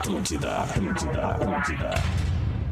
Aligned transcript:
Atlântida, 0.00 0.62
Atlântida, 0.62 1.26
Atlântida. 1.26 1.90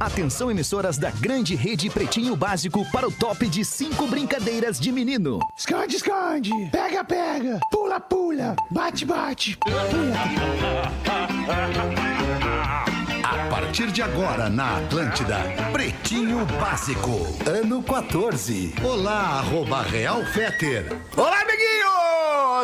Atenção, 0.00 0.50
emissoras 0.50 0.96
da 0.96 1.10
grande 1.10 1.54
rede 1.54 1.90
Pretinho 1.90 2.34
Básico 2.34 2.90
para 2.90 3.06
o 3.06 3.12
top 3.12 3.46
de 3.48 3.66
cinco 3.66 4.06
brincadeiras 4.06 4.80
de 4.80 4.90
menino. 4.90 5.38
Esconde, 5.54 5.96
esconde. 5.96 6.50
Pega, 6.72 7.04
pega. 7.04 7.60
Pula, 7.70 8.00
pula. 8.00 8.56
Bate, 8.70 9.04
bate. 9.04 9.58
A 13.22 13.50
partir 13.50 13.92
de 13.92 14.00
agora 14.00 14.48
na 14.48 14.78
Atlântida, 14.78 15.40
Pretinho 15.70 16.46
Básico, 16.58 17.26
ano 17.46 17.82
14. 17.82 18.74
Olá, 18.82 19.40
arroba 19.40 19.82
Real 19.82 20.24
Feter. 20.32 20.96
Olá! 21.14 21.47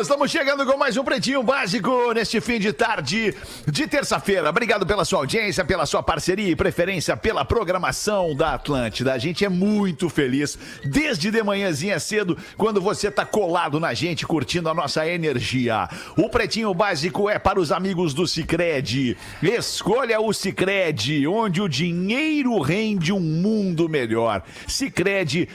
Estamos 0.01 0.29
chegando 0.29 0.65
com 0.65 0.77
mais 0.77 0.97
um 0.97 1.05
Pretinho 1.05 1.41
Básico 1.41 2.11
neste 2.13 2.41
fim 2.41 2.59
de 2.59 2.73
tarde 2.73 3.33
de 3.65 3.87
terça-feira. 3.87 4.49
Obrigado 4.49 4.85
pela 4.85 5.05
sua 5.05 5.19
audiência, 5.19 5.63
pela 5.63 5.85
sua 5.85 6.03
parceria 6.03 6.49
e 6.49 6.55
preferência 6.55 7.15
pela 7.15 7.45
programação 7.45 8.35
da 8.35 8.55
Atlântida. 8.55 9.13
A 9.13 9.17
gente 9.17 9.45
é 9.45 9.49
muito 9.49 10.09
feliz 10.09 10.59
desde 10.83 11.31
de 11.31 11.41
manhãzinha 11.41 11.97
cedo 11.97 12.37
quando 12.57 12.81
você 12.81 13.09
tá 13.09 13.25
colado 13.25 13.79
na 13.79 13.93
gente, 13.93 14.25
curtindo 14.25 14.67
a 14.67 14.73
nossa 14.73 15.07
energia. 15.07 15.87
O 16.17 16.29
Pretinho 16.29 16.73
Básico 16.73 17.29
é 17.29 17.39
para 17.39 17.59
os 17.59 17.71
amigos 17.71 18.13
do 18.13 18.27
Cicred. 18.27 19.17
Escolha 19.41 20.19
o 20.19 20.33
Cicred, 20.33 21.25
onde 21.25 21.61
o 21.61 21.69
dinheiro 21.69 22.59
rende 22.59 23.13
um 23.13 23.19
mundo 23.19 23.87
melhor. 23.87 24.43
Cicred.com.br. 24.67 25.47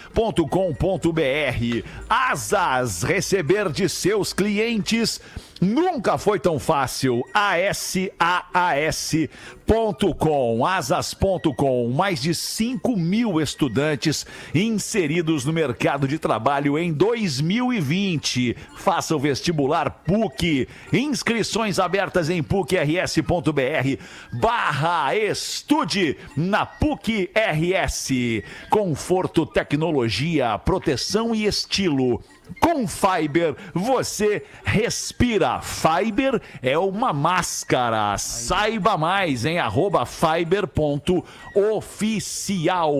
Asas, 2.08 3.02
receber 3.02 3.68
de 3.70 3.88
seus 3.88 4.29
clientes 4.32 5.20
nunca 5.60 6.16
foi 6.16 6.40
tão 6.40 6.58
fácil. 6.58 7.22
ASAAS.com, 7.34 8.16
asas.com, 10.64 11.90
mais 11.90 12.20
de 12.22 12.34
5 12.34 12.96
mil 12.96 13.40
estudantes 13.40 14.26
inseridos 14.54 15.44
no 15.44 15.52
mercado 15.52 16.08
de 16.08 16.18
trabalho 16.18 16.78
em 16.78 16.92
2020. 16.92 18.56
Faça 18.76 19.14
o 19.14 19.18
vestibular 19.18 19.90
PUC. 19.90 20.66
Inscrições 20.92 21.78
abertas 21.78 22.30
em 22.30 22.42
pucrs.br 22.42 24.02
barra 24.32 25.14
estude 25.14 26.16
na 26.36 26.64
PUC 26.64 27.30
RS. 27.34 28.10
Conforto, 28.70 29.44
tecnologia, 29.44 30.58
proteção 30.58 31.34
e 31.34 31.44
estilo. 31.44 32.22
Com 32.60 32.86
Fiber, 32.86 33.56
você 33.74 34.44
respira. 34.64 35.60
Fiber 35.60 36.40
é 36.62 36.78
uma 36.78 37.12
máscara. 37.12 38.16
Saiba 38.18 38.96
mais 38.96 39.44
em 39.44 39.58
arroba 39.58 40.06
fiber.oficial. 40.06 42.94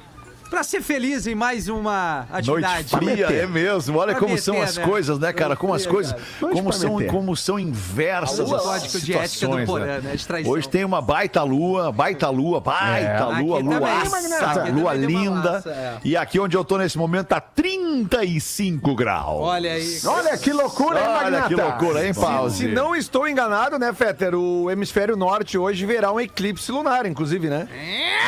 Pra 0.49 0.63
ser 0.63 0.81
feliz 0.81 1.27
em 1.27 1.35
mais 1.35 1.67
uma 1.67 2.27
Noite 2.31 2.65
atividade. 2.65 2.89
fria, 2.95 3.25
é 3.27 3.45
mesmo. 3.47 3.97
Olha 3.97 4.11
Pra 4.11 4.19
como 4.21 4.31
meter, 4.35 4.41
são 4.43 4.61
as 4.61 4.77
né? 4.77 4.83
coisas, 4.85 5.19
né, 5.19 5.33
cara? 5.33 5.49
Noite 5.49 5.59
Como 5.59 5.73
as 5.73 5.85
coisas. 5.85 6.15
Noite 6.39 6.55
como 6.55 6.71
são, 6.71 6.95
meter. 6.97 7.11
como 7.11 7.35
são 7.35 7.59
inversas 7.59 8.51
as 8.53 8.61
código 8.61 8.99
de 8.99 9.13
ética 9.13 9.21
do 9.23 9.27
situações, 9.27 9.65
Porã, 9.67 9.85
né? 9.85 10.01
né? 10.03 10.43
Hoje 10.45 10.69
tem 10.69 10.85
uma 10.85 11.01
baita 11.01 11.43
lua, 11.43 11.91
baita 11.91 12.29
lua, 12.29 12.61
baita 12.61 13.25
Aqui 13.27 13.41
lua, 13.41 13.59
luaça, 13.59 14.17
aqui 14.61 14.71
lua 14.71 14.93
linda. 14.93 15.51
laça, 15.51 15.69
é. 15.71 15.97
E 16.05 16.15
aqui 16.15 16.39
onde 16.39 16.55
eu 16.55 16.63
tô 16.63 16.77
nesse 16.77 16.97
momento 16.97 17.27
tá 17.27 17.41
35 17.41 18.95
graus. 18.95 19.41
Olha 19.41 19.73
aí. 19.73 19.99
Olha 20.05 20.37
que 20.37 20.53
loucura, 20.53 20.99
hein, 20.99 21.05
Olha 21.07 21.21
Magnata? 21.23 21.47
que 21.47 21.55
loucura, 21.55 22.05
hein, 22.07 22.13
Pause? 22.13 22.57
Se 22.57 22.67
não 22.71 22.95
estou 22.95 23.27
enganado, 23.27 23.77
né, 23.77 23.91
Fetter? 23.93 24.35
O 24.35 24.69
hemisfério 24.71 25.17
norte 25.17 25.57
hoje 25.57 25.85
verá 25.85 26.11
um 26.13 26.19
eclipse 26.19 26.71
lunar, 26.71 27.05
inclusive, 27.05 27.49
né? 27.49 27.67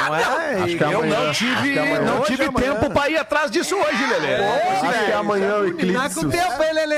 Não 0.08 0.16
é? 0.16 0.24
Acho 0.64 0.78
que 0.78 0.84
E- 0.84 0.92
Eu 0.92 1.00
amanhã- 1.00 1.20
não 1.20 1.30
acho 1.30 1.46
tive, 1.46 1.76
não 2.08 2.20
hoje 2.22 2.26
tive 2.32 2.44
é 2.44 2.48
amanhã, 2.48 2.76
tempo 2.76 2.90
pra 2.94 3.10
ir 3.10 3.18
atrás 3.18 3.52
disso 3.52 3.76
hoje, 3.76 4.06
Lelê. 4.08 4.36
Acho 4.36 5.06
que 5.06 5.12
amanhã 5.12 5.56
o 5.58 5.62
Tá 5.64 5.68
eclipse. 5.70 6.16
com 6.16 6.30
tempo 6.30 6.62
aí, 6.64 6.74
Lelê? 6.74 6.96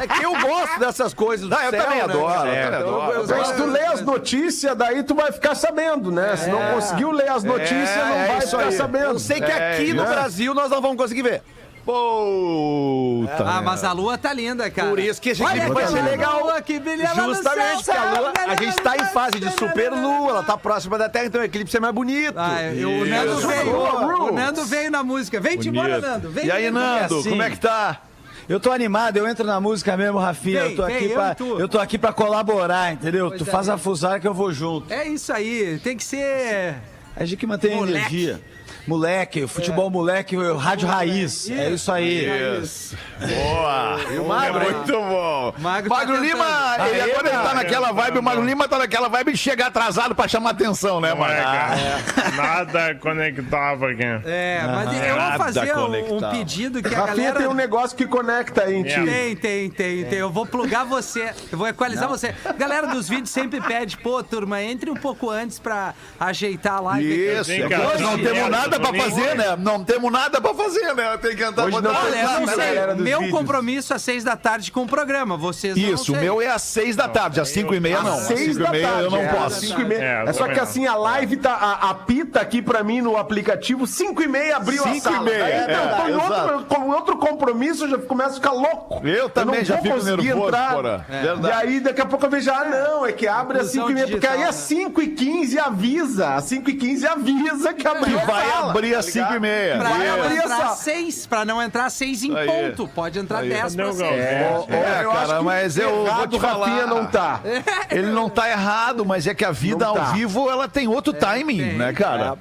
É 0.00 0.06
que 0.06 0.22
eu 0.24 0.32
gosto 0.40 0.78
dessas 0.78 1.12
coisas. 1.14 1.48
Não, 1.48 1.60
eu 1.60 1.70
céu, 1.70 1.82
também 1.82 1.98
né? 1.98 2.04
adoro, 2.04 2.46
eu 2.46 2.52
É, 2.52 2.64
também 2.64 2.80
eu- 2.80 3.02
adoro. 3.02 3.12
eu- 3.30 3.36
Mas 3.36 3.48
se 3.48 3.54
tu 3.54 3.64
lê 3.66 3.80
as 3.86 4.00
notícias, 4.02 4.76
daí 4.76 5.02
tu 5.02 5.14
vai 5.14 5.32
ficar 5.32 5.54
sabendo, 5.54 6.10
né? 6.10 6.36
Se 6.36 6.48
não 6.50 6.74
conseguiu 6.74 7.10
ler 7.10 7.28
as 7.30 7.42
notícias, 7.44 7.88
É, 7.88 8.04
não 8.04 8.14
é 8.16 8.26
vai 8.28 8.40
ficar 8.40 8.58
aí. 8.60 8.72
sabendo. 8.72 9.04
Eu 9.12 9.18
sei 9.18 9.40
que 9.40 9.50
É, 9.50 9.72
aqui 9.72 9.92
no? 9.92 10.04
Brasil 10.04 10.54
nós 10.54 10.70
não 10.70 10.80
vamos 10.80 10.96
conseguir 10.96 11.22
ver. 11.22 11.42
Puta. 11.88 13.44
Ah, 13.46 13.62
mas 13.62 13.82
a 13.82 13.92
lua 13.92 14.18
tá 14.18 14.30
linda, 14.32 14.70
cara. 14.70 14.90
Por 14.90 14.98
isso 14.98 15.20
que 15.20 15.30
Olha 15.42 15.60
clipe 15.60 15.70
vai 15.72 15.86
que 15.86 15.92
ser 15.92 16.02
legal. 16.02 16.40
lua 16.42 16.60
que 16.60 16.78
brilha 16.78 17.08
Justamente, 17.14 17.84
céu, 17.84 17.94
porque 17.94 18.16
a, 18.16 18.20
lua, 18.20 18.32
a 18.46 18.54
gente 18.62 18.76
tá 18.82 18.96
em 18.96 19.04
fase 19.06 19.40
de 19.40 19.50
super 19.52 19.90
lua, 19.92 20.30
ela 20.30 20.42
tá 20.42 20.56
próxima 20.58 20.98
da 20.98 21.08
Terra, 21.08 21.26
então 21.26 21.40
o 21.40 21.44
eclipse 21.44 21.76
é 21.76 21.80
mais 21.80 21.94
bonito. 21.94 22.34
Ah, 22.36 22.62
eu- 22.74 22.90
o 22.90 23.06
Nando 23.06 23.38
Isso. 23.38 23.48
veio. 23.48 23.76
O 23.76 24.32
Nando 24.32 24.64
veio 24.66 24.90
na 24.90 25.02
música. 25.02 25.40
Vem 25.40 25.56
te 25.58 25.70
embora. 25.70 25.98
Nando. 25.98 26.30
Vem 26.30 26.46
E 26.46 26.50
aí. 26.50 26.70
Nando, 26.70 27.18
assim. 27.20 27.30
como 27.30 27.42
é 27.42 27.50
que 27.50 27.58
tá? 27.58 28.02
Eu 28.48 28.60
tô 28.60 28.70
animado, 28.70 29.16
eu 29.16 29.26
entro 29.28 29.46
na 29.46 29.60
música 29.60 29.96
mesmo, 29.96 30.18
Rafinha. 30.18 30.62
Vem, 30.62 30.70
eu 30.70 30.76
tô 30.76 30.86
vem, 30.86 30.96
aqui 30.96 31.04
eu 31.06 31.14
pra, 31.14 31.32
e 31.32 31.34
tu. 31.34 31.60
eu 31.60 31.68
tô 31.68 31.78
aqui 31.78 31.98
pra 31.98 32.12
colaborar, 32.12 32.92
entendeu? 32.92 33.28
Pois 33.28 33.42
tu 33.42 33.48
é. 33.48 33.50
faz 33.50 33.68
a 33.68 33.76
fusar 33.76 34.20
que 34.20 34.26
eu 34.28 34.32
vou 34.34 34.52
junto. 34.52 34.92
É 34.92 35.06
isso 35.06 35.32
aí, 35.32 35.78
tem 35.82 35.96
que 35.96 36.04
ser. 36.04 36.76
A 37.16 37.24
gente 37.24 37.38
que 37.38 37.46
mantém 37.46 37.74
a 37.74 37.78
energia. 37.78 38.40
Moleque, 38.88 39.46
futebol 39.46 39.90
moleque, 39.90 40.34
rádio 40.56 40.88
raiz. 40.88 41.50
É 41.50 41.70
isso 41.70 41.92
aí. 41.92 42.26
Isso. 42.62 42.96
Boa. 43.20 43.98
o 44.20 44.26
Magro, 44.26 44.62
É 44.62 44.72
muito 44.72 44.92
bom. 44.92 45.54
Magro 45.58 45.90
Magro, 45.90 46.14
tá 46.14 46.20
Lima, 46.20 46.44
tentando. 46.44 46.88
ele, 46.88 47.00
agora 47.00 47.28
ele 47.28 47.36
tá 47.36 47.42
cara. 47.42 47.54
naquela 47.54 47.92
vibe, 47.92 48.18
o 48.18 48.22
Magro 48.22 48.44
Lima 48.44 48.68
tá 48.68 48.78
naquela 48.78 49.08
vibe 49.08 49.32
de 49.32 49.38
chegar 49.38 49.66
atrasado 49.66 50.14
pra 50.14 50.26
chamar 50.26 50.50
atenção, 50.50 51.00
né, 51.00 51.14
Não 51.14 51.24
é, 51.26 51.28
mano? 51.28 51.42
cara. 51.42 52.32
Nada 52.36 52.94
conectava 52.94 53.90
aqui. 53.90 54.02
É, 54.24 54.62
mas 54.66 54.92
eu 54.92 55.14
vou 55.14 55.16
Nada 55.16 55.38
fazer 55.38 55.76
um, 55.76 56.16
um 56.16 56.30
pedido 56.30 56.82
que 56.82 56.94
a 56.94 56.98
Rafinha 56.98 57.16
galera... 57.16 57.38
tem 57.40 57.46
um 57.48 57.54
negócio 57.54 57.96
que 57.96 58.06
conecta 58.06 58.64
aí 58.64 58.76
em 58.76 58.84
ti. 58.84 58.94
Tem, 58.94 59.36
tem, 59.36 59.70
tem, 59.70 60.04
tem. 60.04 60.18
Eu 60.18 60.30
vou 60.30 60.46
plugar 60.46 60.84
você. 60.84 61.32
Eu 61.52 61.58
vou 61.58 61.68
equalizar 61.68 62.08
você. 62.08 62.34
Galera 62.56 62.86
dos 62.86 63.08
vídeos 63.08 63.30
sempre 63.30 63.60
pede, 63.60 63.98
pô, 63.98 64.22
turma, 64.22 64.62
entre 64.62 64.90
um 64.90 64.94
pouco 64.96 65.28
antes 65.28 65.58
pra 65.58 65.94
ajeitar 66.18 66.74
a 66.74 66.80
live. 66.80 67.38
Isso, 67.40 67.52
é 67.52 67.68
nós 67.68 68.00
não 68.00 68.18
temos 68.18 68.48
direto, 68.68 68.77
nada 68.78 68.92
pra 68.92 69.02
fazer, 69.10 69.34
né? 69.36 69.56
Não 69.58 69.84
temos 69.84 70.12
nada 70.12 70.40
pra 70.40 70.54
fazer, 70.54 70.94
né? 70.94 71.16
Tem 71.18 71.36
que 71.36 71.42
entrar 71.44 71.64
Hoje 71.64 71.80
não 71.80 71.90
Olha, 71.90 72.16
eu 72.16 72.40
não 72.40 72.48
sei. 72.48 72.94
Meu 73.02 73.18
vídeos. 73.20 73.38
compromisso 73.38 73.94
às 73.94 74.02
seis 74.02 74.22
da 74.24 74.36
tarde 74.36 74.70
com 74.72 74.82
o 74.82 74.86
programa. 74.86 75.36
Vocês 75.36 75.76
Isso, 75.76 76.12
o 76.12 76.16
meu 76.16 76.40
é 76.40 76.48
às 76.48 76.62
seis 76.62 76.94
da 76.96 77.08
tarde, 77.08 77.40
às 77.40 77.48
cinco 77.48 77.74
e 77.74 77.80
meia 77.80 78.02
não. 78.02 78.14
Às 78.18 78.26
Seis 78.26 78.40
cinco 78.40 78.58
da 78.60 78.68
e 78.68 78.72
meia 78.72 78.88
tarde. 78.88 79.04
eu 79.04 79.10
não 79.10 79.18
é, 79.18 79.28
posso. 79.28 79.60
cinco 79.60 79.80
e 79.80 79.84
meia. 79.84 79.98
É, 80.02 80.24
É, 80.28 80.32
só 80.32 80.46
que 80.48 80.60
assim, 80.60 80.86
a 80.86 80.94
live 80.96 81.36
tá. 81.36 81.52
A, 81.54 81.90
apita 81.90 82.40
aqui 82.40 82.60
pra 82.62 82.82
mim 82.84 83.00
no 83.00 83.16
aplicativo, 83.16 83.86
5 83.86 84.22
e 84.22 84.28
meia 84.28 84.56
abriu 84.56 84.82
Cinco 84.82 84.94
a 84.94 84.96
e 84.96 85.00
sala. 85.00 85.20
meia, 85.22 85.44
é, 85.44 85.66
tô 85.66 86.06
em 86.08 86.10
exato. 86.14 86.32
outro, 86.52 86.64
com 86.76 86.88
outro 86.90 87.16
compromisso, 87.16 87.84
eu 87.84 87.90
já 87.90 87.98
começo 87.98 88.30
a 88.30 88.34
ficar 88.34 88.52
louco. 88.52 89.06
Eu 89.06 89.28
também 89.28 89.58
não 89.60 89.64
já 89.64 89.74
vou 89.74 89.82
fico 89.84 89.94
conseguir 89.96 90.22
nervoso, 90.24 90.46
entrar. 90.48 90.74
porra. 90.74 91.06
E 91.48 91.52
aí, 91.52 91.80
daqui 91.80 92.00
a 92.00 92.06
pouco 92.06 92.24
eu 92.26 92.30
vejo, 92.30 92.50
ah, 92.50 92.64
não, 92.64 93.06
é 93.06 93.12
que 93.12 93.26
abre 93.26 93.58
às 93.60 93.68
5 93.70 93.90
e 93.90 93.94
meia, 93.94 94.08
porque 94.08 94.26
aí 94.26 94.42
às 94.42 94.56
né? 94.56 94.62
5 94.78 95.02
e 95.02 95.08
15 95.08 95.58
avisa. 95.58 96.34
Às 96.34 96.44
5 96.44 96.70
e 96.70 96.74
15 96.74 97.06
avisa 97.06 97.72
que 97.74 97.86
abriu 97.86 98.18
a 98.18 98.22
sala, 98.58 98.70
abrir 98.72 98.94
às 98.94 99.06
ligado? 99.06 99.24
cinco 99.26 99.36
e 99.36 99.40
meia. 99.40 99.76
Pra 99.78 99.88
abrir 99.88 100.36
entrar 100.38 100.62
essa- 100.62 100.74
seis, 100.76 101.26
pra 101.26 101.44
não 101.44 101.62
entrar 101.62 101.90
seis 101.90 102.22
em 102.22 102.36
Aí. 102.36 102.46
ponto. 102.46 102.88
Pode 102.88 103.18
entrar 103.18 103.38
Aí. 103.38 103.48
dez 103.48 103.62
Cadê 103.62 103.76
pra 103.76 103.88
o 103.88 103.92
seis. 103.92 104.10
Galvão? 104.10 104.68
É, 104.74 105.04
eu 105.04 105.10
acho 105.12 105.26
cara, 105.26 105.38
que 105.38 105.44
mas 105.44 105.76
eu 105.78 105.90
vou 105.96 106.06
errado 106.06 106.30
te 106.30 106.36
o 106.36 106.38
Rafinha 106.38 106.66
falar. 106.82 106.86
não 106.86 107.06
tá. 107.06 107.40
Ele 107.90 108.08
não 108.10 108.28
tá 108.28 108.48
errado, 108.50 109.04
mas 109.04 109.26
é 109.26 109.34
que 109.34 109.44
a 109.44 109.50
vida 109.52 109.84
Não 109.84 109.90
ao 109.92 109.96
tá. 109.96 110.04
vivo, 110.12 110.50
ela 110.50 110.68
tem 110.68 110.88
outro 110.88 111.12
timing, 111.12 111.58
tem. 111.58 111.72
né, 111.74 111.92
cara? 111.92 112.36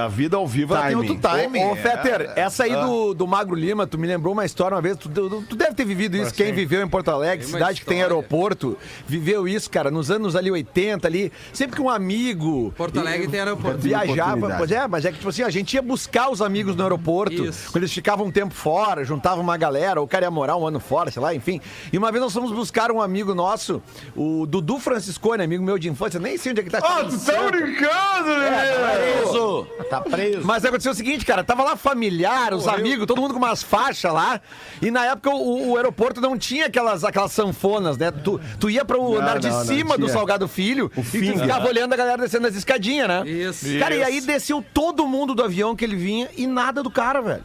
A 0.00 0.08
vida 0.08 0.36
ao 0.36 0.46
vivo, 0.46 0.74
ela 0.74 0.86
tem 0.86 0.96
outro 0.96 1.16
timing. 1.18 1.64
Ô, 1.64 1.72
ô, 1.72 1.76
Fetter, 1.76 2.32
É. 2.36 2.40
essa 2.42 2.64
aí 2.64 2.74
do, 2.74 3.14
do 3.14 3.26
Magro 3.26 3.54
Lima, 3.54 3.86
tu 3.86 3.98
me 3.98 4.06
lembrou 4.06 4.32
uma 4.32 4.44
história 4.44 4.74
uma 4.76 4.82
vez. 4.82 4.96
Tu, 4.96 5.08
tu- 5.08 5.44
tu 5.48 5.56
deve 5.56 5.74
ter 5.74 5.84
vivido 5.84 6.16
isso. 6.16 6.32
Quem 6.34 6.52
viveu 6.52 6.82
em 6.82 6.88
Porto 6.88 7.10
Alegre, 7.10 7.44
Tem 7.46 7.54
uma 7.54 7.58
cidade 7.58 7.80
que 7.80 7.86
tem 7.86 7.98
história. 7.98 8.16
aeroporto, 8.16 8.78
viveu 9.06 9.46
isso, 9.48 9.70
cara, 9.70 9.90
nos 9.90 10.10
anos 10.10 10.36
ali 10.36 10.50
80 10.50 11.06
ali. 11.08 11.32
Sempre 11.52 11.76
que 11.76 11.82
um 11.82 11.90
amigo. 11.90 12.72
Porto 12.76 12.98
Alegre 13.00 13.28
tem 13.28 13.40
aeroporto. 13.40 13.78
Viajava, 13.78 14.54
pois 14.56 14.70
é, 14.70 14.86
mas 14.86 15.04
é 15.04 15.10
que 15.12 15.18
tipo 15.18 15.28
assim, 15.28 15.42
a 15.42 15.50
gente 15.50 15.74
ia 15.74 15.82
buscar 15.82 16.30
os 16.30 16.40
amigos 16.42 16.76
no 16.76 16.82
aeroporto, 16.82 17.44
Isso. 17.46 17.70
quando 17.72 17.82
eles 17.84 17.92
ficavam 17.92 18.26
um 18.26 18.30
tempo 18.30 18.54
fora, 18.54 19.04
juntavam 19.04 19.42
uma 19.42 19.56
galera, 19.56 20.00
ou 20.00 20.06
o 20.06 20.08
cara 20.08 20.24
ia 20.26 20.30
morar 20.30 20.56
um 20.56 20.66
ano 20.66 20.80
fora, 20.80 21.10
sei 21.10 21.20
lá, 21.22 21.34
enfim. 21.34 21.60
E 21.92 21.98
uma 21.98 22.10
vez 22.10 22.22
nós 22.22 22.32
fomos 22.32 22.52
buscar 22.52 22.90
um 22.90 23.00
amigo 23.00 23.34
nosso, 23.34 23.82
o 24.16 24.46
Dudu 24.46 24.78
Franciscone, 24.78 25.42
amigo 25.42 25.62
meu 25.64 25.78
de 25.78 25.88
infância, 25.88 26.18
nem 26.20 26.36
sei 26.36 26.52
onde 26.52 26.60
é 26.60 26.64
que 26.64 26.70
tá. 26.70 26.78
Ah, 26.82 27.04
tu 27.04 27.18
tá 27.18 27.42
brincando, 27.50 28.38
né? 28.38 29.22
Preso. 29.40 29.88
Tá 29.88 30.00
preso. 30.00 30.46
Mas 30.46 30.64
aconteceu 30.64 30.92
o 30.92 30.94
seguinte, 30.94 31.24
cara, 31.24 31.42
tava 31.42 31.64
lá 31.64 31.76
familiar, 31.76 32.54
os 32.54 32.68
amigos, 32.68 33.06
todo 33.06 33.20
mundo 33.20 33.32
com 33.32 33.38
umas 33.38 33.62
faixas 33.62 34.12
lá. 34.12 34.40
E 34.80 34.90
na 34.90 35.06
época 35.06 35.30
o, 35.30 35.70
o 35.70 35.76
aeroporto 35.76 36.20
não 36.20 36.36
tinha 36.38 36.66
aquelas, 36.66 37.04
aquelas 37.04 37.32
sanfonas, 37.32 37.96
né? 37.98 38.10
Tu, 38.10 38.40
tu 38.58 38.70
ia 38.70 38.84
pro 38.84 39.16
andar 39.16 39.38
de 39.38 39.48
não, 39.48 39.58
não 39.58 39.64
cima 39.64 39.98
do 39.98 40.04
tinha. 40.04 40.12
Salgado 40.12 40.46
Filho 40.48 40.90
e 40.96 41.32
tu 41.32 41.38
ficava 41.40 41.66
olhando 41.66 41.92
a 41.92 41.96
galera 41.96 42.22
descendo 42.22 42.46
as 42.46 42.54
escadinhas, 42.54 43.08
né? 43.08 43.28
Isso. 43.28 43.66
Cara, 43.78 43.94
e 43.94 44.02
aí 44.02 44.20
desceu 44.20 44.64
todo 44.74 45.06
mundo 45.06 45.34
do 45.34 45.42
avião 45.42 45.74
que 45.74 45.84
ele 45.84 45.96
vinha 45.96 46.28
e 46.36 46.46
nada 46.46 46.82
do 46.82 46.90
cara, 46.90 47.20
velho. 47.20 47.44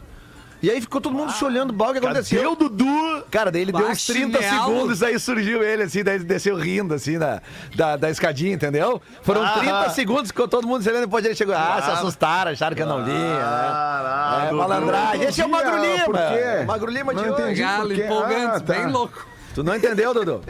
E 0.66 0.70
aí 0.70 0.80
ficou 0.80 1.00
todo 1.00 1.14
mundo 1.14 1.30
se 1.30 1.44
olhando, 1.44 1.72
bal, 1.72 1.90
o 1.90 1.92
que 1.92 1.98
aconteceu? 1.98 2.40
Cadê 2.42 2.52
o 2.52 2.56
Dudu? 2.56 3.24
Cara, 3.30 3.52
daí 3.52 3.62
ele 3.62 3.70
deu 3.70 3.86
uns 3.88 4.04
30 4.04 4.42
Chinelo. 4.42 4.64
segundos, 4.66 5.00
aí 5.00 5.16
surgiu 5.16 5.62
ele, 5.62 5.84
assim, 5.84 6.02
daí 6.02 6.16
ele 6.16 6.24
desceu 6.24 6.56
rindo, 6.56 6.92
assim, 6.92 7.18
da, 7.20 7.40
da, 7.76 7.96
da 7.96 8.10
escadinha, 8.10 8.52
entendeu? 8.54 9.00
Foram 9.22 9.44
Ah. 9.44 9.50
30 9.60 9.90
segundos 9.90 10.32
que 10.32 10.48
todo 10.48 10.66
mundo 10.66 10.82
se 10.82 10.88
olhando, 10.90 11.02
depois 11.04 11.24
ele 11.24 11.36
chegou, 11.36 11.54
ah, 11.54 11.80
se 11.84 11.90
assustaram, 11.92 12.50
acharam 12.50 12.74
que 12.74 12.82
eu 12.82 12.86
não 12.88 12.98
li, 13.04 13.12
Ah, 13.12 14.38
né? 14.40 14.46
É, 14.46 14.50
Dudu. 14.50 14.56
malandragem. 14.58 15.22
Esse 15.22 15.40
é 15.40 15.46
o 15.46 15.48
Magro 15.48 15.76
Lima. 15.80 16.04
por 16.04 16.14
quê? 16.16 16.64
Magro 16.66 16.90
Lima 16.90 17.14
de 17.14 17.22
Não 17.22 17.32
hoje. 17.32 17.62
entendi. 17.62 18.02
Empolgante, 18.02 18.46
Ah, 18.56 18.60
tá. 18.60 18.74
bem 18.74 18.86
louco. 18.88 19.24
Tu 19.56 19.64
não 19.64 19.74
entendeu, 19.74 20.12
Dudu? 20.12 20.42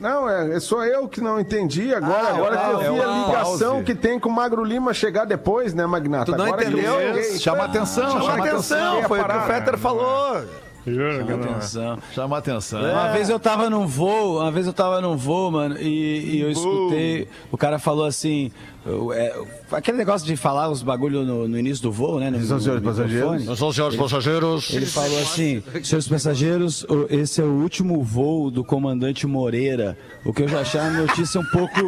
Não, 0.00 0.28
é, 0.28 0.56
é 0.56 0.60
só 0.60 0.84
eu 0.84 1.08
que 1.08 1.20
não 1.20 1.38
entendi 1.38 1.94
agora. 1.94 2.30
Ah, 2.30 2.34
agora 2.34 2.56
é 2.56 2.58
o 2.58 2.78
que 2.80 2.84
eu 2.84 2.94
vi 2.94 3.00
a 3.00 3.06
ligação 3.06 3.84
que 3.84 3.94
tem 3.94 4.18
com 4.18 4.28
o 4.28 4.32
Magro 4.32 4.64
Lima 4.64 4.92
chegar 4.92 5.24
depois, 5.24 5.72
né, 5.72 5.86
Magnata? 5.86 6.32
Tu 6.32 6.36
não 6.36 6.46
agora 6.46 6.64
entendeu? 6.64 6.92
Chama 7.38 7.62
atenção, 7.62 8.10
Chama 8.10 8.24
chama 8.24 8.44
atenção, 8.44 8.92
atenção, 8.92 9.08
foi 9.08 9.20
o 9.20 9.24
que 9.24 9.36
o. 9.36 9.40
Fetter 9.42 9.78
falou. 9.78 10.42
Juro 10.86 11.26
que 11.26 11.32
não. 11.32 11.50
Atenção. 11.50 11.98
Chama 12.14 12.38
atenção. 12.38 12.80
Uma 12.80 13.08
vez 13.08 13.28
eu 13.28 13.40
tava 13.40 13.68
num 13.68 13.86
voo, 13.86 14.40
uma 14.40 14.52
vez 14.52 14.66
eu 14.66 14.72
tava 14.72 15.00
num 15.00 15.16
voo, 15.16 15.50
mano, 15.50 15.76
e, 15.78 16.36
e 16.36 16.40
eu 16.40 16.50
escutei, 16.50 17.26
o 17.50 17.56
cara 17.56 17.78
falou 17.78 18.04
assim, 18.04 18.52
é, 19.14 19.34
aquele 19.72 19.98
negócio 19.98 20.24
de 20.24 20.36
falar 20.36 20.70
os 20.70 20.82
bagulho 20.82 21.24
no, 21.24 21.48
no 21.48 21.58
início 21.58 21.82
do 21.82 21.90
voo, 21.90 22.20
né? 22.20 22.30
No, 22.30 22.40
São 22.44 22.60
senhores 22.60 22.84
passageiros? 22.84 23.58
são 23.58 23.72
senhores 23.72 23.96
passageiros. 23.96 24.70
Ele 24.72 24.86
falou 24.86 25.18
assim, 25.22 25.62
senhores 25.82 26.06
passageiros, 26.06 26.86
esse 27.10 27.40
é 27.40 27.44
o 27.44 27.50
último 27.62 28.02
voo 28.04 28.48
do 28.48 28.62
comandante 28.62 29.26
Moreira, 29.26 29.98
o 30.24 30.32
que 30.32 30.42
eu 30.42 30.48
já 30.48 30.60
achei 30.60 30.80
uma 30.80 30.90
notícia 30.90 31.40
um 31.40 31.46
pouco, 31.46 31.80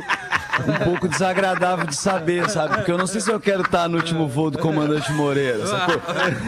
um 0.67 0.85
pouco 0.85 1.09
desagradável 1.09 1.87
de 1.87 1.97
saber, 1.97 2.49
sabe? 2.51 2.77
Porque 2.77 2.91
eu 2.91 2.99
não 2.99 3.07
sei 3.07 3.21
se 3.21 3.31
eu 3.31 3.41
quero 3.41 3.63
estar 3.63 3.89
no 3.89 3.97
último 3.97 4.27
voo 4.29 4.51
do 4.51 4.59
comandante 4.59 5.13
Moreira, 5.13 5.67
sacou? 5.67 6.01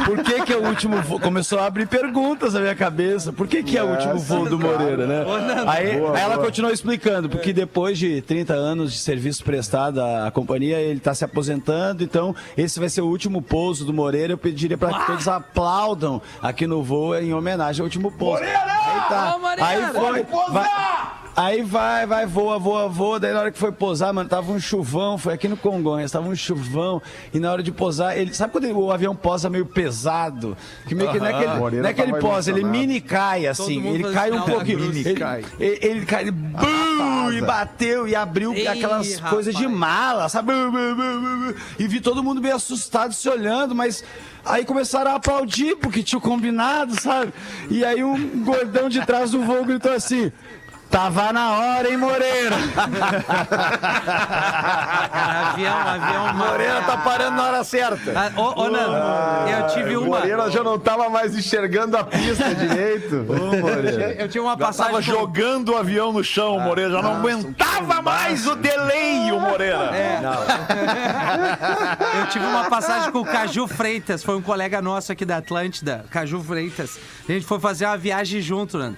Por 0.04 0.22
que 0.22 0.42
que 0.42 0.52
é 0.52 0.56
o 0.56 0.66
último 0.66 1.00
voo? 1.02 1.20
Começou 1.20 1.58
a 1.58 1.66
abrir 1.66 1.86
perguntas 1.86 2.54
na 2.54 2.60
minha 2.60 2.74
cabeça, 2.74 3.32
por 3.32 3.46
que 3.46 3.62
que 3.62 3.76
é 3.76 3.82
o 3.82 3.90
último 3.90 4.18
voo 4.18 4.48
do 4.48 4.58
Moreira, 4.58 5.06
né? 5.06 5.24
Aí, 5.66 5.90
aí 5.90 6.20
ela 6.20 6.38
continuou 6.38 6.72
explicando, 6.72 7.28
porque 7.28 7.52
depois 7.52 7.98
de 7.98 8.20
30 8.22 8.54
anos 8.54 8.92
de 8.92 8.98
serviço 8.98 9.44
prestado 9.44 10.00
à 10.00 10.30
companhia, 10.30 10.78
ele 10.78 10.98
está 10.98 11.14
se 11.14 11.24
aposentando, 11.24 12.02
então 12.02 12.34
esse 12.56 12.78
vai 12.78 12.88
ser 12.88 13.00
o 13.00 13.06
último 13.06 13.42
pouso 13.42 13.84
do 13.84 13.92
Moreira, 13.92 14.32
eu 14.32 14.38
pediria 14.38 14.76
para 14.76 14.98
que 14.98 15.06
todos 15.06 15.28
aplaudam 15.28 16.20
aqui 16.42 16.66
no 16.66 16.82
voo 16.82 17.16
em 17.16 17.32
homenagem 17.32 17.80
ao 17.80 17.84
último 17.84 18.10
pouso. 18.12 18.42
Aí 18.42 19.00
tá. 19.08 19.36
Ô, 19.36 19.38
Moreira! 19.38 19.66
Aí 19.66 19.82
foi, 19.92 20.26
vai, 20.50 20.68
Aí 21.40 21.62
vai, 21.62 22.04
vai, 22.04 22.26
voa, 22.26 22.58
voa, 22.58 22.86
voa. 22.86 23.18
Daí 23.18 23.32
na 23.32 23.40
hora 23.40 23.50
que 23.50 23.58
foi 23.58 23.72
posar, 23.72 24.12
mano, 24.12 24.28
tava 24.28 24.52
um 24.52 24.60
chuvão. 24.60 25.16
Foi 25.16 25.32
aqui 25.32 25.48
no 25.48 25.56
Congonhas, 25.56 26.12
tava 26.12 26.28
um 26.28 26.36
chuvão. 26.36 27.00
E 27.32 27.40
na 27.40 27.50
hora 27.50 27.62
de 27.62 27.72
posar, 27.72 28.14
ele. 28.18 28.34
Sabe 28.34 28.52
quando 28.52 28.70
o 28.70 28.92
avião 28.92 29.16
posa 29.16 29.48
meio 29.48 29.64
pesado? 29.64 30.54
Que 30.86 30.94
meio 30.94 31.10
que 31.10 31.18
não 31.18 31.24
é 31.24 31.32
que 31.32 31.44
ele, 31.44 31.80
não 31.80 31.88
é 31.88 31.94
que 31.94 32.02
ele 32.02 32.12
tava 32.12 32.22
posa, 32.22 32.50
ele 32.50 32.62
mini 32.62 33.00
cai 33.00 33.46
assim. 33.46 33.82
Ele 33.88 34.12
cai 34.12 34.30
um 34.30 34.36
da 34.36 34.42
pouquinho. 34.42 34.84
Ele, 34.84 35.14
cai. 35.14 35.42
ele, 35.58 35.78
ele 35.80 36.04
cai, 36.04 36.24
ele 36.24 36.30
bum, 36.30 37.32
e 37.32 37.40
bateu 37.40 38.06
e 38.06 38.14
abriu 38.14 38.52
Ih, 38.52 38.68
aquelas 38.68 39.14
rapaz. 39.14 39.32
coisas 39.32 39.54
de 39.54 39.66
mala, 39.66 40.28
sabe? 40.28 40.52
Bum, 40.52 40.70
bum, 40.70 40.94
bum, 40.94 41.20
bum, 41.22 41.52
bum. 41.52 41.54
E 41.78 41.88
vi 41.88 42.02
todo 42.02 42.22
mundo 42.22 42.42
meio 42.42 42.56
assustado 42.56 43.14
se 43.14 43.26
olhando, 43.30 43.74
mas. 43.74 44.04
Aí 44.44 44.64
começaram 44.64 45.10
a 45.10 45.14
aplaudir, 45.14 45.76
porque 45.76 46.02
tinha 46.02 46.20
combinado, 46.20 46.98
sabe? 47.00 47.32
E 47.70 47.84
aí 47.84 48.02
um 48.02 48.42
gordão 48.42 48.88
de 48.88 49.04
trás 49.06 49.30
do 49.30 49.42
voo 49.42 49.64
gritou 49.64 49.92
assim: 49.92 50.32
Tava 50.90 51.32
na 51.32 51.52
hora, 51.52 51.88
hein, 51.88 51.96
Moreira? 51.96 52.56
Cara, 55.10 55.50
avião, 55.50 55.76
avião. 55.78 56.34
Moreira 56.34 56.82
tá 56.82 56.96
parando 56.96 57.36
na 57.36 57.42
hora 57.44 57.64
certa. 57.64 58.12
Ah, 58.14 58.32
Ô, 58.40 58.62
ô, 58.62 58.68
Nando, 58.70 58.96
eu 59.48 59.66
tive 59.68 59.96
O 59.96 60.02
uma. 60.04 60.18
Moreira 60.18 60.50
já 60.50 60.62
não 60.64 60.78
tava 60.78 61.08
mais 61.08 61.36
enxergando 61.36 61.96
a 61.96 62.04
pista 62.04 62.52
direito. 62.58 63.24
Eu 64.18 64.28
tive 64.28 64.40
uma 64.40 64.52
Já 64.52 64.56
passagem. 64.66 64.92
tava 64.92 65.04
com- 65.04 65.10
jogando 65.12 65.72
o 65.72 65.76
avião 65.76 66.12
no 66.12 66.22
chão, 66.24 66.56
o 66.56 66.60
Moreira. 66.60 66.90
Já 66.90 67.02
não 67.02 67.16
aguentava 67.16 68.02
mais 68.02 68.46
o 68.48 68.56
delay, 68.56 69.30
o 69.32 69.38
Moreira. 69.40 69.90
É. 69.94 70.20
Eu 72.20 72.26
tive 72.28 72.44
uma 72.44 72.64
passagem 72.68 73.10
com 73.12 73.20
o 73.20 73.24
Caju 73.24 73.66
Freitas, 73.68 74.22
foi 74.24 74.36
um 74.36 74.42
colega 74.42 74.80
nosso 74.82 75.12
aqui 75.12 75.24
da 75.24 75.36
Atlântida, 75.38 76.04
Caju 76.10 76.42
Freitas. 76.42 76.98
A 77.28 77.32
gente 77.32 77.46
foi 77.46 77.58
fazer 77.60 77.86
uma 77.86 77.96
viagem 77.96 78.40
junto, 78.40 78.76
Nando. 78.78 78.96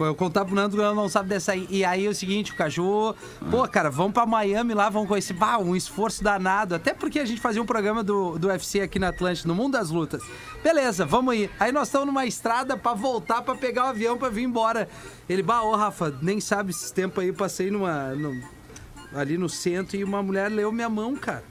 Eu 0.00 0.14
contar 0.14 0.44
pro 0.44 0.54
Nando 0.54 0.76
que 0.76 0.82
não 0.82 1.08
sabe 1.08 1.28
dessa 1.28 1.52
aí. 1.52 1.66
E 1.70 1.84
aí 1.84 2.06
é 2.06 2.08
o 2.08 2.14
seguinte, 2.14 2.50
o 2.52 2.56
Caju, 2.56 3.14
pô, 3.50 3.66
cara, 3.68 3.90
vamos 3.90 4.12
pra 4.12 4.26
Miami 4.26 4.74
lá, 4.74 4.88
vamos 4.90 5.08
conhecer. 5.08 5.34
Bah, 5.34 5.58
um 5.58 5.76
esforço 5.76 6.22
danado. 6.24 6.74
Até 6.74 6.92
porque 6.92 7.18
a 7.20 7.24
gente 7.24 7.40
fazia 7.40 7.62
um 7.62 7.66
programa 7.66 8.02
do, 8.02 8.36
do 8.38 8.48
UFC 8.48 8.80
aqui 8.80 8.98
na 8.98 9.08
Atlântida, 9.08 9.46
no 9.46 9.54
Mundo 9.54 9.72
das 9.74 9.90
Lutas. 9.90 10.22
Beleza, 10.62 11.04
vamos 11.06 11.36
ir. 11.36 11.50
Aí 11.60 11.70
nós 11.70 11.88
estamos 11.88 12.06
numa 12.08 12.26
estrada 12.26 12.76
pra 12.76 12.92
voltar 12.94 13.42
pra 13.42 13.54
pegar 13.54 13.84
o 13.84 13.88
avião 13.88 14.18
pra 14.18 14.28
vir 14.28 14.42
embora. 14.42 14.88
Ele, 15.28 15.42
bah, 15.42 15.62
ô 15.62 15.76
Rafa, 15.76 16.12
nem 16.20 16.40
sabe 16.40 16.70
esses 16.70 16.90
tempos 16.90 17.22
aí, 17.22 17.32
passei 17.32 17.70
numa. 17.70 18.14
num- 18.14 18.42
ali 19.14 19.38
no 19.38 19.48
centro 19.48 19.96
e 19.96 20.02
uma 20.02 20.20
mulher 20.24 20.50
leu 20.50 20.72
minha 20.72 20.88
mão, 20.88 21.14
cara. 21.14 21.44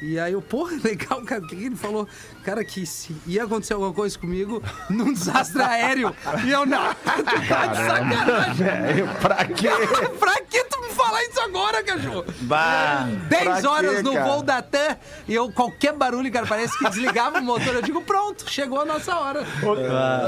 E 0.00 0.18
aí 0.18 0.32
eu, 0.32 0.40
porra, 0.40 0.72
legal, 0.82 1.22
cara. 1.22 1.42
O 1.44 1.46
que 1.46 1.54
ele 1.54 1.76
falou? 1.76 2.08
Cara, 2.44 2.62
que 2.64 2.84
se 2.84 3.16
ia 3.26 3.44
acontecer 3.44 3.72
alguma 3.72 3.92
coisa 3.92 4.18
comigo 4.18 4.62
num 4.90 5.12
desastre 5.12 5.62
aéreo. 5.62 6.14
E 6.44 6.50
eu, 6.50 6.66
não, 6.66 6.92
tu 6.94 7.48
tá 7.48 7.66
de 7.68 7.76
sacanagem. 7.76 8.54
Velho, 8.54 9.08
pra 9.20 9.44
quê? 9.46 9.68
pra 10.20 10.34
que 10.42 10.64
tu 10.64 10.80
me 10.82 10.88
falar 10.90 11.22
isso 11.24 11.40
agora, 11.40 11.82
cachorro. 11.82 12.24
Bah. 12.42 13.06
10 13.28 13.60
pra 13.60 13.70
horas 13.70 13.96
quê, 13.96 14.02
no 14.02 14.12
cara? 14.12 14.24
voo 14.26 14.42
da 14.42 14.60
TAM 14.62 14.96
e 15.26 15.34
eu, 15.34 15.50
qualquer 15.52 15.94
barulho, 15.94 16.30
cara, 16.30 16.46
parece 16.46 16.76
que 16.78 16.84
desligava 16.90 17.38
o 17.38 17.42
motor. 17.42 17.74
Eu 17.74 17.82
digo, 17.82 18.02
pronto, 18.02 18.44
chegou 18.50 18.80
a 18.80 18.84
nossa 18.84 19.16
hora. 19.16 19.42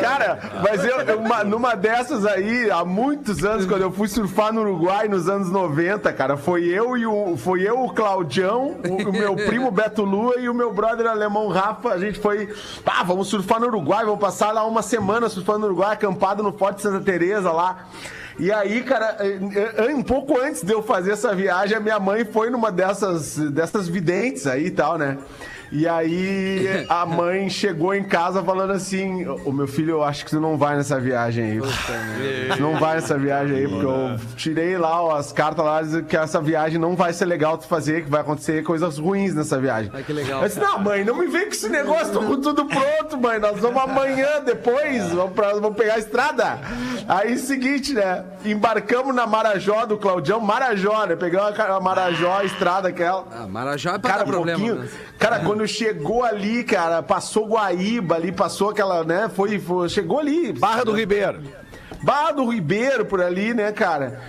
Cara, 0.01 0.39
mas 0.63 0.85
eu, 0.85 1.01
eu- 1.01 1.19
uma- 1.19 1.45
numa 1.45 1.75
dessas 1.75 2.25
aí, 2.25 2.71
há 2.71 2.85
muitos 2.85 3.45
anos, 3.45 3.67
quando 3.67 3.83
eu 3.83 3.93
fui 3.93 4.09
surfar 4.09 4.53
no 4.53 4.63
Uruguai 4.63 5.07
nos 5.09 5.29
anos 5.29 5.51
90, 5.51 6.13
cara, 6.13 6.37
foi 6.37 6.65
eu 6.65 6.97
e 6.97 7.07
o, 7.07 7.37
foi 7.37 7.63
eu, 7.63 7.83
o 7.85 7.93
Claudião, 7.93 8.77
o, 8.89 9.09
o 9.11 9.13
meu 9.13 9.35
primo 9.37 9.71
Beto 9.71 10.03
Lua 10.03 10.37
e 10.39 10.49
o 10.49 10.55
meu 10.55 10.73
brother 10.73 11.07
alemão 11.07 11.49
Rafa. 11.49 12.06
Gente 12.07 12.21
foi, 12.21 12.49
ah, 12.85 13.03
vamos 13.03 13.29
surfar 13.29 13.61
no 13.61 13.67
Uruguai, 13.67 14.05
vamos 14.05 14.21
passar 14.21 14.53
lá 14.53 14.65
uma 14.65 14.83
semana 14.83 15.29
surfando 15.29 15.61
no 15.61 15.67
Uruguai, 15.67 15.93
acampado 15.93 16.43
no 16.43 16.53
Forte 16.53 16.83
Santa 16.83 17.05
Teresa 17.05 17.51
lá. 17.51 17.87
E 18.39 18.53
aí, 18.53 18.83
cara, 18.83 19.17
eh, 19.21 19.39
eh, 19.77 19.95
um 19.95 20.03
pouco 20.03 20.39
antes 20.39 20.63
de 20.63 20.73
eu 20.73 20.83
fazer 20.83 21.13
essa 21.13 21.35
viagem, 21.35 21.77
a 21.77 21.81
minha 21.81 21.99
mãe 21.99 22.25
foi 22.25 22.51
numa 22.51 22.71
dessas, 22.71 23.37
dessas 23.37 23.89
videntes 23.89 24.47
aí 24.47 24.67
e 24.67 24.71
tal, 24.71 24.99
né? 24.99 25.17
E 25.73 25.87
aí 25.89 26.87
a 26.89 27.05
mãe 27.05 27.49
chegou 27.51 27.95
em 27.95 28.05
casa 28.05 28.43
falando 28.43 28.73
assim: 28.73 29.27
Ô 29.45 29.53
meu 29.53 29.67
filho, 29.67 29.91
eu 29.93 30.05
acho 30.05 30.25
que 30.25 30.31
tu 30.31 30.41
não 30.41 30.57
vai 30.57 30.77
nessa 30.77 30.99
viagem 31.01 31.45
aí. 31.45 31.61
Tu 32.57 32.63
não 32.63 32.79
vai 32.79 32.97
nessa 32.97 33.19
viagem 33.19 33.57
aí, 33.57 33.69
porque 33.69 33.85
eu 33.85 34.17
tirei 34.37 34.79
lá 34.79 35.03
ó, 35.03 35.17
as 35.17 35.33
cartas 35.33 35.65
lá 35.65 35.83
dizendo 35.83 36.05
que 36.07 36.17
essa 36.17 36.41
viagem 36.41 36.79
não 36.79 36.95
vai 36.95 37.13
ser 37.13 37.25
legal 37.27 37.59
tu 37.59 37.67
fazer, 37.67 38.05
que 38.05 38.11
vai 38.11 38.21
acontecer 38.21 38.63
coisas 38.63 38.99
ruins 38.99 39.35
nessa 39.35 39.59
viagem. 39.59 39.91
que 40.05 40.13
legal, 40.13 40.43
Eu 40.43 40.49
disse, 40.49 40.61
não, 40.61 40.79
mãe, 40.79 41.05
não 41.05 41.17
me 41.17 41.27
vem 41.27 41.45
com 41.47 41.51
esse 41.53 41.69
negócio, 41.69 42.13
tô 42.13 42.21
com 42.21 42.41
tudo 42.41 42.65
pronto, 42.67 43.17
mãe. 43.21 43.39
Nós 43.39 43.59
vamos 43.59 43.83
amanhã, 43.83 44.41
depois, 44.45 45.11
vamos, 45.13 45.33
pra, 45.33 45.53
vamos 45.55 45.77
pegar 45.77 45.95
a 45.95 45.99
estrada. 45.99 46.59
Aí, 47.09 47.37
seguinte, 47.39 47.93
né? 47.93 48.25
Embarcamos 48.45 49.15
na 49.15 49.27
Marajó 49.27 49.85
do 49.87 49.97
Claudião, 49.97 50.41
Marajó, 50.41 51.07
né? 51.07 51.17
Pegamos 51.17 51.59
a 51.59 51.81
Marajó, 51.81 52.39
a 52.39 52.45
estrada 52.45 52.89
aquela. 52.89 53.25
Ah, 53.33 53.47
Marajó 53.47 53.91
é 53.95 53.99
pra 53.99 54.11
Cara, 54.11 54.25
dar 54.25 54.31
problema. 54.31 54.59
pouquinho- 54.59 54.83
né? 54.83 54.89
Cara, 55.19 55.41
quando 55.41 55.56
chegou 55.65 56.25
ali, 56.25 56.65
cara, 56.65 57.01
passou 57.05 57.47
Guaíba 57.47 58.17
ali, 58.17 58.33
passou 58.33 58.71
aquela, 58.71 59.05
né? 59.05 59.31
Foi, 59.33 59.61
foi- 59.61 59.89
chegou 59.89 60.19
ali. 60.19 60.53
Barra 60.53 60.85
do 60.85 60.91
Ribeiro. 60.93 61.41
Barra 62.03 62.33
do 62.33 62.45
Ribeiro 62.51 63.07
por 63.07 63.23
ali, 63.23 63.55
né, 63.55 63.71
cara? 63.71 64.21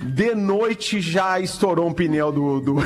De 0.00 0.34
noite 0.34 1.00
já 1.00 1.38
estourou 1.40 1.86
um 1.88 1.92
pneu 1.92 2.30
do. 2.30 2.60
do... 2.60 2.74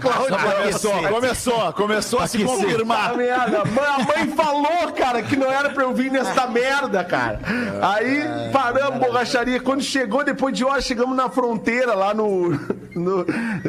Começou, 0.00 0.92
começou, 1.08 1.72
começou 1.72 2.20
a 2.20 2.26
se 2.26 2.42
A 2.42 2.46
confirmar. 2.46 3.16
merda. 3.16 3.62
A 3.62 3.98
mãe 4.04 4.28
falou, 4.34 4.92
cara, 4.96 5.22
que 5.22 5.36
não 5.36 5.50
era 5.50 5.70
pra 5.70 5.82
eu 5.84 5.92
vir 5.92 6.10
nesta 6.10 6.46
merda, 6.46 7.02
cara. 7.04 7.40
Aí 7.82 8.22
paramos, 8.52 9.00
borracharia. 9.00 9.60
Quando 9.60 9.82
chegou, 9.82 10.24
depois 10.24 10.56
de 10.56 10.64
horas, 10.64 10.84
chegamos 10.84 11.16
na 11.16 11.28
fronteira, 11.28 11.94
lá 11.94 12.14
no, 12.14 12.50
no- 12.94 13.26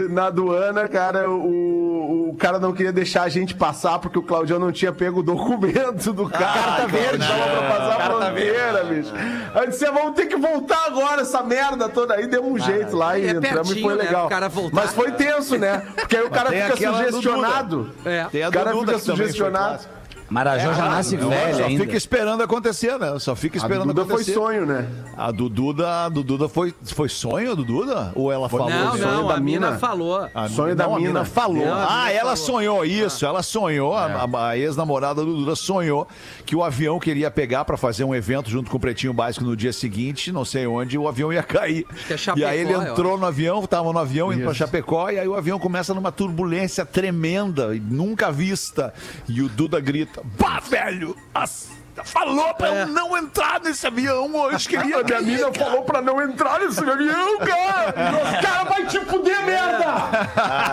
na 0.10 0.28
aduana, 0.28 0.88
cara, 0.88 1.30
o, 1.30 1.83
o 2.04 2.36
cara 2.36 2.60
não 2.60 2.74
queria 2.74 2.92
deixar 2.92 3.24
a 3.24 3.30
gente 3.30 3.56
passar 3.56 4.00
porque 4.00 4.20
o 4.20 4.24
Claudião 4.24 4.60
não 4.60 4.72
tinha 4.72 4.92
pego 4.92 5.20
o 5.20 5.24
documento 5.24 6.14
do 6.14 6.30
carro. 6.30 6.54
Carta 6.54 6.88
verde, 6.88 7.28
tava 7.28 7.58
pra 7.58 7.70
passar 7.70 7.96
a 7.96 8.06
fronteira, 8.06 8.84
bicho. 8.86 9.12
Aí 9.54 9.68
disse, 9.70 9.86
vamos 9.86 10.16
ter 10.16 10.26
que 10.26 10.36
voltar 10.36 10.86
agora, 10.86 11.22
essa 11.22 11.42
merda 11.44 11.90
toda. 11.90 12.16
Aí 12.16 12.28
deu 12.28 12.46
um 12.46 12.58
jeito 12.60 12.96
lá 12.96 13.18
e 13.18 13.26
é 13.26 13.32
entramos 13.32 13.72
e 13.72 13.74
pertinho, 13.74 13.82
foi 13.82 13.96
né, 13.96 14.04
legal. 14.04 14.28
cara 14.30 14.50
voltar. 14.50 14.76
Mas 14.76 14.94
foi 14.94 15.12
tenso, 15.12 15.58
né? 15.58 15.84
Porque 15.96 16.18
aí 16.18 16.24
o 16.24 16.30
cara 16.30 16.50
fica 16.50 16.92
sugestionado. 16.92 17.92
É. 18.06 18.48
O 18.48 18.52
cara 18.52 18.78
fica 18.78 19.00
sugestionado. 19.00 20.03
Marajó 20.30 20.74
já 20.74 20.90
nasce 20.90 21.16
velho 21.18 21.56
Só 21.58 21.64
ainda. 21.66 21.84
fica 21.84 21.96
esperando 21.98 22.42
acontecer, 22.44 22.98
né? 22.98 23.18
Só 23.20 23.36
fica 23.36 23.58
A 23.58 23.62
esperando 23.62 23.88
Duda 23.88 24.04
foi 24.06 24.14
acontecer. 24.16 24.34
sonho, 24.34 24.66
né? 24.66 24.88
A 25.16 25.32
do 25.32 25.48
Duda, 25.50 26.06
a 26.06 26.10
do 26.10 26.24
Duda 26.24 26.50
foi, 26.50 26.74
foi 26.84 27.08
sonho 27.10 27.56
do 27.56 27.64
Duda? 27.64 28.12
Ou 28.16 28.32
ela 28.32 28.50
falou? 28.50 28.70
Não, 28.70 28.92
sonho 28.98 29.06
não, 29.08 29.28
da 29.28 29.36
a 29.36 29.40
mina 29.40 29.68
mina. 29.68 29.80
falou. 29.80 30.28
A 30.34 30.50
Sonho 30.50 30.76
da 30.76 30.86
não, 30.88 30.96
a 30.96 31.00
mina. 31.00 31.26
falou. 31.26 31.66
Não, 31.66 31.74
a 31.74 31.86
ah, 31.86 32.06
mina 32.08 32.12
ela 32.12 32.20
falou. 32.36 32.38
sonhou, 32.38 32.86
isso. 32.86 33.26
Ela 33.26 33.44
sonhou, 33.44 33.94
a, 33.94 34.06
a- 34.06 34.48
a 34.50 34.58
ex-namorada 34.58 35.24
do 35.24 35.36
Duda 35.38 35.56
sonhou 35.56 36.08
que 36.46 36.56
o 36.56 36.64
avião 36.64 37.00
queria 37.00 37.30
pegar 37.30 37.64
pra 37.66 37.78
fazer 37.78 38.04
um 38.04 38.14
evento 38.16 38.50
junto 38.50 38.70
com 38.72 38.78
o 38.78 38.80
Pretinho 38.80 39.14
Básico 39.14 39.46
no 39.46 39.56
dia 39.56 39.72
seguinte, 39.74 40.32
não 40.32 40.44
sei 40.46 40.66
onde, 40.68 40.98
o 40.98 41.08
avião 41.08 41.32
ia 41.32 41.44
cair. 41.44 41.86
que 42.08 42.14
é 42.14 42.18
Chapecó, 42.18 42.48
e 42.48 42.50
aí 42.50 42.60
ele 42.60 42.74
entrou 42.74 43.18
no 43.18 43.26
avião, 43.26 43.62
tava 43.68 43.92
no 43.94 44.00
avião 44.00 44.32
indo 44.34 44.42
pra 44.42 44.52
Isso. 44.52 44.60
Chapecó, 44.60 45.10
e 45.10 45.20
aí 45.20 45.28
o 45.28 45.36
avião 45.36 45.60
começa 45.60 45.94
numa 45.94 46.12
turbulência 46.12 46.86
tremenda, 46.86 47.76
e 47.76 47.80
nunca 47.80 48.32
vista. 48.32 48.94
E 49.28 49.42
o 49.42 49.48
Duda 49.50 49.80
grita: 49.80 50.13
Bah, 50.40 50.60
velho! 50.60 51.16
as- 51.34 51.72
Falou 52.06 52.52
pra 52.56 52.70
eu 52.70 52.88
não 52.88 53.16
entrar 53.16 53.62
nesse 53.62 53.86
avião 53.86 54.36
hoje, 54.36 54.68
queria 54.68 55.02
A 55.02 55.04
minha 55.04 55.22
mina 55.22 55.54
falou 55.54 55.84
pra 55.84 56.02
não 56.02 56.20
entrar 56.24 56.60
nesse 56.60 56.80
avião, 56.80 57.38
cara! 57.38 57.94
Cara, 58.42 58.64
vai 58.64 58.84
te 58.88 59.00
fuder, 59.02 59.46
merda! 59.46 59.86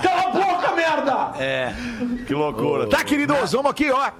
Cala 0.03 0.23
a 0.23 0.31
boca, 0.31 0.73
merda! 0.75 1.33
Que 2.27 2.33
loucura. 2.35 2.87
Tá, 2.89 3.05
queridos, 3.05 3.53
vamos 3.53 3.71
aqui, 3.71 3.91
ó. 3.91 4.11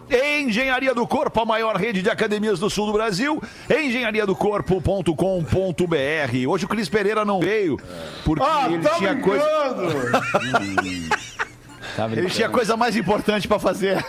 Engenharia 0.41 0.95
do 0.95 1.07
Corpo, 1.07 1.41
a 1.41 1.47
maior 1.47 1.75
rede 1.77 2.03
de 2.03 2.11
academias 2.11 2.59
do 2.61 2.69
sul 2.69 2.85
do 2.85 2.93
Brasil. 2.93 3.43
engenhariadocorpo.com.br. 3.71 6.49
Hoje 6.49 6.67
o 6.67 6.69
Cris 6.69 6.91
Pereira 6.91 7.25
não 7.25 7.41
veio, 7.41 7.81
porque 8.27 8.45
Ah, 8.45 8.67
ele 8.67 8.79
tá 8.83 8.91
tinha 8.97 9.17
coisa. 9.17 9.47
Tá 12.01 12.09
Ele 12.17 12.31
tinha 12.31 12.49
coisa 12.49 12.79
mais 12.79 12.97
importante 12.97 13.47
pra 13.47 13.59
fazer. 13.59 14.03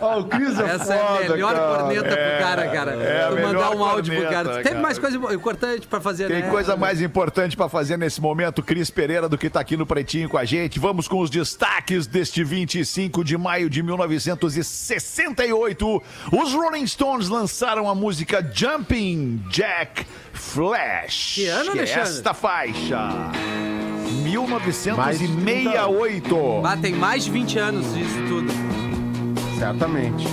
Ó, 0.00 0.20
o 0.20 0.24
Cris 0.24 0.58
é 0.58 0.62
Essa 0.64 0.94
é 0.94 0.98
foda, 0.98 1.24
a 1.24 1.28
melhor 1.30 1.54
cara. 1.54 1.78
corneta 1.78 2.02
pro 2.08 2.16
cara, 2.38 2.68
cara. 2.68 2.90
é 2.92 3.30
mandar 3.30 3.46
melhor 3.46 3.74
um 3.76 3.84
áudio 3.84 4.12
pro 4.14 4.22
corneta, 4.22 4.44
cara. 4.44 4.56
Teve 4.56 4.68
cara. 4.70 4.80
mais 4.82 4.98
coisa 4.98 5.16
importante 5.34 5.86
pra 5.86 6.00
fazer, 6.00 6.28
Tem 6.28 6.42
né? 6.42 6.50
coisa 6.50 6.76
mais 6.76 7.00
importante 7.00 7.56
pra 7.56 7.68
fazer 7.70 7.96
nesse 7.96 8.20
momento, 8.20 8.62
Cris 8.62 8.90
Pereira, 8.90 9.26
do 9.28 9.38
que 9.38 9.48
tá 9.48 9.60
aqui 9.60 9.76
no 9.78 9.86
Pretinho 9.86 10.28
com 10.28 10.36
a 10.36 10.44
gente. 10.44 10.78
Vamos 10.78 11.08
com 11.08 11.20
os 11.20 11.30
destaques 11.30 12.06
deste 12.06 12.44
25 12.44 13.24
de 13.24 13.38
maio 13.38 13.70
de 13.70 13.82
1968. 13.82 16.02
Os 16.32 16.52
Rolling 16.52 16.86
Stones 16.86 17.28
lançaram 17.28 17.88
a 17.88 17.94
música 17.94 18.46
Jumping 18.52 19.42
Jack 19.50 20.06
Flash. 20.32 21.32
Que 21.34 21.46
ano, 21.46 21.70
é 21.70 21.78
Alexandre? 21.78 22.00
esta 22.02 22.34
faixa. 22.34 22.98
1968. 24.28 26.60
Ah, 26.64 26.76
tem 26.76 26.92
mais 26.94 27.24
de 27.24 27.30
20 27.30 27.58
anos 27.58 27.94
disso 27.94 28.18
tudo. 28.28 28.52
Certamente. 29.58 30.26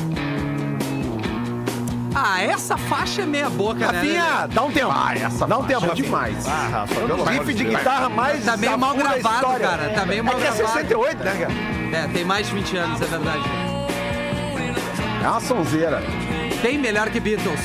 Ah, 2.13 2.41
essa 2.41 2.77
faixa 2.77 3.23
é 3.23 3.25
meia 3.25 3.49
boca, 3.49 3.91
né? 3.91 3.99
Rafinha, 3.99 4.47
dá 4.53 4.63
um 4.63 4.71
tempo. 4.71 4.91
Ah, 4.93 5.13
essa 5.15 5.45
Dá 5.45 5.57
um 5.57 5.63
faixa 5.63 5.73
tempo, 5.73 5.85
é 5.85 5.89
Rafinha. 5.89 6.05
demais. 6.05 6.47
Ah, 6.47 6.67
Rafa, 6.71 6.95
pelo 6.95 7.13
amor 7.13 7.27
Riff 7.27 7.53
de 7.53 7.63
Deus. 7.65 7.75
guitarra 7.77 8.09
mais 8.09 8.45
Tá 8.45 8.55
meio 8.57 8.77
mal 8.77 8.95
gravado, 8.95 9.35
história. 9.35 9.67
cara. 9.67 9.89
Tá 9.89 10.05
meio 10.05 10.23
mal 10.23 10.35
É 10.35 10.37
que 10.37 10.43
é 10.43 10.51
gravado. 10.51 10.67
68, 10.73 11.23
né, 11.23 11.35
cara? 11.39 11.53
É, 12.03 12.07
tem 12.13 12.23
mais 12.23 12.47
de 12.47 12.53
20 12.53 12.77
anos, 12.77 13.01
é 13.01 13.05
verdade. 13.05 13.43
É 15.23 15.27
uma 15.27 15.39
sonzeira. 15.41 16.01
Tem 16.61 16.77
melhor 16.77 17.09
que 17.09 17.19
Beatles. 17.19 17.59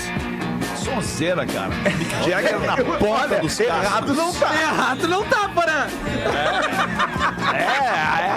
Sonzeira, 0.81 1.47
cara. 1.47 1.69
Mick 1.69 2.29
Jagger 2.31 2.59
na 2.61 2.77
ponta 2.99 3.37
dos 3.41 3.57
caras. 3.59 3.85
Errado 3.85 4.15
não 4.15 4.33
tá. 4.33 4.55
Errado 4.55 5.09
não 5.09 5.25
tá, 5.25 5.49
porra. 5.49 5.89
É, 7.53 7.57
é, 7.57 8.31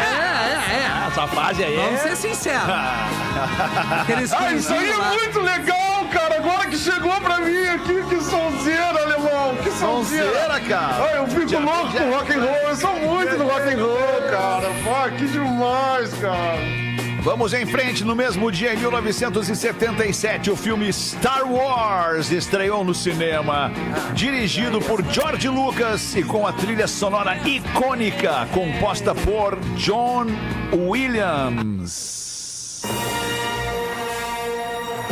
É, 0.00 0.02
é, 0.02 0.76
é. 0.76 1.06
Essa 1.08 1.26
fase 1.26 1.64
aí 1.64 1.76
Vamos 1.76 2.00
é... 2.00 2.08
ser 2.08 2.16
sinceros. 2.16 2.60
Ah, 4.32 4.52
isso 4.52 4.72
aí 4.72 4.90
é 4.90 4.96
muito 4.96 5.40
legal, 5.40 6.04
cara. 6.12 6.36
Agora 6.36 6.66
que 6.66 6.76
chegou 6.76 7.12
pra 7.20 7.38
mim 7.38 7.66
aqui, 7.68 8.02
que 8.08 8.20
sonzeira, 8.22 8.88
alemão. 9.02 9.56
Que 9.62 9.70
sonzeira. 9.70 10.26
Sonzeira, 10.26 10.60
cara. 10.60 11.04
Ah, 11.04 11.16
eu 11.16 11.26
fico 11.28 11.58
louco 11.60 11.92
com 11.92 12.10
rock 12.10 12.32
and 12.32 12.40
roll. 12.40 12.68
Eu 12.68 12.76
sou 12.76 12.94
muito 12.94 13.36
do 13.36 13.44
rock 13.44 13.68
and 13.72 13.82
roll, 13.82 14.22
cara. 14.30 14.68
Pô, 14.84 15.16
que 15.16 15.26
demais, 15.28 16.12
cara. 16.14 16.79
Vamos 17.22 17.52
em 17.52 17.66
frente. 17.66 18.02
No 18.02 18.16
mesmo 18.16 18.50
dia, 18.50 18.72
em 18.72 18.78
1977, 18.78 20.50
o 20.50 20.56
filme 20.56 20.90
Star 20.90 21.46
Wars 21.50 22.30
estreou 22.30 22.82
no 22.82 22.94
cinema. 22.94 23.70
Dirigido 24.14 24.80
por 24.80 25.04
George 25.04 25.48
Lucas 25.48 26.14
e 26.16 26.22
com 26.22 26.46
a 26.46 26.52
trilha 26.52 26.86
sonora 26.86 27.36
icônica 27.46 28.48
composta 28.52 29.14
por 29.14 29.58
John 29.76 30.26
Williams. 30.72 32.00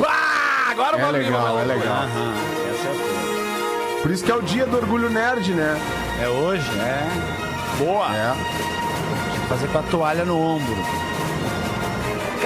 Pá! 0.00 0.70
Agora 0.70 0.98
É 0.98 1.10
legal, 1.10 1.58
é 1.60 1.64
legal. 1.64 2.04
Por 4.00 4.10
isso 4.10 4.24
que 4.24 4.30
é 4.30 4.34
o 4.34 4.40
dia 4.40 4.64
do 4.64 4.78
orgulho 4.78 5.10
nerd, 5.10 5.52
né? 5.52 5.78
É 6.22 6.28
hoje? 6.28 6.70
É. 6.78 7.06
Boa. 7.78 8.06
É. 8.16 8.34
Fazer 9.48 9.68
com 9.68 9.78
a 9.78 9.82
toalha 9.82 10.24
no 10.24 10.40
ombro. 10.40 11.07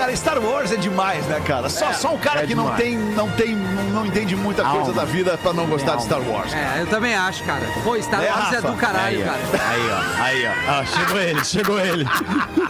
Cara, 0.03 0.17
Star 0.17 0.39
Wars 0.41 0.73
é 0.73 0.77
demais, 0.77 1.25
né, 1.27 1.41
cara? 1.47 1.69
Só, 1.69 1.93
só 1.93 2.09
um 2.15 2.19
cara 2.19 2.43
é 2.43 2.47
que 2.49 2.57
não 2.57 2.75
tem, 2.75 2.99
não 2.99 3.31
tem, 3.31 3.55
não, 3.55 3.85
não 3.85 4.07
entende 4.07 4.35
muita 4.35 4.65
coisa 4.65 4.89
Alma. 4.89 4.93
da 4.95 5.05
vida 5.05 5.39
pra 5.41 5.53
não 5.53 5.65
gostar 5.67 5.95
de 5.95 6.03
Star 6.03 6.21
Wars. 6.21 6.53
É, 6.53 6.81
eu 6.81 6.87
também 6.89 7.15
acho, 7.15 7.45
cara. 7.45 7.65
Pô, 7.85 7.97
Star 8.03 8.21
É, 8.21 8.29
Wars 8.29 8.53
é 8.53 8.57
Rafa? 8.57 8.69
do 8.69 8.77
caralho, 8.77 9.19
Aí, 9.19 9.25
cara. 9.25 9.39
Aí, 9.71 9.91
ó. 9.91 10.23
Aí, 10.25 10.47
ó. 10.47 10.71
Ah, 10.73 10.85
chegou 10.85 11.21
ele, 11.21 11.45
chegou 11.45 11.79
ele. 11.81 12.05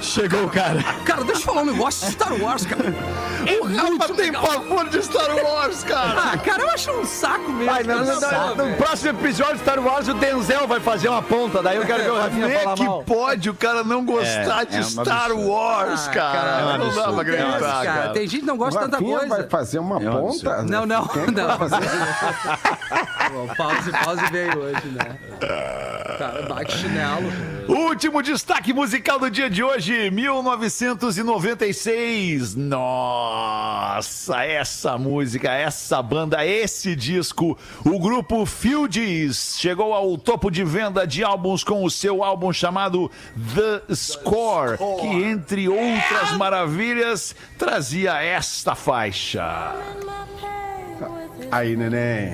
Chegou 0.02 0.44
o 0.44 0.50
cara. 0.50 0.82
Cara, 1.06 1.24
deixa 1.24 1.40
eu 1.40 1.44
falar 1.46 1.62
um 1.62 1.66
negócio 1.72 2.06
de 2.06 2.12
Star 2.12 2.34
Wars, 2.38 2.66
cara. 2.66 2.94
O 3.62 3.66
Rafa 3.98 4.14
tem 4.14 4.30
pavor 4.32 4.88
de 4.90 5.02
Star 5.02 5.34
Wars, 5.42 5.82
cara. 5.84 6.32
Ah, 6.34 6.36
cara, 6.36 6.62
eu 6.64 6.70
acho 6.70 6.90
um 6.92 7.06
saco 7.06 7.50
mesmo. 7.50 7.64
Vai, 7.72 7.82
cara. 7.82 7.98
no, 8.00 8.04
no- 8.14 8.20
Saco, 8.20 8.54
no 8.62 8.76
próximo 8.76 9.10
episódio 9.10 9.54
de 9.54 9.60
Star 9.60 9.80
Wars, 9.80 10.06
o 10.06 10.14
Denzel 10.14 10.68
vai 10.68 10.80
fazer 10.80 11.08
uma 11.08 11.22
ponta. 11.22 11.62
Daí 11.62 11.76
eu 11.78 11.86
quero 11.86 12.02
ver 12.04 12.10
o 12.10 12.18
Rafinha 12.20 12.60
Como 12.60 12.72
é 12.72 12.76
que 13.00 13.04
pode 13.06 13.48
o 13.48 13.54
cara 13.54 13.82
não 13.82 14.04
gostar 14.04 14.62
É, 14.62 14.66
de 14.66 14.76
é 14.76 14.82
Star. 14.82 15.32
Wars, 15.32 16.06
Ah, 16.08 16.10
cara? 16.10 16.32
cara, 16.38 16.60
é 16.60 16.74
um 16.74 16.78
não 16.78 16.94
dá 16.94 17.02
pra. 17.04 17.21
Acreditar, 17.22 17.58
Cara, 17.60 17.84
cara. 17.84 18.12
Tem 18.12 18.26
gente 18.28 18.40
que 18.40 18.46
não 18.46 18.56
gosta 18.56 18.78
de 18.80 18.84
tanta 18.90 19.02
coisa. 19.02 19.26
vai 19.28 19.42
fazer 19.48 19.78
uma 19.78 20.00
ponta? 20.00 20.62
Não, 20.62 20.84
não, 20.86 21.06
Quem 21.08 21.24
que 21.26 21.30
não. 21.32 21.46
vai 21.56 21.68
fazer? 21.68 21.88
Pô, 23.32 23.54
Pause, 23.56 23.90
pause 24.04 24.26
veio 24.30 24.58
hoje, 24.58 24.86
né? 24.88 25.16
Cara, 26.18 26.42
bate 26.42 26.76
chinelo. 26.76 27.32
Último 27.68 28.22
destaque 28.22 28.72
musical 28.72 29.18
do 29.18 29.28
dia 29.30 29.50
de 29.50 29.62
hoje, 29.62 30.10
1996. 30.10 32.54
Nossa, 32.54 34.42
essa 34.44 34.96
música, 34.98 35.52
essa 35.52 36.02
banda, 36.02 36.44
esse 36.44 36.96
disco, 36.96 37.56
o 37.84 37.98
grupo 37.98 38.44
Fugees 38.46 39.56
chegou 39.58 39.92
ao 39.92 40.16
topo 40.18 40.50
de 40.50 40.64
venda 40.64 41.06
de 41.06 41.22
álbuns 41.22 41.62
com 41.62 41.84
o 41.84 41.90
seu 41.90 42.24
álbum 42.24 42.52
chamado 42.52 43.10
The 43.54 43.82
Score, 43.94 44.78
que 45.00 45.06
entre 45.06 45.68
outras 45.68 46.32
maravilhas 46.36 47.36
trazia 47.58 48.22
esta 48.22 48.74
faixa. 48.74 49.74
Aí, 51.52 51.76
neném. 51.76 52.32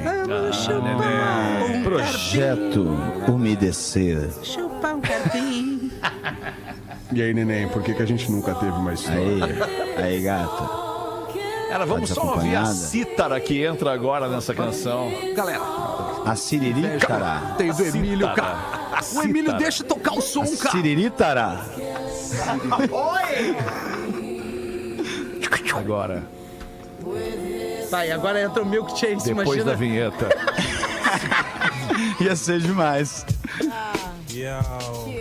Projeto 1.83 2.87
Umedecer. 3.29 4.31
Chupar 4.43 4.95
um 4.95 5.01
carpinho. 5.01 5.91
E 7.11 7.23
aí, 7.23 7.33
neném, 7.33 7.67
por 7.69 7.83
que, 7.83 7.95
que 7.95 8.03
a 8.03 8.07
gente 8.07 8.31
nunca 8.31 8.55
teve 8.55 8.79
mais? 8.81 9.09
Aí, 9.09 9.41
aí, 9.97 10.21
gata. 10.21 10.69
Cara, 11.71 11.87
vamos 11.87 12.11
Tá 12.11 12.15
só 12.17 12.35
ouvir 12.35 12.55
a 12.55 12.67
cítara 12.67 13.41
que 13.41 13.65
entra 13.65 13.95
agora 13.95 14.29
nessa 14.29 14.53
canção. 14.55 15.11
Galera, 15.35 15.59
A 16.27 16.37
Siriritará. 16.37 17.55
tem 17.57 17.73
do 17.73 17.83
Emílio, 17.83 18.29
cara. 18.35 18.59
O 19.15 19.23
Emílio 19.23 19.55
deixa 19.55 19.83
tocar 19.85 20.13
o 20.19 20.21
som, 20.21 20.45
cara. 20.59 20.71
Siriritará. 20.77 21.65
Agora, 25.75 26.25
Vai, 27.91 28.11
agora 28.11 28.41
entra 28.41 28.63
o 28.63 28.67
Milk 28.67 28.91
Chase, 28.93 29.25
depois 29.25 29.49
imagina. 29.49 29.65
da 29.65 29.75
vinheta. 29.75 30.29
Ia 32.21 32.37
ser 32.37 32.61
demais. 32.61 33.25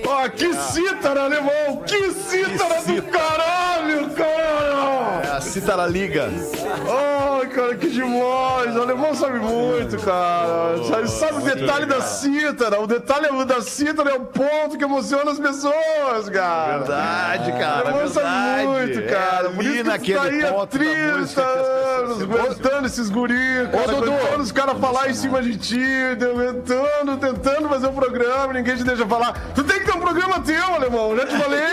Ó, 0.06 0.30
que 0.30 0.54
cítara, 0.54 1.24
alemão! 1.24 1.84
Que 1.86 2.12
cítara 2.12 2.82
do 2.82 3.02
caralho, 3.04 4.10
cara! 4.12 5.22
É 5.24 5.38
a 5.38 5.42
cítara 5.42 5.86
liga. 5.88 6.30
Ai, 6.30 7.48
cara, 7.48 7.76
que 7.76 7.90
demais! 7.90 8.76
O 8.76 8.82
alemão 8.82 9.16
sabe 9.16 9.40
muito, 9.40 9.98
cara. 10.04 10.84
Sabe, 10.84 11.10
sabe 11.10 11.38
o 11.38 11.56
detalhe 11.56 11.86
da 11.86 12.02
cítara? 12.02 12.80
O 12.80 12.88
detalhe 12.88 13.46
da 13.46 13.62
cítara 13.62 14.12
é 14.12 14.14
o 14.14 14.22
ponto 14.22 14.78
que 14.78 14.84
emociona 14.84 15.32
as 15.32 15.40
pessoas, 15.40 16.30
cara. 16.30 16.80
Verdade, 16.80 17.52
cara. 17.54 17.86
O 17.86 17.88
alemão 17.88 18.08
sabe 18.08 18.68
muito, 18.68 19.02
cara. 19.10 19.48
É 19.48 19.52
Por 19.52 19.64
isso 19.64 19.84
que 20.00 20.14
tu 20.14 20.18
tá 20.18 20.24
aí 20.24 20.44
há 20.44 20.54
ponto 20.54 20.78
da 20.78 20.84
30 20.84 21.18
música 21.18 21.42
que 21.42 21.50
as 21.50 21.58
pessoas 21.68 21.88
anos, 21.98 22.22
aguentando 22.22 22.88
esses 22.88 23.10
guris, 23.10 23.70
cara, 23.72 23.92
aguentando 23.98 24.44
os 24.44 24.52
caras 24.52 24.78
falar 24.80 25.10
em 25.10 25.14
cima 25.14 25.42
de 25.42 25.58
ti, 25.58 25.86
tentando, 26.18 27.18
tentando 27.18 27.70
fazer 27.70 27.88
um 27.88 27.94
programa, 27.94 28.54
ninguém 28.54 28.76
te 28.76 28.84
deixa 28.84 29.06
falar. 29.08 29.34
Tu 29.56 29.64
tem 29.64 29.80
que 29.80 29.86
ter 29.86 29.94
um 29.96 30.00
programa 30.02 30.40
teu, 30.42 30.76
alemão, 30.76 31.16
já 31.16 31.26
te 31.26 31.36
falei. 31.38 31.64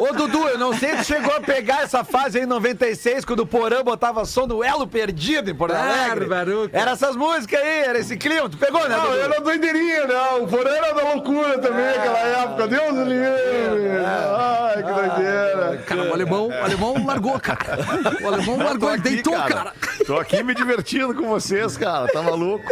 Ô, 0.00 0.12
Dudu, 0.12 0.48
eu 0.48 0.58
não 0.58 0.72
sei 0.76 0.90
se 0.90 0.96
tu 0.98 1.04
chegou 1.04 1.34
a 1.36 1.40
pegar 1.40 1.82
essa 1.82 2.02
fase 2.04 2.38
aí 2.38 2.44
em 2.44 2.46
96, 2.46 3.24
quando 3.24 3.40
o 3.40 3.46
Porã 3.46 3.82
botava 3.82 4.24
som 4.24 4.46
do 4.46 4.62
Elo 4.64 4.86
Perdido 4.86 5.50
em 5.50 5.54
Porto 5.54 5.74
Alegre. 5.74 6.28
Cara. 6.28 6.50
Era 6.72 6.90
essas 6.92 7.16
músicas 7.16 7.60
aí, 7.60 7.82
era 7.84 7.98
esse 7.98 8.16
clima. 8.16 8.48
Tu 8.48 8.56
pegou, 8.56 8.86
né, 8.88 8.96
Não, 8.96 9.04
Dudu? 9.06 9.18
era 9.18 9.40
doideirinha, 9.40 10.06
não. 10.06 10.44
O 10.44 10.48
Porã 10.48 10.70
era 10.70 10.92
da 10.94 11.02
loucura 11.02 11.58
também, 11.58 11.84
naquela 11.84 12.18
época. 12.18 12.68
Deus 12.68 12.92
me 12.94 13.04
livre. 13.04 13.90
Ai, 14.04 14.82
que 14.82 14.92
doideira. 14.92 15.82
Cara, 15.86 16.02
o 16.10 16.12
alemão, 16.12 16.48
o 16.48 16.64
alemão 16.64 17.06
largou, 17.06 17.38
cara. 17.40 17.78
O 18.22 18.26
alemão 18.28 18.56
largou, 18.58 18.92
ele 18.92 19.02
deitou, 19.02 19.34
cara. 19.34 19.72
Tô 20.06 20.18
aqui 20.18 20.42
me 20.42 20.54
divertindo 20.54 21.14
com 21.14 21.28
vocês, 21.28 21.76
cara. 21.76 22.06
Tá 22.08 22.22
maluco? 22.22 22.64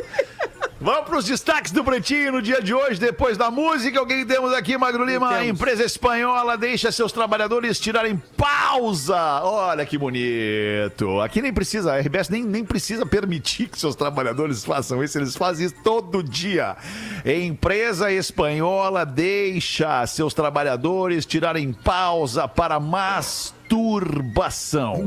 Vamos 0.82 1.08
pros 1.08 1.26
destaques 1.26 1.70
do 1.70 1.84
Pretinho 1.84 2.32
no 2.32 2.42
dia 2.42 2.60
de 2.60 2.74
hoje, 2.74 2.98
depois 2.98 3.38
da 3.38 3.52
música. 3.52 4.02
O 4.02 4.06
que 4.06 4.24
temos 4.24 4.52
aqui, 4.52 4.76
Magro 4.76 5.04
Lima? 5.04 5.32
A 5.32 5.46
empresa 5.46 5.84
espanhola 5.84 6.58
deixa 6.58 6.90
seus 6.90 7.12
trabalhadores 7.12 7.78
tirarem 7.78 8.20
pausa. 8.36 9.40
Olha 9.44 9.86
que 9.86 9.96
bonito. 9.96 11.20
Aqui 11.20 11.40
nem 11.40 11.52
precisa, 11.52 11.92
a 11.92 12.00
RBS 12.00 12.30
nem, 12.30 12.42
nem 12.42 12.64
precisa 12.64 13.06
permitir 13.06 13.68
que 13.68 13.78
seus 13.78 13.94
trabalhadores 13.94 14.64
façam 14.64 15.04
isso. 15.04 15.16
Eles 15.16 15.36
fazem 15.36 15.66
isso 15.66 15.76
todo 15.84 16.20
dia. 16.20 16.76
Empresa 17.24 18.10
espanhola 18.10 19.06
deixa 19.06 20.04
seus 20.08 20.34
trabalhadores 20.34 21.24
tirarem 21.24 21.72
pausa 21.72 22.48
para 22.48 22.80
masturbação. 22.80 23.61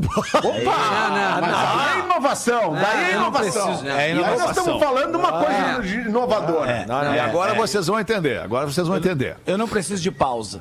Não, 0.00 0.42
não, 0.42 1.40
Mas 1.40 1.50
não. 1.50 1.78
aí 1.78 2.00
é 2.00 2.04
inovação, 2.04 2.72
daí 2.74 3.04
é 3.04 3.08
eu 3.14 3.20
não 3.20 3.22
inovação. 3.28 3.66
preciso, 3.66 3.84
né? 3.84 3.90
É 3.90 3.96
E 3.96 4.00
aí 4.10 4.14
nós 4.14 4.26
inovação. 4.26 4.50
estamos 4.50 4.82
falando 4.82 5.10
de 5.10 5.16
uma 5.16 5.32
coisa 5.32 5.86
inovadora. 6.08 6.86
e 7.14 7.18
agora 7.20 7.54
vocês 7.54 7.86
vão 7.86 8.00
entender. 8.00 8.40
Agora 8.40 8.66
vocês 8.66 8.86
vão 8.88 8.96
entender. 8.96 9.36
Eu 9.46 9.56
não 9.58 9.68
preciso 9.68 10.02
de 10.02 10.10
pausa. 10.10 10.60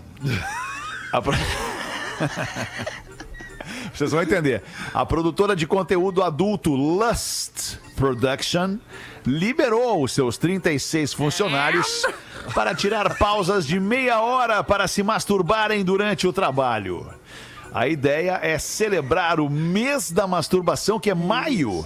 Vocês 3.94 4.12
vão 4.12 4.22
entender. 4.22 4.62
A 4.94 5.06
produtora 5.06 5.56
de 5.56 5.66
conteúdo 5.66 6.22
adulto 6.24 6.76
Lust 6.76 7.78
Production 7.96 8.78
liberou 9.26 10.04
os 10.04 10.12
seus 10.14 10.38
36 10.38 11.14
funcionários 11.14 12.06
para 12.54 12.76
tirar 12.76 13.18
pausas 13.18 13.66
de 13.66 13.80
meia 13.80 14.20
hora 14.20 14.64
para 14.64 14.88
se 14.88 15.02
masturbarem 15.02 15.84
durante 15.84 16.28
o 16.28 16.34
trabalho. 16.34 17.08
A 17.76 17.88
ideia 17.90 18.40
é 18.42 18.58
celebrar 18.58 19.38
o 19.42 19.50
mês 19.50 20.10
da 20.10 20.26
masturbação, 20.26 20.98
que 20.98 21.10
é 21.10 21.14
maio. 21.14 21.86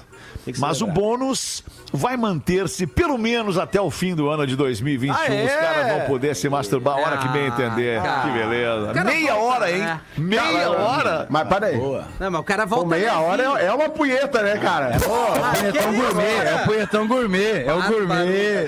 Mas 0.59 0.81
o 0.81 0.87
bônus 0.87 1.63
vai 1.91 2.15
manter-se 2.15 2.85
pelo 2.87 3.17
menos 3.17 3.57
até 3.57 3.81
o 3.81 3.89
fim 3.91 4.15
do 4.15 4.29
ano 4.29 4.45
de 4.47 4.55
2021. 4.55 5.13
Ah, 5.19 5.25
é? 5.33 5.45
Os 5.45 5.51
caras 5.51 5.91
vão 5.91 6.01
poder 6.07 6.35
se 6.35 6.47
masturbar 6.47 6.97
a 6.97 7.01
hora 7.01 7.17
que 7.17 7.27
bem 7.29 7.47
entender. 7.47 8.01
cara. 8.01 8.21
que 8.21 8.31
beleza. 8.37 8.93
Cara, 8.93 9.05
Meia 9.11 9.33
volta, 9.35 9.55
hora, 9.55 9.71
hein? 9.71 9.79
né? 9.79 10.01
Meia 10.17 10.71
hora. 10.71 11.27
Mas 11.29 11.47
peraí. 11.47 11.77
Não, 11.77 12.31
mas 12.31 12.41
o 12.41 12.43
cara 12.43 12.67
Pô, 12.67 12.75
volta. 12.77 12.89
meia 12.95 13.19
hora 13.19 13.43
é, 13.59 13.65
é 13.65 13.73
uma 13.73 13.89
punheta, 13.89 14.41
né, 14.43 14.57
cara? 14.57 14.91
Punhetão 14.99 15.93
gourmet, 15.93 16.23
é 16.37 16.57
punhetão 16.65 17.07
gourmet, 17.07 17.63
é 17.65 17.73
o 17.73 17.83
gourmet. 17.87 18.65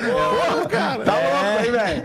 Tá 0.69 1.13
louco 1.13 1.59
aí, 1.59 1.71
velho. 1.71 2.03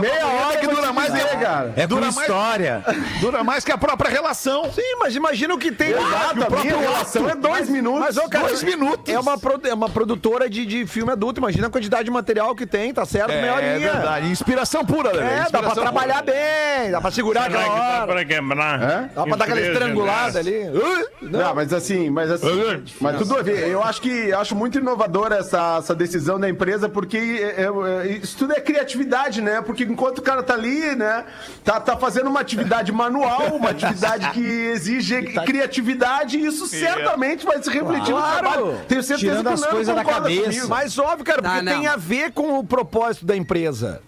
Meia 0.00 0.26
hora 0.26 0.56
que 0.56 0.66
eu 0.66 0.70
vou 0.70 0.76
dura 0.80 0.88
te 0.88 0.94
mais 0.94 1.12
dizer, 1.12 1.28
que- 1.28 1.36
cara. 1.36 1.61
É 1.76 1.86
Dura 1.86 2.02
mais- 2.02 2.16
história. 2.18 2.84
Dura 3.20 3.44
mais 3.44 3.64
que 3.64 3.72
a 3.72 3.78
própria 3.78 4.10
relação. 4.10 4.70
Sim, 4.72 4.96
mas 4.98 5.14
imagina 5.14 5.54
o 5.54 5.58
que 5.58 5.70
tem. 5.72 5.90
Exato, 5.92 6.44
a 6.54 6.60
minha 6.62 6.76
relação 6.78 7.28
é 7.28 7.34
dois 7.34 7.68
minutos. 7.68 8.00
Mas, 8.00 8.16
ô, 8.16 8.28
cara, 8.28 8.48
Dois 8.48 8.62
minutos. 8.62 9.12
É 9.12 9.18
uma, 9.18 9.38
pro- 9.38 9.60
é 9.64 9.72
uma 9.74 9.88
produtora 9.88 10.48
de, 10.50 10.66
de 10.66 10.86
filme 10.86 11.12
adulto. 11.12 11.40
Imagina 11.40 11.66
a 11.68 11.70
quantidade 11.70 12.04
de 12.04 12.10
material 12.10 12.54
que 12.54 12.66
tem, 12.66 12.92
tá 12.92 13.04
certo? 13.06 13.30
É 13.30 13.52
horinha. 13.52 13.78
verdade. 13.78 14.28
Inspiração 14.30 14.84
pura, 14.84 15.12
Lelê. 15.12 15.26
É, 15.26 15.46
dá 15.50 15.62
pra 15.62 15.70
trabalhar 15.74 16.22
pura. 16.22 16.32
bem, 16.36 16.90
dá 16.90 17.00
pra 17.00 17.10
segurar 17.10 17.42
Será 17.44 17.60
aquela 17.60 17.74
que 17.74 17.80
dá 17.80 17.96
hora. 17.98 18.06
para 18.06 18.24
quebrar? 18.24 18.82
É? 18.82 19.10
Dá 19.14 19.22
pra 19.24 19.36
dar 19.36 19.44
aquela 19.44 19.60
estrangulada 19.60 20.38
ali. 20.38 20.58
Uh, 20.68 21.08
Não, 21.22 21.54
mas 21.54 21.72
assim, 21.72 22.10
mas 22.10 22.30
assim, 22.30 22.82
mas 23.00 23.16
tudo 23.18 23.38
a 23.38 23.42
ver. 23.42 23.68
Eu 23.68 23.82
acho 23.82 24.00
que 24.02 24.08
eu 24.28 24.38
acho 24.38 24.54
muito 24.54 24.78
inovadora 24.78 25.36
essa, 25.36 25.76
essa 25.78 25.94
decisão 25.94 26.38
da 26.38 26.48
empresa, 26.48 26.88
porque 26.88 27.16
é, 27.16 27.62
é, 27.62 28.06
é, 28.06 28.12
isso 28.12 28.36
tudo 28.36 28.52
é 28.52 28.60
criatividade, 28.60 29.40
né? 29.40 29.60
Porque 29.62 29.84
enquanto 29.84 30.18
o 30.18 30.22
cara 30.22 30.42
tá 30.42 30.54
ali, 30.54 30.94
né, 30.96 31.24
tá, 31.64 31.80
tá 31.80 31.96
fazendo 31.96 32.28
uma 32.28 32.40
atividade 32.40 32.90
manual, 32.92 33.56
uma 33.56 33.70
atividade 33.70 34.30
que 34.30 34.40
exige 34.40 35.22
criatividade, 35.46 36.38
e 36.38 36.46
isso 36.46 36.66
certamente 36.66 37.44
vai 37.44 37.62
se 37.62 37.70
refletir 37.70 38.12
Claro. 38.12 38.34
no 38.34 38.38
trabalho. 38.38 38.80
Tenho 38.88 39.02
certeza 39.02 39.30
Tirando 39.30 39.44
que 39.46 39.50
o 39.50 39.54
as 39.54 39.60
Nando 39.60 39.72
coisas 39.74 39.94
da 39.94 40.04
cabeça. 40.04 40.42
comigo. 40.44 40.68
Mas 40.68 40.98
óbvio, 40.98 41.24
cara, 41.24 41.42
porque 41.42 41.58
Ah, 41.58 41.62
não. 41.62 41.72
tem 41.72 41.86
a 41.86 41.96
ver 41.96 42.32
com 42.32 42.58
o 42.58 42.64
propósito 42.64 43.24
da 43.26 43.36
empresa. 43.36 44.00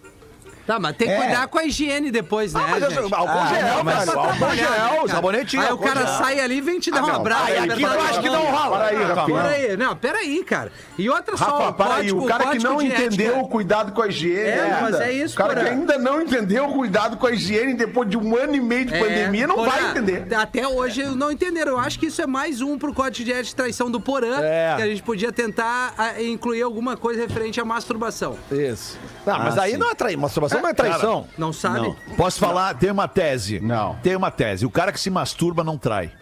Tá, 0.66 0.78
mas 0.78 0.96
tem 0.96 1.08
que 1.08 1.14
cuidar 1.16 1.46
com 1.48 1.58
a 1.58 1.64
higiene 1.64 2.10
depois, 2.10 2.54
né, 2.54 2.60
É. 2.60 2.64
Ah, 2.64 2.68
mas 2.70 2.82
eu- 2.82 2.90
gente? 3.02 3.14
álcool 3.14 3.38
Ah, 3.38 3.46
gel, 3.54 3.62
não, 3.76 3.84
mas 3.84 3.98
velho, 4.06 4.18
álcool 4.18 4.54
gel, 4.54 4.70
né, 4.70 5.08
sabonetinho, 5.08 5.62
Aí 5.62 5.72
o 5.72 5.78
cara 5.78 6.06
gel. 6.06 6.18
sai 6.18 6.40
ali 6.40 6.56
e 6.56 6.60
vem 6.62 6.80
te 6.80 6.90
dar 6.90 7.02
um 7.04 7.06
não, 7.06 7.14
abraço. 7.16 7.44
aí 7.44 7.58
apertar 7.58 7.74
aqui 7.74 7.82
eu 7.82 8.00
acho 8.02 8.20
que 8.22 8.30
não 8.30 8.42
rola. 8.46 8.76
Para 8.78 8.86
aí, 8.86 9.04
Rafinha. 9.04 9.42
Peraí, 9.42 9.76
não, 9.76 9.96
peraí, 9.96 10.44
cara. 10.44 10.72
E 10.96 11.10
outra 11.10 11.36
só, 11.36 11.44
Rafa, 11.44 11.68
o 11.68 11.72
para 11.74 11.94
aí, 11.96 12.12
o 12.12 12.24
cara 12.24 12.46
que 12.46 12.58
não 12.58 12.78
de 12.78 12.86
entendeu 12.86 13.40
o 13.40 13.48
cuidado 13.48 13.92
com 13.92 14.00
a 14.02 14.08
higiene 14.08 14.38
É, 14.40 14.62
ainda. 14.62 14.80
mas 14.80 15.00
é 15.00 15.12
isso, 15.12 15.34
O 15.34 15.36
cara 15.38 15.54
que 15.54 15.68
ainda 15.68 15.98
não 15.98 16.22
entendeu 16.22 16.64
o 16.66 16.72
cuidado 16.72 17.16
com 17.18 17.26
a 17.26 17.30
higiene 17.32 17.74
depois 17.74 18.08
de 18.08 18.16
um 18.16 18.34
ano 18.36 18.54
e 18.54 18.60
meio 18.60 18.86
de 18.86 18.94
É, 18.94 18.98
pandemia 19.00 19.46
não 19.46 19.64
vai 19.66 19.90
entender. 19.90 20.26
Até 20.34 20.66
hoje 20.66 21.04
não 21.04 21.30
entenderam. 21.30 21.72
Eu 21.72 21.78
acho 21.78 21.98
que 21.98 22.06
isso 22.06 22.22
é 22.22 22.26
mais 22.26 22.62
um 22.62 22.78
pro 22.78 22.94
código 22.94 23.24
de 23.24 23.32
ética 23.32 23.44
de 23.44 23.54
traição 23.54 23.90
do 23.90 24.00
Porã, 24.00 24.40
É. 24.40 24.74
que 24.76 24.82
a 24.82 24.86
gente 24.86 25.02
podia 25.02 25.30
tentar 25.30 25.92
ah, 25.98 26.22
incluir 26.22 26.62
alguma 26.62 26.96
coisa 26.96 27.20
referente 27.20 27.60
à 27.60 27.64
masturbação. 27.66 28.38
Isso. 28.50 28.98
Não, 29.26 29.38
mas 29.40 29.58
Ah, 29.58 29.62
aí 29.62 29.72
sim. 29.72 29.76
não 29.76 29.90
é 29.90 29.94
traição. 29.94 30.20
Masturbação 30.22 30.53
não 30.62 30.68
é 30.68 30.74
traição. 30.74 31.26
Não 31.36 31.52
sabe? 31.52 31.80
Não. 31.80 31.96
Posso 32.16 32.38
falar? 32.38 32.74
Tem 32.74 32.90
uma 32.90 33.08
tese. 33.08 33.60
Não. 33.60 33.96
Tem 34.02 34.16
uma 34.16 34.30
tese. 34.30 34.64
O 34.66 34.70
cara 34.70 34.92
que 34.92 35.00
se 35.00 35.10
masturba 35.10 35.62
não 35.64 35.78
trai. 35.78 36.12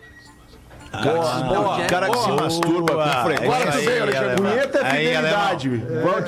O 0.93 1.03
cara, 1.03 1.19
que, 1.19 1.27
se- 1.27 1.45
boa. 1.45 1.79
o 1.79 1.87
cara 1.87 2.11
que 2.11 2.19
se 2.19 2.31
masturba 2.33 2.93
com 2.95 3.01
Agora 3.01 3.25
frequência. 3.25 3.73
tu 3.73 3.79
veio, 3.85 4.03
Alexandre. 4.03 4.37
Punheta 4.37 4.79
é 4.79 4.91
fidelidade. 4.91 5.69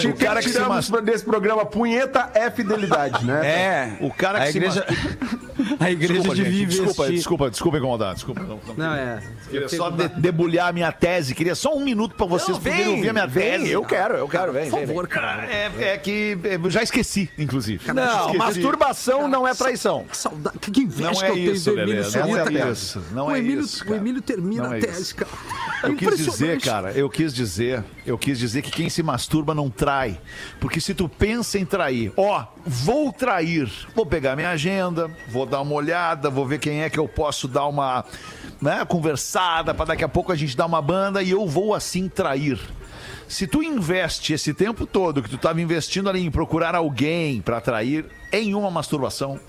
O 0.09 0.15
cara 0.17 0.41
que 0.43 0.49
se 0.49 0.53
tiramos 0.55 0.91
desse 1.05 1.25
programa. 1.25 1.67
Punheta 1.67 2.31
é 2.35 2.51
fidelidade, 2.51 3.25
né? 3.25 3.47
É. 3.47 3.97
O 4.01 4.11
cara 4.11 4.39
que 4.41 4.45
a 4.49 4.53
se 4.53 4.57
igreja, 4.59 4.87
a 5.81 5.91
igreja 5.91 6.13
Desculpa, 6.15 6.35
devia 6.35 6.61
gente, 6.61 6.69
desculpa, 6.69 7.11
desculpa, 7.11 7.51
desculpa 7.51 7.79
incomodar. 7.79 8.15
Desculpa. 8.15 8.41
Não, 8.43 8.59
não. 8.67 8.75
Não, 8.75 8.95
é. 8.95 9.23
Queria 9.51 9.69
só 9.69 9.91
de- 9.91 10.09
debulhar 10.09 10.69
a 10.69 10.73
minha 10.73 10.91
tese. 10.93 11.35
Queria 11.35 11.55
só 11.55 11.75
um 11.77 11.81
minuto 11.85 12.15
pra 12.17 12.27
vocês 12.27 12.57
Não, 12.57 12.59
poderem 12.65 12.85
vem, 12.85 12.95
ouvir 12.97 13.09
a 13.11 13.13
minha 13.13 13.27
vem, 13.27 13.59
tese. 13.61 13.71
Eu 13.71 13.83
quero, 13.85 14.15
eu 14.17 14.29
quero, 14.29 14.53
vem, 14.53 14.71
Por 14.71 14.77
vem, 14.79 14.87
vem. 14.87 14.97
favor, 14.97 15.09
cara. 15.09 15.45
É, 15.47 15.71
é 15.93 15.99
que 15.99 16.39
eu 16.43 16.71
já 16.71 16.83
esqueci, 16.83 17.31
inclusive. 17.39 17.93
Não, 17.93 18.21
Esqueci. 18.21 18.39
masturbação 18.39 19.29
não 19.29 19.47
é 19.47 19.55
traição. 19.55 20.05
Que 20.11 20.17
saudade, 20.17 20.59
que 20.59 20.81
inveja 20.81 21.03
Não 21.11 21.13
que 21.19 21.25
é 21.25 21.29
eu 21.29 21.35
tenho 21.35 21.61
do 21.61 21.81
Emílio 21.81 22.01
é 22.01 22.45
cara. 22.59 22.71
isso, 22.71 23.03
não 23.13 23.27
o 23.27 23.31
é 23.31 23.39
Emílio, 23.39 23.61
isso, 23.61 23.83
O 23.83 23.87
cara. 23.87 23.97
Emílio 23.99 24.23
termina 24.23 24.54
Não 24.57 24.73
é. 24.73 24.79
É 24.79 25.89
Eu 25.89 25.97
quis 25.97 26.17
dizer, 26.17 26.61
cara, 26.61 26.93
eu 26.93 27.11
quis 27.11 27.35
dizer, 27.35 27.85
eu 28.07 28.17
quis 28.17 28.39
dizer 28.39 28.63
que 28.63 28.71
quem 28.71 28.89
se 28.89 29.03
masturba 29.03 29.55
não 29.55 29.69
trai. 29.69 30.19
Porque 30.61 30.81
se 30.81 30.95
tu 30.95 31.09
pensa 31.09 31.59
em 31.59 31.65
trair, 31.65 32.13
ó, 32.17 32.47
vou 32.65 33.13
trair, 33.13 33.71
vou 33.95 34.07
pegar 34.07 34.37
minha 34.37 34.51
agenda, 34.51 35.11
vou 35.29 35.45
dar 35.45 35.61
uma 35.61 35.75
olhada, 35.75 36.31
vou 36.31 36.47
ver 36.47 36.59
quem 36.59 36.83
é 36.83 36.91
que 36.91 36.99
eu 36.99 37.09
posso 37.09 37.47
dar 37.47 37.67
uma 37.67 38.05
né, 38.61 38.85
conversada 38.87 39.75
para 39.75 39.87
daqui 39.87 40.05
a 40.05 40.09
pouco 40.09 40.33
a 40.33 40.37
gente 40.37 40.57
dar 40.57 40.67
uma 40.67 40.81
banda 40.81 41.23
e 41.23 41.31
eu 41.31 41.47
vou 41.47 41.75
assim 41.75 42.09
trair. 42.09 42.59
Se 43.29 43.47
tu 43.47 43.63
investe 43.63 44.33
esse 44.33 44.53
tempo 44.53 44.87
todo 44.87 45.23
que 45.23 45.29
tu 45.29 45.37
estava 45.37 45.61
investindo 45.61 46.09
ali 46.09 46.25
em 46.25 46.31
procurar 46.31 46.75
alguém 46.75 47.41
para 47.41 47.61
trair 47.61 48.07
em 48.33 48.55
uma 48.55 48.71
masturbação, 48.71 49.41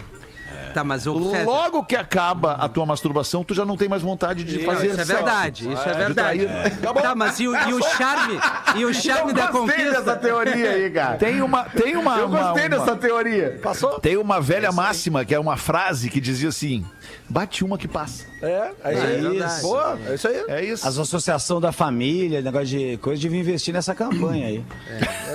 Tá, 0.75 0.83
mas 0.83 1.07
o 1.07 1.31
Fetter, 1.31 1.45
logo 1.45 1.85
que 1.85 1.95
acaba 1.95 2.51
a 2.55 2.67
tua 2.67 2.85
masturbação, 2.85 3.45
tu 3.45 3.53
já 3.53 3.63
não 3.63 3.77
tem 3.77 3.87
mais 3.87 4.01
vontade 4.01 4.43
de 4.43 4.59
fazer 4.65 4.87
Isso 4.87 4.99
é 4.99 5.05
sexo. 5.05 5.13
verdade, 5.23 5.71
isso 5.71 5.81
é 5.89 5.91
de 5.93 5.97
verdade. 5.97 6.45
trair. 6.45 6.77
Tá, 7.01 7.15
mas 7.15 7.39
e 7.39 7.47
o, 7.47 7.55
e 7.55 7.73
o 7.73 7.81
charme? 7.81 8.37
E 8.75 8.83
o 8.83 8.93
charme 8.93 9.31
da 9.31 9.49
Gostei 9.51 9.85
dessa 9.85 9.95
conquista? 10.01 10.15
teoria 10.17 10.69
aí, 10.71 10.89
cara. 10.91 11.15
Tem 11.15 11.41
uma, 11.41 11.63
tem 11.63 11.95
uma, 11.95 12.17
Eu 12.17 12.25
uma- 12.27 12.43
gostei 12.43 12.67
uma- 12.67 12.77
dessa 12.79 12.95
teoria. 12.97 13.57
Passou? 13.63 13.99
tem 14.01 14.17
uma 14.17 14.41
velha 14.41 14.69
máxima 14.73 15.23
que 15.23 15.33
é 15.33 15.39
uma 15.39 15.55
frase 15.55 16.09
que 16.09 16.19
dizia 16.19 16.49
assim: 16.49 16.85
bate 17.29 17.63
uma 17.63 17.77
que 17.77 17.87
passa. 17.87 18.25
É, 18.41 18.71
é 18.83 18.93
isso 18.93 19.03
É 19.03 19.07
aí. 19.15 19.21
verdade. 19.21 19.61
Boa, 19.61 19.99
é 20.07 20.13
isso 20.15 20.27
aí. 20.27 20.43
É 20.47 20.63
isso. 20.65 20.87
As 20.87 20.97
associações 20.97 21.61
da 21.61 21.71
família, 21.71 22.41
negócio 22.41 22.67
de 22.67 22.97
coisa, 22.97 23.21
devia 23.21 23.39
investir 23.39 23.73
nessa 23.73 23.95
campanha 23.95 24.47
aí. 24.47 24.63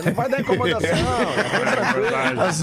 Não 0.04 0.12
vai 0.14 0.28
dar 0.28 0.40
incomodação. 0.40 0.88
É 1.80 1.92
verdade. 1.92 2.40
As, 2.40 2.62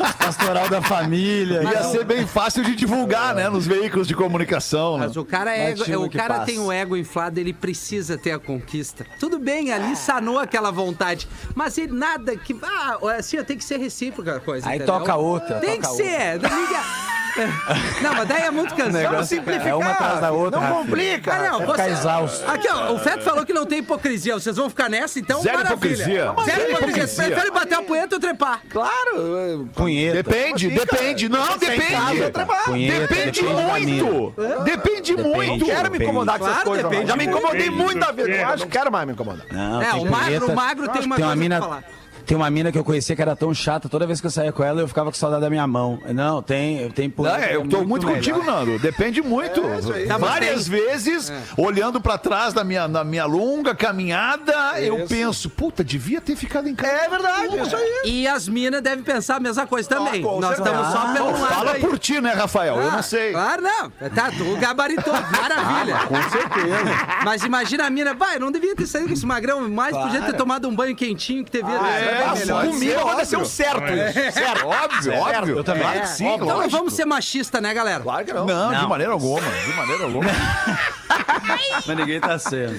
as 0.00 0.12
pastoral 0.16 0.68
da 0.68 0.80
família. 0.82 1.62
Ia 1.62 1.82
ser 1.84 2.04
bem 2.04 2.26
fácil 2.26 2.62
de 2.62 2.74
divulgar, 2.74 3.34
né, 3.34 3.48
nos 3.48 3.66
veículos 3.66 4.06
de 4.06 4.14
comunicação. 4.14 4.98
Né? 4.98 5.06
Mas 5.06 5.16
o 5.16 5.24
cara, 5.24 5.56
é, 5.56 5.74
uma 5.74 6.06
o 6.06 6.10
cara 6.10 6.34
passa. 6.34 6.46
tem 6.46 6.58
o 6.58 6.70
ego 6.70 6.96
inflado, 6.96 7.38
ele 7.40 7.52
precisa 7.52 8.16
ter 8.16 8.32
a 8.32 8.38
conquista. 8.38 9.06
Tudo 9.18 9.38
bem, 9.38 9.72
ali 9.72 9.96
sanou 9.96 10.38
aquela 10.38 10.70
vontade. 10.70 11.28
Mas 11.54 11.76
ele 11.78 11.92
nada 11.92 12.36
que. 12.36 12.56
Ah, 12.62 12.98
assim, 13.18 13.42
tem 13.44 13.56
que 13.56 13.64
ser 13.64 13.78
recíproca 13.78 14.36
a 14.36 14.40
coisa. 14.40 14.68
Aí 14.68 14.76
entendeu? 14.76 14.94
toca 14.98 15.16
outra, 15.16 15.58
Tem 15.58 15.80
toca 15.80 15.88
que 15.96 16.02
ser. 16.02 16.40
Não, 16.40 16.48
liga- 16.60 17.15
Não, 18.02 18.14
mas 18.14 18.28
daí 18.28 18.42
é 18.42 18.50
muito 18.50 18.74
cansado. 18.74 18.92
Negócio- 18.92 19.26
simplificar. 19.36 19.68
é 19.68 19.74
uma 19.74 19.90
atrás 19.90 20.20
da 20.20 20.30
outra, 20.30 20.60
Não 20.60 20.66
Rafinha. 20.66 20.84
complica. 20.84 21.32
Ah, 21.34 21.50
não, 21.50 21.60
ficar 21.66 21.88
exausto. 21.90 22.50
Aqui, 22.50 22.68
ó, 22.68 22.92
o 22.92 22.98
Feto 22.98 23.22
falou 23.22 23.44
que 23.44 23.52
não 23.52 23.66
tem 23.66 23.78
hipocrisia. 23.80 24.34
Vocês 24.34 24.56
vão 24.56 24.68
ficar 24.68 24.88
nessa, 24.88 25.18
então 25.18 25.40
Zero 25.42 25.56
maravilha. 25.58 25.92
hipocrisia. 25.94 26.22
Zero 26.24 26.44
Zero 26.44 26.70
hipocrisia. 26.70 27.06
Você 27.06 27.22
hipocrisia. 27.22 27.24
prefere 27.26 27.50
bater 27.50 27.74
a 27.74 27.82
punheta 27.82 28.14
ou 28.16 28.20
trepar? 28.20 28.60
Claro. 28.70 29.68
Punheta. 29.74 30.22
Depende, 30.22 30.66
assim, 30.66 30.74
depende. 30.76 31.28
Não, 31.28 31.44
Você 31.46 31.52
casa, 31.52 31.70
depende. 31.70 32.62
Punheta, 32.64 33.00
Depende 33.06 33.42
depende 33.42 33.42
muito. 33.42 34.34
Depende 34.64 35.16
Não 35.16 35.24
muito. 35.24 35.64
quero 35.66 35.90
me 35.90 35.98
incomodar 35.98 36.38
com 36.38 36.44
essas 36.44 36.62
Claro, 36.62 36.68
coisas. 36.70 36.90
depende. 36.90 37.08
Já 37.08 37.16
me 37.16 37.24
incomodei 37.26 37.60
Depende 37.62 37.76
muito 37.82 37.98
da 37.98 38.12
vida. 38.12 38.28
Eu 38.30 38.48
acho 38.48 38.64
que 38.64 38.70
quero 38.70 38.90
mais 38.92 39.06
me 39.06 39.12
incomodar. 39.12 39.46
Não, 39.50 39.82
É, 39.82 39.92
o 39.94 40.04
magro, 40.10 40.46
o 40.52 40.54
magro 40.54 40.88
tem 40.88 41.02
uma 41.04 41.16
coisa 41.16 41.36
mina, 41.36 41.56
pra 41.58 41.68
falar. 41.68 41.84
Tem 42.26 42.36
uma 42.36 42.50
mina 42.50 42.72
que 42.72 42.78
eu 42.78 42.84
conhecia 42.84 43.14
que 43.14 43.22
era 43.22 43.36
tão 43.36 43.54
chata, 43.54 43.88
toda 43.88 44.06
vez 44.06 44.20
que 44.20 44.26
eu 44.26 44.30
saía 44.30 44.52
com 44.52 44.62
ela, 44.64 44.80
eu 44.80 44.88
ficava 44.88 45.10
com 45.10 45.16
saudade 45.16 45.42
da 45.42 45.48
minha 45.50 45.66
mão. 45.66 45.98
Não, 46.12 46.42
tem, 46.42 46.90
tem 46.90 47.12
Não, 47.16 47.26
é, 47.36 47.52
é 47.52 47.56
eu 47.56 47.66
tô 47.68 47.84
muito, 47.84 48.04
melhor. 48.06 48.16
contigo, 48.18 48.42
Nando. 48.42 48.78
Depende 48.78 49.22
muito. 49.22 49.60
Tá, 50.08 50.18
mas 50.18 50.30
Várias 50.30 50.68
tem- 50.68 50.80
vezes, 50.80 51.32
olhando 51.56 52.00
pra 52.00 52.18
trás 52.18 52.52
da 52.52 52.64
minha, 52.64 52.88
na 52.88 53.04
minha 53.04 53.24
longa 53.26 53.74
caminhada, 53.74 54.80
eu 54.80 55.06
penso, 55.06 55.48
puta, 55.48 55.84
devia 55.84 56.20
ter 56.20 56.34
ficado 56.36 56.68
em 56.68 56.74
casa. 56.74 56.92
É 56.92 57.08
verdade, 57.08 57.56
isso 57.60 57.76
aí. 57.76 58.00
E 58.04 58.26
as 58.28 58.48
minas 58.48 58.82
devem 58.82 59.04
pensar 59.04 59.36
a 59.36 59.40
mesma 59.40 59.66
coisa 59.66 59.88
também. 59.88 60.22
com 60.22 60.40
Nós 60.40 60.56
certeza. 60.56 60.76
estamos 60.80 60.92
só 60.92 61.12
pelo 61.12 61.30
lado 61.40 61.54
Fala 61.54 61.72
aí. 61.72 61.80
por 61.80 61.98
ti, 61.98 62.20
né, 62.20 62.32
Rafael? 62.32 62.76
eu 62.76 62.88
Ah, 62.90 62.96
não 62.96 63.02
sei. 63.02 63.32
Claro, 63.32 63.62
não. 63.62 63.90
Tá, 64.10 64.30
tu 64.36 64.56
gabaritou. 64.60 65.12
Maravilha. 65.30 65.96
Com 66.08 66.22
certeza. 66.30 67.06
Mas 67.24 67.44
imagina 67.44 67.86
a 67.86 67.90
mina, 67.90 68.14
vai, 68.14 68.38
não 68.38 68.50
devia 68.50 68.74
ter 68.74 68.86
saído 68.86 69.08
com 69.08 69.14
esse 69.14 69.26
magrão, 69.26 69.68
mais 69.68 69.96
podia 69.96 70.22
ter 70.22 70.32
tomado 70.34 70.68
um 70.68 70.74
banho 70.74 70.94
quentinho 70.96 71.44
que 71.44 71.50
devia 71.50 71.78
ter 71.78 71.84
É, 71.86 72.15
melhor. 72.38 72.66
comigo 72.66 73.00
aconteceu 73.00 73.44
certo 73.44 73.84
isso. 73.92 74.32
Certo, 74.32 74.66
óbvio, 74.66 75.14
óbvio. 75.14 75.56
Eu 75.58 75.64
também. 75.64 75.82
Claro 75.82 75.98
É. 75.98 76.00
que 76.02 76.08
sim, 76.08 76.26
então 76.26 76.46
não 76.46 76.68
vamos 76.68 76.92
ser 76.94 77.04
machista, 77.04 77.60
né, 77.60 77.72
galera? 77.74 78.02
Claro 78.02 78.24
que 78.24 78.32
não. 78.32 78.46
Não, 78.46 78.80
de 78.80 78.86
maneira 78.86 79.12
alguma, 79.12 79.40
de 79.40 79.72
maneira 79.74 80.04
alguma. 80.04 80.26
Mas 81.86 81.96
ninguém 81.96 82.20
tá 82.20 82.38
sendo. 82.38 82.76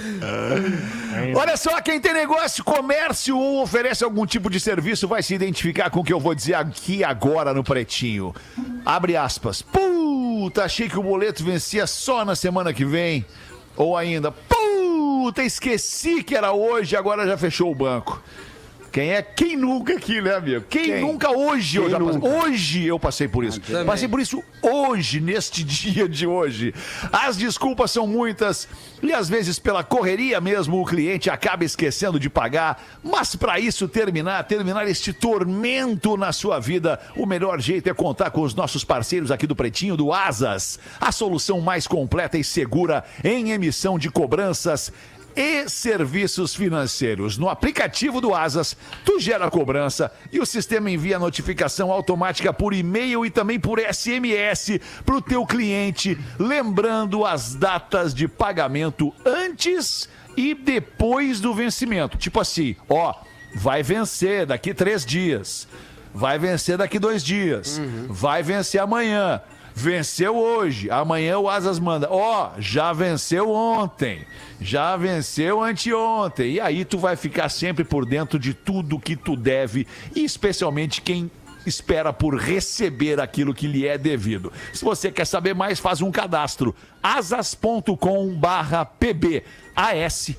Olha 1.38 1.58
só, 1.58 1.80
quem 1.82 2.00
tem 2.00 2.13
negócio, 2.13 2.63
comércio 2.63 3.38
ou 3.38 3.62
oferece 3.63 4.04
algum 4.04 4.26
tipo 4.26 4.50
de 4.50 4.60
serviço 4.60 5.08
vai 5.08 5.23
se 5.23 5.34
identificar 5.34 5.89
com 5.89 6.00
o 6.02 6.04
que 6.04 6.13
eu 6.13 6.19
vou 6.19 6.36
dizer 6.36 6.56
aqui 6.56 7.04
agora 7.04 7.54
no 7.54 7.63
Pretinho. 7.63 8.36
Abre 8.86 9.15
aspas. 9.15 9.62
Puta, 9.62 10.63
achei 10.65 10.88
que 10.89 11.00
o 11.00 11.04
boleto 11.04 11.43
vencia 11.43 11.88
só 11.88 12.23
na 12.26 12.36
semana 12.36 12.73
que 12.73 12.86
vem. 12.86 13.26
Ou 13.76 13.95
ainda, 13.95 14.32
puta, 14.32 15.43
esqueci 15.43 16.23
que 16.23 16.36
era 16.36 16.52
hoje, 16.52 16.95
agora 16.95 17.26
já 17.28 17.38
fechou 17.38 17.71
o 17.71 17.76
banco. 17.76 18.21
Quem 18.91 19.12
é? 19.12 19.21
Quem 19.21 19.56
nunca 19.56 19.93
aqui, 19.93 20.21
né, 20.21 20.36
amigo? 20.36 20.65
Quem, 20.69 21.02
nunca 21.02 21.32
hoje 21.32 21.78
eu 21.78 21.89
já 21.89 22.00
passei. 22.00 22.21
Hoje 22.21 22.86
eu 22.86 23.00
passei 23.00 23.28
por 23.28 23.43
isso. 23.43 23.60
também. 23.62 23.86
Passei 23.86 24.08
por 24.08 24.19
isso 24.19 24.43
hoje, 24.62 25.19
neste 25.19 25.63
dia 25.65 26.08
de 26.08 26.26
hoje. 26.26 26.73
As 27.12 27.38
desculpas 27.38 27.91
são 27.91 28.08
muitas 28.08 28.67
e 29.02 29.13
às 29.13 29.30
vezes 29.30 29.60
pela 29.60 29.84
correria 29.84 30.41
mesmo 30.41 30.82
o 30.82 30.86
cliente 30.86 31.30
acaba 31.30 31.63
esquecendo 31.63 32.19
de 32.19 32.30
pagar. 32.30 32.84
Mas 33.04 33.36
para 33.36 33.60
isso 33.60 33.88
terminar, 33.88 34.43
terminar 34.43 34.88
este 34.88 35.13
tormento 35.13 36.17
na 36.17 36.32
sua 36.32 36.60
vida, 36.60 37.00
o 37.15 37.26
melhor 37.26 37.60
jeito 37.62 37.89
é 37.89 37.93
contar 37.93 38.32
com 38.32 38.41
os 38.41 38.56
nossos 38.56 38.84
parceiros 38.84 39.32
aqui 39.32 39.45
do 39.45 39.56
Pretinho 39.56 39.95
do 39.95 40.12
Asas, 40.12 40.80
a 41.00 41.12
solução 41.12 41.62
mais 41.62 41.88
completa 41.88 42.38
e 42.38 42.43
segura 42.43 43.04
em 43.23 43.52
emissão 43.52 44.00
de 44.00 44.10
cobranças 44.10 44.91
e 45.38 45.69
serviços 45.69 46.56
financeiros. 46.56 47.38
No 47.38 47.47
aplicativo 47.47 48.19
do 48.19 48.34
Asas, 48.34 48.76
tu 49.06 49.19
gera 49.19 49.45
a 49.45 49.52
cobrança 49.52 50.12
e 50.32 50.39
o 50.39 50.45
sistema 50.45 50.89
envia 50.89 51.17
a 51.17 51.19
notificação 51.19 51.91
automática 51.91 52.52
por 52.52 52.73
e-mail 52.73 53.23
e 53.23 53.30
também 53.30 53.60
por 53.60 53.80
SMS 53.80 54.80
para 55.06 55.15
o 55.15 55.21
teu 55.21 55.45
cliente, 55.45 56.17
lembrando 56.39 57.23
as 57.23 57.54
datas 57.54 58.15
de 58.15 58.28
pagamento 58.28 59.13
antes 59.23 60.10
e 60.36 60.56
depois 60.56 61.39
do 61.39 61.54
vencimento. 61.54 62.17
Tipo 62.17 62.39
assim, 62.39 62.76
ó, 62.89 63.13
vai 63.54 63.84
vencer 63.84 64.47
daqui 64.47 64.73
três 64.73 65.06
dias, 65.06 65.67
vai 66.13 66.39
vencer 66.39 66.80
daqui 66.80 66.97
dois 66.97 67.23
dias, 67.23 67.80
vai 68.10 68.41
vencer 68.41 68.82
amanhã. 68.82 69.39
Venceu 69.80 70.36
hoje, 70.36 70.89
amanhã 70.89 71.38
o 71.38 71.47
Asas 71.47 71.78
manda. 71.78 72.08
Ó, 72.10 72.54
já 72.58 72.91
venceu 72.93 73.52
ontem, 73.52 74.26
já 74.60 74.96
venceu 74.98 75.63
anteontem. 75.63 76.54
E 76.54 76.60
aí 76.60 76.86
tu 76.86 76.98
vai 76.98 77.15
ficar 77.15 77.50
sempre 77.50 77.84
por 77.84 78.06
dentro 78.06 78.39
de 78.39 78.54
tudo 78.54 79.00
que 79.00 79.15
tu 79.15 79.36
deve, 79.36 79.88
e 80.15 80.24
especialmente 80.24 81.02
quem 81.02 81.30
espera 81.67 82.13
por 82.13 82.38
receber 82.38 83.20
aquilo 83.20 83.54
que 83.54 83.67
lhe 83.67 83.86
é 83.86 83.98
devido. 83.98 84.54
Se 84.74 84.86
você 84.86 85.12
quer 85.12 85.26
saber 85.26 85.54
mais, 85.54 85.80
faz 85.80 86.02
um 86.02 86.10
cadastro. 86.12 86.74
asas.com 87.04 88.34
barra 88.36 88.86
pb 88.86 89.43
asas.com 89.76 90.38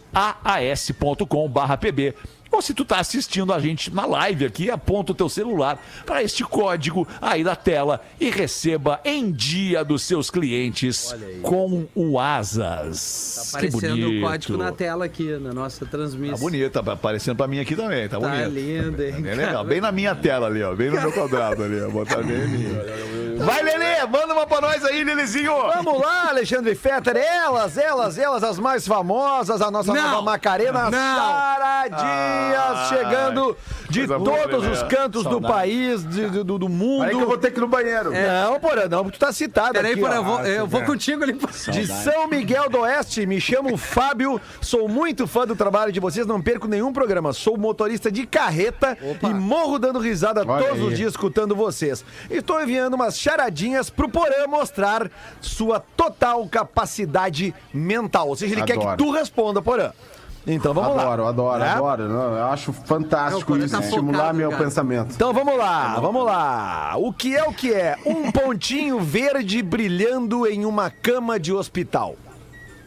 barra 1.49 1.77
pb 1.77 2.15
ou 2.51 2.63
se 2.63 2.73
tu 2.75 2.85
tá 2.85 2.99
assistindo 2.99 3.53
a 3.53 3.59
gente 3.61 3.93
na 3.95 4.07
live 4.07 4.45
aqui, 4.47 4.71
aponta 4.71 5.13
o 5.13 5.15
teu 5.15 5.29
celular 5.29 5.79
para 6.07 6.23
este 6.23 6.43
código 6.45 7.07
aí 7.21 7.45
na 7.45 7.55
tela 7.55 8.01
e 8.21 8.31
receba 8.31 9.01
em 9.05 9.31
dia 9.31 9.85
dos 9.85 10.03
seus 10.03 10.31
clientes 10.31 11.15
com 11.43 11.87
o 11.95 12.19
Asas. 12.19 13.51
Tá 13.53 13.61
Que 13.61 13.67
aparecendo 13.69 14.09
o 14.11 14.21
código 14.21 14.57
na 14.57 14.73
tela 14.73 15.05
aqui, 15.05 15.37
na 15.39 15.53
nossa 15.53 15.85
transmissão. 15.87 16.37
Tá 16.37 16.41
bonito, 16.43 16.83
tá 16.83 16.93
aparecendo 16.93 17.37
pra 17.37 17.47
mim 17.47 17.61
aqui 17.61 17.77
também, 17.77 18.09
tá, 18.09 18.19
Tá 18.19 18.29
bonito. 18.29 18.49
lindo, 18.51 19.03
hein, 19.03 19.13
Bem 19.23 19.35
legal, 19.35 19.53
cara? 19.53 19.65
bem 19.65 19.81
na 19.81 19.93
minha 19.93 20.15
tela 20.15 20.47
ali, 20.47 20.63
ó, 20.63 20.75
bem 20.75 20.91
no 20.91 21.01
meu 21.01 21.13
quadrado 21.13 21.63
ali, 21.65 21.81
ó, 21.83 21.91
botar 21.91 22.23
bem 22.23 22.37
ali. 22.43 23.39
Vai, 23.39 23.63
Lelê, 23.63 24.05
manda 24.07 24.35
uma 24.35 24.47
pra 24.49 24.61
nós 24.61 24.85
aí, 24.85 25.05
Lelezinho. 25.05 25.53
Vamos 25.55 26.01
lá, 26.01 26.31
Alexandre 26.31 26.75
Fetter. 26.75 27.17
Elas, 27.17 27.77
elas, 27.79 28.19
elas, 28.19 28.43
as 28.43 28.59
mais 28.59 28.85
famosas, 28.85 29.61
a 29.63 29.71
nossa 29.71 29.95
Não. 29.95 30.03
nova 30.11 30.23
Macarena 30.23 30.91
Não. 30.91 30.99
Saradinhas, 32.39 32.89
chegando 32.89 33.57
de 33.91 33.99
coisa 34.07 34.19
boa, 34.19 34.49
todos 34.49 34.63
Lelê. 34.65 34.73
os 34.77 34.83
cantos 34.85 35.25
do 35.25 35.41
país, 35.41 36.05
de- 36.09 36.31
de- 36.31 36.43
do, 36.45 36.59
do 36.59 36.69
mundo. 36.69 37.05
Aí 37.05 37.11
que 37.17 37.23
eu 37.23 37.27
vou 37.27 37.39
ter 37.39 37.51
que 37.51 37.59
ir 37.59 37.61
no 37.61 37.69
banheiro. 37.69 38.11
Não, 38.13 38.61
porra, 38.61 38.87
não, 38.89 39.03
porque 39.05 39.19
tu 39.19 39.21
tá 39.21 39.33
citado 39.33 39.73
Peraí, 39.73 39.93
aqui, 39.93 40.01
porra, 40.01 40.13
ó. 40.13 40.17
eu 40.17 40.25
vou, 40.25 40.41
eu 40.47 40.67
vou 40.67 40.83
contigo 40.85 41.23
ali. 41.23 41.33
De 41.73 41.87
São 41.87 42.29
Miguel 42.29 42.69
do 42.69 42.81
Oeste, 42.81 43.25
me 43.27 43.41
chamo 43.41 43.77
Fábio, 43.77 44.41
sou 44.61 44.89
muito 44.89 45.27
fã 45.27 45.47
do 45.47 45.57
trabalho 45.57 45.91
de 45.93 46.01
vocês, 46.01 46.27
não 46.27 46.41
perco 46.41 46.67
nenhum 46.69 46.93
programa. 46.93 47.33
Sou 47.33 47.57
motorista 47.57 48.11
de 48.11 48.27
carreta 48.27 48.97
e 49.23 49.27
morro 49.35 49.79
dando 49.79 49.99
risada 49.99 50.45
Olha 50.47 50.67
todos 50.67 50.81
aí. 50.83 50.89
os 50.89 50.97
dias 50.97 51.13
escutando 51.13 51.55
vocês. 51.57 52.05
Estou 52.31 52.61
enviando 52.63 52.95
umas 52.95 53.19
charadinhas 53.19 53.91
pro 53.91 54.09
Porã 54.09 54.47
mostrar 54.47 55.11
sua 55.41 55.81
total 55.97 56.47
capacidade 56.49 57.55
mental. 57.73 58.29
Ou 58.29 58.37
seja, 58.37 58.55
ele 58.55 58.63
quer 58.63 58.77
que 58.77 58.83
Adoro. 58.87 58.97
tu 58.97 59.11
responda, 59.11 59.61
Porã. 59.63 59.91
Então 60.47 60.73
vamos 60.73 60.97
lá. 60.97 61.03
Adoro, 61.03 61.27
adoro, 61.27 61.63
É? 61.63 61.69
adoro. 61.71 62.09
Não, 62.09 62.37
Eu 62.37 62.45
acho 62.47 62.73
fantástico 62.73 63.55
Não, 63.57 63.65
isso, 63.65 63.77
tá 63.77 63.83
estimular 63.85 64.19
focado, 64.19 64.39
meu 64.39 64.51
cara. 64.51 64.65
pensamento. 64.65 65.13
Então 65.15 65.33
vamos 65.33 65.57
lá, 65.59 66.01
vamos 66.01 66.25
lá. 66.25 66.95
O 66.97 67.13
que 67.13 67.37
é 67.37 67.45
o 67.45 67.53
que 67.53 67.73
é? 67.73 67.97
Um 68.07 68.31
pontinho 68.33 69.01
verde 69.01 69.63
brilhando 69.63 70.47
em 70.47 70.65
uma 70.65 70.91
cama 70.91 71.39
de 71.39 71.53
hospital. 71.53 72.17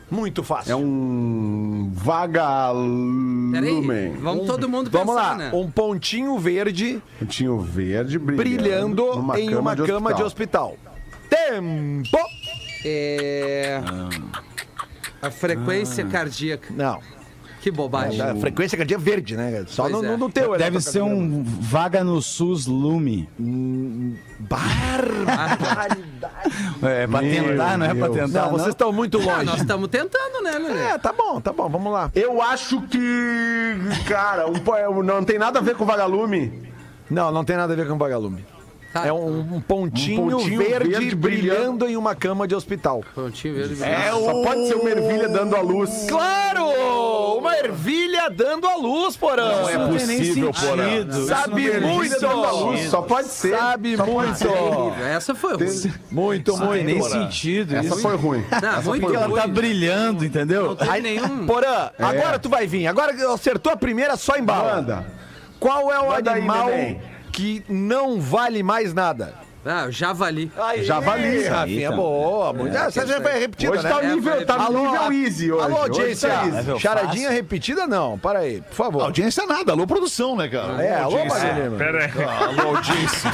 Muito 0.09 0.43
fácil. 0.43 0.73
É 0.73 0.75
um 0.75 1.89
Peraí, 1.93 2.03
vagalume. 2.03 4.09
vamos 4.19 4.45
todo 4.45 4.67
mundo 4.67 4.91
pensar, 4.91 5.05
Vamos 5.05 5.15
lá, 5.15 5.35
né? 5.35 5.51
um 5.53 5.71
pontinho 5.71 6.37
verde 6.37 7.01
Pontinho 7.17 7.57
verde 7.59 8.19
brilhando, 8.19 9.05
brilhando 9.05 9.35
em 9.37 9.55
uma 9.55 9.73
cama 9.75 10.13
de 10.13 10.21
hospital. 10.21 10.75
Tempo! 11.29 12.17
É... 12.83 13.79
A 15.21 15.31
frequência 15.31 16.03
cardíaca. 16.05 16.73
Não, 16.75 16.99
Que 17.61 17.69
bobagem. 17.71 18.19
a 18.21 18.35
frequência 18.35 18.77
cardíaca 18.77 19.03
verde, 19.03 19.37
né? 19.37 19.63
Só 19.67 19.87
no, 19.87 20.03
é. 20.03 20.07
no, 20.09 20.17
no 20.17 20.29
teu. 20.29 20.57
Deve 20.57 20.81
ser 20.81 21.01
um 21.01 21.43
vaga 21.43 22.03
no 22.03 22.19
SUS 22.21 22.65
Lume. 22.65 23.29
Barbaridade. 24.39 26.01
É 26.81 27.05
pra 27.07 27.21
Meu 27.21 27.43
tentar, 27.43 27.77
não 27.77 27.85
é 27.85 27.93
pra 27.93 28.09
tentar. 28.09 28.41
Não, 28.45 28.51
vocês 28.51 28.69
estão 28.69 28.91
muito 28.91 29.19
Ah, 29.21 29.33
longe. 29.33 29.45
nós 29.45 29.61
estamos 29.61 29.87
tentando, 29.89 30.41
né, 30.43 30.51
Lelê? 30.57 30.79
É, 30.81 30.97
tá 30.97 31.13
bom, 31.13 31.39
tá 31.39 31.53
bom, 31.53 31.69
vamos 31.69 31.93
lá. 31.93 32.09
Eu 32.15 32.41
acho 32.41 32.81
que, 32.83 33.77
cara, 34.07 34.47
um 34.47 34.53
po- 34.53 35.03
não 35.03 35.23
tem 35.23 35.37
nada 35.37 35.59
a 35.59 35.61
ver 35.61 35.75
com 35.75 35.85
vagalume. 35.85 36.71
Não, 37.09 37.31
não 37.31 37.43
tem 37.43 37.55
nada 37.57 37.73
a 37.73 37.75
ver 37.75 37.87
com 37.87 37.97
vagalume. 37.97 38.43
Tá. 38.93 39.07
É 39.07 39.13
um, 39.13 39.39
um 39.55 39.61
pontinho, 39.61 40.23
Um 40.27 40.29
pontinho 40.31 40.57
verde, 40.59 40.89
verde 40.89 41.15
brilhando 41.15 41.87
em 41.87 41.95
uma 41.95 42.13
cama 42.13 42.45
de 42.45 42.53
hospital. 42.53 43.03
Pontinho 43.15 43.55
verde. 43.55 43.81
É 43.83 44.09
Só 44.11 44.41
o... 44.41 44.43
pode 44.43 44.67
ser 44.67 44.75
uma 44.75 44.89
ervilha 44.89 45.29
dando 45.29 45.55
a 45.55 45.61
luz. 45.61 46.05
Claro! 46.09 47.37
Uma 47.37 47.55
ervilha 47.57 48.29
dando 48.29 48.67
a 48.67 48.75
luz, 48.75 49.15
porão. 49.15 49.61
Não 49.63 49.69
é 49.69 49.87
possível, 49.87 50.51
Porã. 50.51 51.25
Sabe 51.25 51.65
Ervilha 51.67 51.87
muito! 51.87 52.19
dando 52.19 52.43
a 52.45 52.51
luz, 52.51 52.81
Só 52.89 53.01
pode 53.01 53.27
ser. 53.29 53.57
Sabe 53.57 53.97
Só 53.97 54.05
muito! 54.05 54.47
Essa 55.01 55.33
foi 55.33 55.55
ruim. 55.55 55.93
Muito, 56.11 56.51
Não 56.51 56.59
tem 56.59 56.67
muito. 56.67 56.85
nem 56.85 57.01
sentido 57.01 57.75
Essa 57.75 57.87
isso. 57.87 57.99
foi 58.01 58.15
ruim. 58.15 58.43
Não, 58.61 58.83
muito 58.83 59.01
Porque 59.01 59.15
ela 59.17 59.35
tá 59.35 59.43
ruim. 59.43 59.53
brilhando, 59.53 60.25
entendeu? 60.25 60.65
Não 60.67 60.75
tem 60.75 61.01
nenhum. 61.01 61.45
Porã, 61.47 61.89
agora 61.97 62.37
tu 62.37 62.49
vai 62.49 62.67
vir. 62.67 62.85
Agora 62.87 63.13
que 63.13 63.23
acertou 63.23 63.71
a 63.71 63.77
primeira, 63.77 64.15
só 64.17 64.35
em 64.35 64.43
bala. 64.43 64.75
Manda. 64.75 65.05
Qual 65.59 65.91
é 65.91 65.99
o 65.99 66.09
Manda 66.09 66.31
aí, 66.31 66.37
animal 66.39 66.65
neném. 66.67 67.01
Que 67.31 67.63
não 67.69 68.19
vale 68.19 68.61
mais 68.61 68.93
nada? 68.93 69.50
Ah, 69.65 69.85
o 69.87 69.91
javali. 69.91 70.51
Javali. 70.81 71.47
Rafinha, 71.47 71.91
boa. 71.91 72.51
Muito... 72.51 72.75
Ah, 72.75 72.85
essa 72.85 73.05
já 73.05 73.21
foi 73.21 73.33
repetida, 73.39 73.73
Hoje 73.73 73.83
né? 73.83 73.89
tá 73.89 73.97
o 73.97 73.99
É, 74.01 74.07
nível, 74.15 74.45
tá 74.45 74.57
no 74.57 74.63
Alô, 74.63 74.91
nível 74.91 75.13
easy 75.13 75.51
hoje. 75.51 75.63
Alô, 75.63 75.75
Hoje 75.75 75.83
audiência. 76.01 76.29
tá 76.29 76.35
easy. 76.45 76.57
Nível 76.57 76.79
Charadinha 76.79 77.27
fácil. 77.27 77.31
repetida, 77.43 77.85
não. 77.87 78.17
Para 78.17 78.39
aí, 78.39 78.61
por 78.61 78.75
favor. 78.75 79.03
Audiência 79.03 79.45
nada, 79.45 79.71
alô 79.73 79.85
produção, 79.85 80.35
né, 80.35 80.47
cara? 80.47 80.83
É, 80.83 80.95
alô, 80.99 81.17
audiência. 81.17 81.47
Marilena. 81.53 81.77
Pera 81.77 82.05
aí. 82.05 82.11
Alô, 82.59 82.75
audiência. 82.75 83.31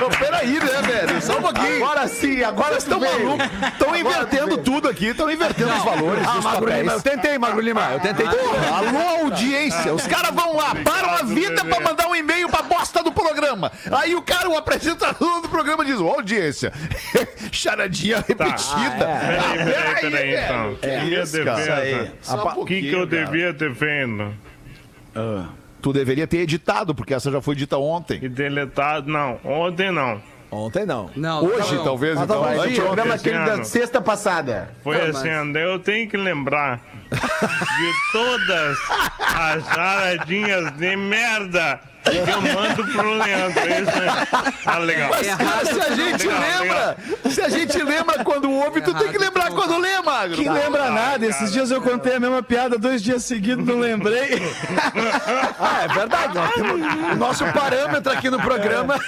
Não, 0.00 0.08
peraí, 0.10 0.52
né, 0.58 0.82
velho? 0.82 1.22
Só 1.22 1.38
um 1.38 1.42
pouquinho. 1.42 1.84
Agora 1.84 2.08
sim, 2.08 2.42
agora 2.42 2.68
Vocês 2.80 2.82
estão 2.82 3.00
malucos. 3.00 3.46
Estão 3.72 3.96
invertendo 3.96 4.58
tudo 4.58 4.88
aqui, 4.88 5.06
estão 5.06 5.30
invertendo 5.30 5.72
os 5.72 5.84
valores 5.84 6.26
Ah, 6.26 6.40
Magro. 6.42 6.70
Lima, 6.72 6.92
eu 6.92 7.00
tentei, 7.00 7.38
Magro 7.38 7.60
Lima. 7.60 7.90
Eu 7.92 8.00
tentei. 8.00 8.26
Porra, 8.26 8.76
alô, 8.76 9.24
audiência. 9.24 9.94
Os 9.94 10.06
caras 10.06 10.34
vão 10.34 10.56
lá, 10.56 10.74
param 10.84 11.10
a 11.10 11.22
vida 11.22 11.64
pra 11.64 11.80
mandar 11.80 12.08
um 12.08 12.16
e-mail 12.16 12.48
pra 12.48 12.62
bosta 12.62 13.02
do 13.04 13.12
programa. 13.12 13.70
Aí 13.92 14.14
o 14.16 14.22
cara, 14.22 14.48
o 14.50 14.56
apresentador 14.56 15.11
do 15.42 15.48
programa 15.48 15.84
diz, 15.84 15.98
ô, 16.00 16.08
audiência, 16.08 16.72
charadinha 17.52 18.16
repetida. 18.26 18.90
Peraí, 18.98 19.64
peraí, 19.64 20.00
peraí, 20.00 20.34
então. 20.44 20.78
É 20.82 21.04
Minha 21.04 21.22
isso, 21.22 21.44
cara. 21.44 21.56
defesa. 21.80 22.12
Só 22.22 22.54
um 22.56 22.60
O 22.60 22.64
que, 22.66 22.80
que 22.80 22.92
eu 22.92 23.08
cara. 23.08 23.24
devia 23.26 23.54
ter 23.54 23.74
feito? 23.74 24.34
Tu 25.80 25.92
deveria 25.92 26.26
ter 26.26 26.38
editado, 26.38 26.94
porque 26.94 27.12
essa 27.12 27.30
já 27.30 27.40
foi 27.40 27.54
dita 27.56 27.76
ontem. 27.76 28.18
E 28.22 28.28
deletado? 28.28 29.10
Não, 29.10 29.38
ontem 29.44 29.90
não. 29.90 30.22
Ontem 30.50 30.84
não. 30.84 31.10
Não, 31.16 31.44
Hoje, 31.46 31.74
não. 31.76 31.84
talvez, 31.84 32.14
Mas 32.14 32.24
então. 32.24 32.42
tá 32.42 32.48
bom, 32.50 32.56
O 32.56 32.60
Antes- 32.60 32.78
programa 32.78 33.14
esse 33.14 33.28
aquele 33.28 33.44
da 33.46 33.64
sexta 33.64 34.00
passada. 34.02 34.70
Foi 34.84 34.98
Não, 34.98 35.06
assim, 35.06 35.30
mas- 35.30 35.56
eu 35.56 35.78
tenho 35.78 36.08
que 36.08 36.16
lembrar 36.16 36.78
de 37.10 37.92
todas 38.12 38.78
as 39.34 39.64
charadinhas 39.74 40.70
de 40.76 40.94
merda 40.94 41.80
que 41.80 41.91
eu 42.04 42.42
mando 42.42 42.86
pro 42.92 43.14
Leandro. 43.14 43.60
É 43.60 43.80
Isso 43.80 43.90
aí. 43.90 44.52
Ah, 44.66 44.78
legal. 44.78 45.10
Cara, 45.10 45.66
se 45.66 45.80
a 45.80 45.94
gente 45.94 46.26
Legal, 46.26 46.60
lembra, 46.62 46.96
se 47.30 47.40
a 47.42 47.48
gente 47.48 47.82
lembra 47.82 48.24
quando 48.24 48.50
ouve, 48.50 48.80
tu 48.80 48.92
tem 48.94 49.08
que 49.10 49.18
lembrar 49.18 49.50
quando 49.50 49.78
lê, 49.78 50.00
Magro. 50.02 50.36
Que 50.36 50.48
lembra 50.48 50.90
nada, 50.90 51.24
esses 51.26 51.52
dias 51.52 51.70
eu 51.70 51.80
contei 51.80 52.14
a 52.16 52.20
mesma 52.20 52.42
piada 52.42 52.78
dois 52.78 53.02
dias 53.02 53.24
seguidos, 53.24 53.64
não 53.66 53.78
lembrei. 53.78 54.40
Ah, 55.58 55.84
é 55.84 55.88
verdade. 55.88 56.32
Temos- 56.54 57.12
o 57.12 57.16
nosso 57.16 57.44
parâmetro 57.52 58.12
aqui 58.12 58.28
no 58.30 58.40
programa 58.40 58.98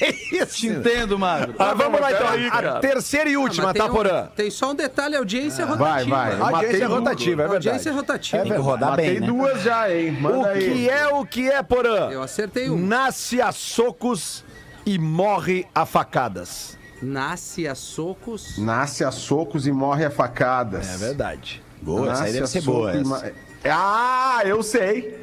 é 0.00 0.12
Te 0.12 0.36
esse. 0.36 0.66
entendo, 0.68 1.18
Magro. 1.18 1.54
Mas 1.58 1.76
vamos 1.76 2.00
lá, 2.00 2.10
então. 2.12 2.26
A 2.68 2.78
terceira 2.80 3.30
e 3.30 3.34
Ah, 3.34 3.38
última, 3.40 3.64
mas 3.66 3.72
tem 3.74 3.82
tá, 3.82 3.88
um- 3.88 3.94
Porã? 3.94 4.28
Tem 4.34 4.50
só 4.50 4.70
um 4.70 4.74
detalhe, 4.74 5.14
a 5.14 5.18
audiência 5.18 5.62
é 5.62 5.66
Vai, 5.66 5.76
rotativa. 6.04 6.16
vai. 6.16 6.36
Matei 6.36 6.54
audiência 6.56 6.84
é 6.84 6.86
rotativa, 6.86 7.42
é 7.42 7.44
A 7.44 7.48
verdade. 7.48 7.68
audiência 7.68 7.90
é 7.90 7.92
rotativa. 7.92 8.42
Tem 8.42 8.52
que 8.52 8.58
rodar 8.58 8.90
Matei 8.90 9.10
bem, 9.10 9.20
né? 9.20 9.26
duas 9.26 9.62
já, 9.62 9.92
hein? 9.92 10.12
Manda 10.20 10.38
O 10.38 10.46
aí. 10.46 10.70
que 10.72 10.90
é 10.90 11.08
o 11.08 11.24
que 11.26 11.50
é, 11.50 11.62
Porã? 11.62 12.10
Eu 12.10 12.22
acertei 12.22 12.39
um. 12.70 12.76
Nasce 12.78 13.40
a 13.40 13.52
socos 13.52 14.44
e 14.86 14.98
morre 14.98 15.66
a 15.74 15.84
facadas. 15.86 16.76
Nasce 17.02 17.66
a 17.66 17.74
socos. 17.74 18.58
Nasce 18.58 19.04
a 19.04 19.10
socos 19.10 19.66
e 19.66 19.72
morre 19.72 20.04
a 20.04 20.10
facadas. 20.10 20.88
É 20.88 20.96
verdade. 20.98 21.62
Boa, 21.80 22.12
essa 22.12 22.24
aí 22.24 22.32
Nasce 22.32 22.32
deve 22.34 22.46
ser 22.48 22.60
boa. 22.62 22.90
essa. 22.92 23.04
ma- 23.08 23.22
Ah, 23.64 24.40
eu 24.44 24.62
sei. 24.62 25.18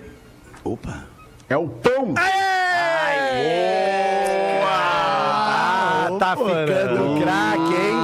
Opa. 0.63 1.05
É 1.49 1.55
o 1.55 1.67
pão. 1.69 2.13
Ah, 4.79 6.07
tá 6.19 6.35
ficando 6.35 7.21
craque, 7.21 7.73
hein? 7.73 7.97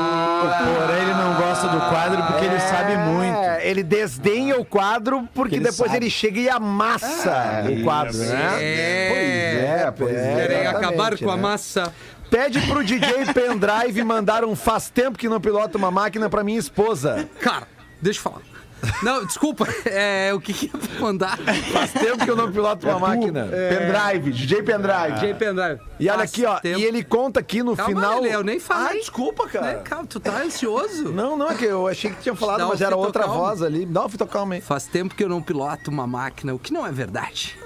Porém, 0.64 1.02
ele 1.04 1.14
não 1.14 1.36
gosta 1.36 1.68
do 1.68 1.80
quadro 1.90 2.24
porque 2.24 2.46
ele 2.46 2.60
sabe 2.60 2.98
muito. 2.98 3.38
É, 3.38 3.63
ele 3.74 3.84
desdenha 3.84 4.58
o 4.60 4.66
quadro 4.66 5.28
porque 5.34 5.56
Ele 5.56 5.66
depois 5.66 5.92
sabe. 5.92 6.06
ele 6.06 6.10
chega 6.10 6.40
e 6.40 6.50
amassa 6.50 7.64
o 7.70 7.84
quadro, 7.84 8.18
né? 8.18 8.64
É. 8.64 9.84
É, 9.86 9.92
pois 9.92 10.16
é. 10.16 10.36
Querem 10.36 10.58
exatamente, 10.62 10.86
acabar 10.86 11.18
com 11.18 11.30
a 11.32 11.36
né? 11.36 11.42
massa. 11.42 11.94
Pede 12.30 12.60
pro 12.62 12.84
DJ 12.84 13.26
Pendrive 13.34 14.04
mandar 14.04 14.44
um 14.44 14.56
faz 14.56 14.90
tempo 14.90 15.18
que 15.18 15.30
não 15.30 15.40
pilota 15.40 15.78
uma 15.78 15.92
máquina 15.92 16.30
pra 16.30 16.44
minha 16.44 16.58
esposa. 16.60 17.28
Cara, 17.40 17.68
deixa 18.02 18.20
eu 18.20 18.24
falar. 18.24 18.53
Não, 19.02 19.26
desculpa. 19.26 19.68
É, 19.86 20.34
o 20.34 20.40
que 20.40 20.54
que 20.54 20.72
é 20.74 21.00
mandar? 21.00 21.38
Faz 21.72 21.92
tempo 21.92 22.24
que 22.24 22.30
eu 22.30 22.36
não 22.36 22.52
piloto 22.52 22.88
uma 22.88 23.00
máquina. 23.00 23.48
Pendrive, 23.48 24.32
DJ 24.32 24.64
Pendrive. 24.64 25.20
J 25.20 25.34
Pendrive. 25.34 25.80
E 26.00 26.10
olha 26.10 26.20
Faz 26.20 26.32
aqui, 26.32 26.46
ó, 26.46 26.60
tempo. 26.60 26.80
e 26.80 26.84
ele 26.84 27.04
conta 27.04 27.40
aqui 27.40 27.62
no 27.64 27.76
Calma, 27.76 27.94
final. 27.94 28.22
Lelê, 28.22 28.36
eu 28.36 28.44
nem 28.44 28.60
falei. 28.60 28.98
Ah, 28.98 29.00
desculpa, 29.00 29.48
cara. 29.48 29.66
Né, 29.66 29.74
Calma, 29.84 30.06
tu 30.08 30.20
tá 30.20 30.42
ansioso? 30.42 31.12
Não, 31.12 31.38
não, 31.38 31.50
é 31.50 31.56
que 31.56 31.66
eu 31.66 31.88
achei 31.88 32.12
que 32.12 32.22
tinha 32.22 32.36
falado, 32.36 32.60
Dá 32.60 32.68
mas 32.68 32.82
era 32.82 32.96
outra 32.96 33.28
voz 33.28 33.62
ali. 33.62 33.86
Dá 33.86 34.06
um 34.06 34.10
fitocalme 34.10 34.56
aí. 34.56 34.62
Faz 34.62 34.86
tempo 34.86 35.16
que 35.16 35.24
eu 35.24 35.30
não 35.30 35.42
piloto 35.42 35.90
uma 35.90 36.08
máquina, 36.08 36.54
o 36.54 36.60
que 36.60 36.74
não 36.74 36.86
é 36.86 36.92
verdade. 36.92 37.58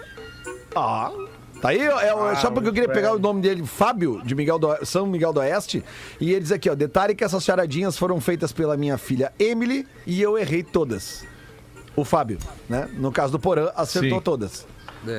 Ah. 0.75 1.11
Tá 1.61 1.69
aí, 1.69 1.87
ó, 1.89 2.31
é, 2.31 2.35
só 2.35 2.51
porque 2.51 2.69
eu 2.69 2.73
queria 2.73 2.89
pegar 2.89 3.13
o 3.13 3.19
nome 3.19 3.41
dele, 3.41 3.65
Fábio, 3.65 4.21
de 4.23 4.35
Miguel 4.35 4.59
do, 4.59 4.85
São 4.85 5.07
Miguel 5.07 5.33
do 5.33 5.39
Oeste. 5.39 5.83
E 6.19 6.31
ele 6.31 6.41
diz 6.41 6.51
aqui, 6.51 6.69
ó, 6.69 6.75
detalhe 6.75 7.15
que 7.15 7.23
essas 7.23 7.43
charadinhas 7.43 7.97
foram 7.97 8.21
feitas 8.21 8.51
pela 8.51 8.77
minha 8.77 8.97
filha 8.97 9.33
Emily 9.39 9.87
e 10.05 10.21
eu 10.21 10.37
errei 10.37 10.63
todas. 10.63 11.25
o 11.95 12.05
Fábio, 12.05 12.37
né? 12.69 12.87
No 12.93 13.11
caso 13.11 13.31
do 13.31 13.39
Porã, 13.39 13.71
acertou 13.75 14.19
Sim. 14.19 14.23
todas. 14.23 14.67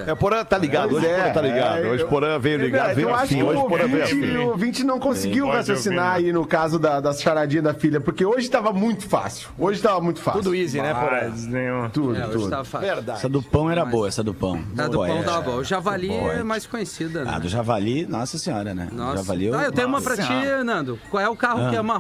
É, 0.06 0.12
o 0.12 0.16
Porã 0.16 0.44
tá 0.44 0.56
ligado. 0.58 0.94
Hoje 0.96 1.06
o 1.06 1.10
Porã 1.10 1.32
tá 1.32 1.40
ligado. 1.42 1.82
Hoje 1.86 2.02
o 2.04 2.08
Porã 2.08 2.38
veio 2.38 2.58
ligado, 2.58 2.94
veio 2.94 3.14
afim. 3.14 3.42
Hoje 3.42 3.62
Porã 3.68 3.86
veio 3.86 4.06
Vinte, 4.06 4.24
afim. 4.24 4.36
o 4.38 4.56
Vinte 4.56 4.84
não 4.84 4.98
conseguiu 4.98 5.48
raciocinar 5.48 6.14
ouvir, 6.16 6.26
aí 6.26 6.32
no 6.32 6.46
caso 6.46 6.78
da, 6.78 7.00
das 7.00 7.20
charadinhas 7.20 7.64
da 7.64 7.74
filha, 7.74 8.00
porque 8.00 8.24
hoje 8.24 8.48
tava 8.50 8.72
muito 8.72 9.06
fácil. 9.08 9.48
Hoje 9.58 9.80
tava 9.82 10.00
muito 10.00 10.20
fácil. 10.20 10.42
Tudo 10.42 10.54
easy, 10.54 10.80
né, 10.80 10.94
Porã? 10.94 11.32
Nenhum. 11.48 11.90
Tudo, 11.90 12.16
É, 12.16 12.24
hoje 12.26 12.32
tudo. 12.32 12.50
tava 12.50 12.64
fácil. 12.64 12.88
Verdade. 12.88 13.18
Essa 13.18 13.28
do 13.28 13.42
pão 13.42 13.70
era 13.70 13.84
boa, 13.84 14.08
essa 14.08 14.22
do 14.22 14.34
pão. 14.34 14.60
A 14.76 14.86
do 14.88 14.98
pão 14.98 15.22
tava 15.22 15.40
bom. 15.42 15.56
O 15.56 15.64
javali 15.64 16.10
é 16.12 16.42
mais 16.42 16.66
conhecida, 16.66 17.24
né? 17.24 17.32
Ah, 17.34 17.38
do 17.38 17.48
javali, 17.48 18.06
nossa 18.06 18.38
senhora, 18.38 18.74
né? 18.74 18.88
Nossa. 18.92 19.18
Javali 19.18 19.46
eu... 19.46 19.54
Ah, 19.58 19.64
eu 19.64 19.72
tenho 19.72 19.88
uma 19.88 20.00
pra 20.00 20.16
ti, 20.16 20.64
Nando. 20.64 20.98
Qual 21.10 21.22
é 21.22 21.28
o 21.28 21.36
carro 21.36 21.70
que 21.70 21.76
Ah. 21.76 21.80
ama 21.80 21.96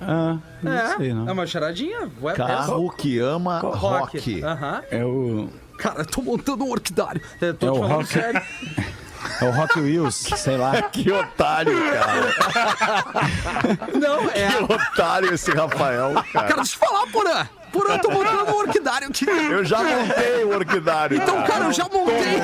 Ah, 0.00 0.38
não 0.62 0.72
É, 0.72 0.96
sei, 0.96 1.12
não. 1.12 1.28
é 1.28 1.32
uma 1.32 1.46
charadinha. 1.46 2.08
Ué, 2.22 2.32
Carro 2.34 2.90
que 2.96 3.18
ama 3.18 3.58
é 3.58 3.60
rock. 3.60 3.78
rock. 4.18 4.42
Aham. 4.44 4.82
É 4.90 5.04
o... 5.04 5.48
Cara, 5.78 6.00
eu 6.02 6.06
tô 6.06 6.22
montando 6.22 6.64
um 6.64 6.70
orquidário. 6.70 7.20
Eu 7.40 7.54
tô 7.54 7.66
É 7.66 7.70
te 7.70 7.72
o 7.72 7.80
falando 7.82 7.92
rock. 7.96 8.08
sério. 8.12 8.42
É 9.40 9.44
o 9.44 9.50
Rock 9.50 9.80
Wheels, 9.80 10.14
sei 10.14 10.56
lá. 10.56 10.80
Que 10.90 11.10
otário, 11.12 11.72
cara. 11.92 12.88
Não, 13.98 14.30
é. 14.30 14.48
Que 14.48 14.72
otário 14.72 15.34
esse 15.34 15.50
Rafael, 15.50 16.14
cara. 16.32 16.48
Cara, 16.48 16.54
deixa 16.62 16.76
eu 16.76 16.78
falar, 16.88 17.06
Porã. 17.08 17.46
Porã, 17.72 17.92
eu 17.94 17.98
tô 18.00 18.10
montando 18.10 18.44
um 18.50 18.56
orquidário 18.56 19.08
aqui. 19.08 19.26
Eu 19.28 19.64
já 19.64 19.78
montei 19.82 20.44
o 20.44 20.54
orquidário. 20.54 21.16
Então, 21.18 21.42
cara, 21.44 21.66
eu 21.66 21.72
já 21.72 21.84
montei. 21.84 22.40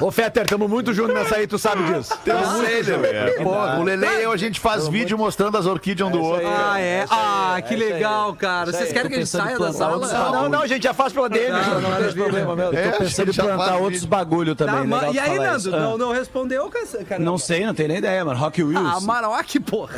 Ô, 0.00 0.10
Fetter, 0.10 0.46
tamo 0.46 0.66
muito 0.66 0.92
junto 0.92 1.12
nessa 1.12 1.36
aí, 1.36 1.46
tu 1.46 1.58
sabe 1.58 1.84
disso. 1.84 2.12
Eu 2.26 2.64
sei, 2.64 2.82
Lelê. 2.82 3.32
Pô, 3.42 3.50
o 3.50 3.82
Lelê 3.82 4.20
e 4.20 4.22
eu, 4.24 4.32
a 4.32 4.36
gente 4.36 4.58
faz 4.58 4.88
vídeo 4.88 5.16
mostrando 5.16 5.56
as 5.56 5.66
orquídeas 5.66 6.08
um 6.08 6.12
do 6.12 6.20
outro. 6.20 6.46
Ah, 6.46 6.80
é? 6.80 7.06
Ah, 7.10 7.62
que 7.66 7.74
aí. 7.74 7.80
legal, 7.80 8.34
cara. 8.34 8.72
Vocês 8.72 8.92
querem 8.92 9.08
que 9.10 9.16
a 9.16 9.18
gente 9.20 9.30
pensando 9.30 9.44
em 9.44 9.56
saia 9.56 9.58
da 9.58 9.72
sala? 9.72 10.32
Não, 10.32 10.48
não, 10.48 10.62
a 10.62 10.66
gente 10.66 10.82
já 10.82 10.94
faz 10.94 11.12
pela 11.12 11.28
DM, 11.28 11.50
Não, 11.50 11.80
não, 11.80 11.90
não 11.90 12.02
tem 12.02 12.12
problema 12.14 12.56
mesmo. 12.56 12.78
É, 12.78 12.90
Tô 12.90 12.98
pensando 12.98 13.30
em 13.30 13.34
plantar 13.34 13.76
outros 13.76 14.04
bagulho 14.04 14.54
também, 14.54 14.88
Tá, 14.88 15.06
tu 15.06 15.14
e 15.14 15.18
aí, 15.18 15.38
Nando, 15.38 15.70
não, 15.70 15.94
Ah, 15.94 15.98
não 15.98 16.12
respondeu, 16.12 16.70
cara? 17.08 17.22
Não 17.22 17.38
sei, 17.38 17.64
não 17.64 17.74
tenho 17.74 17.88
nem 17.88 17.98
ideia, 17.98 18.24
mano. 18.24 18.38
Rock 18.38 18.62
Wheels. 18.62 18.96
Ah, 18.96 19.00
Maroc, 19.00 19.54
porra. 19.64 19.94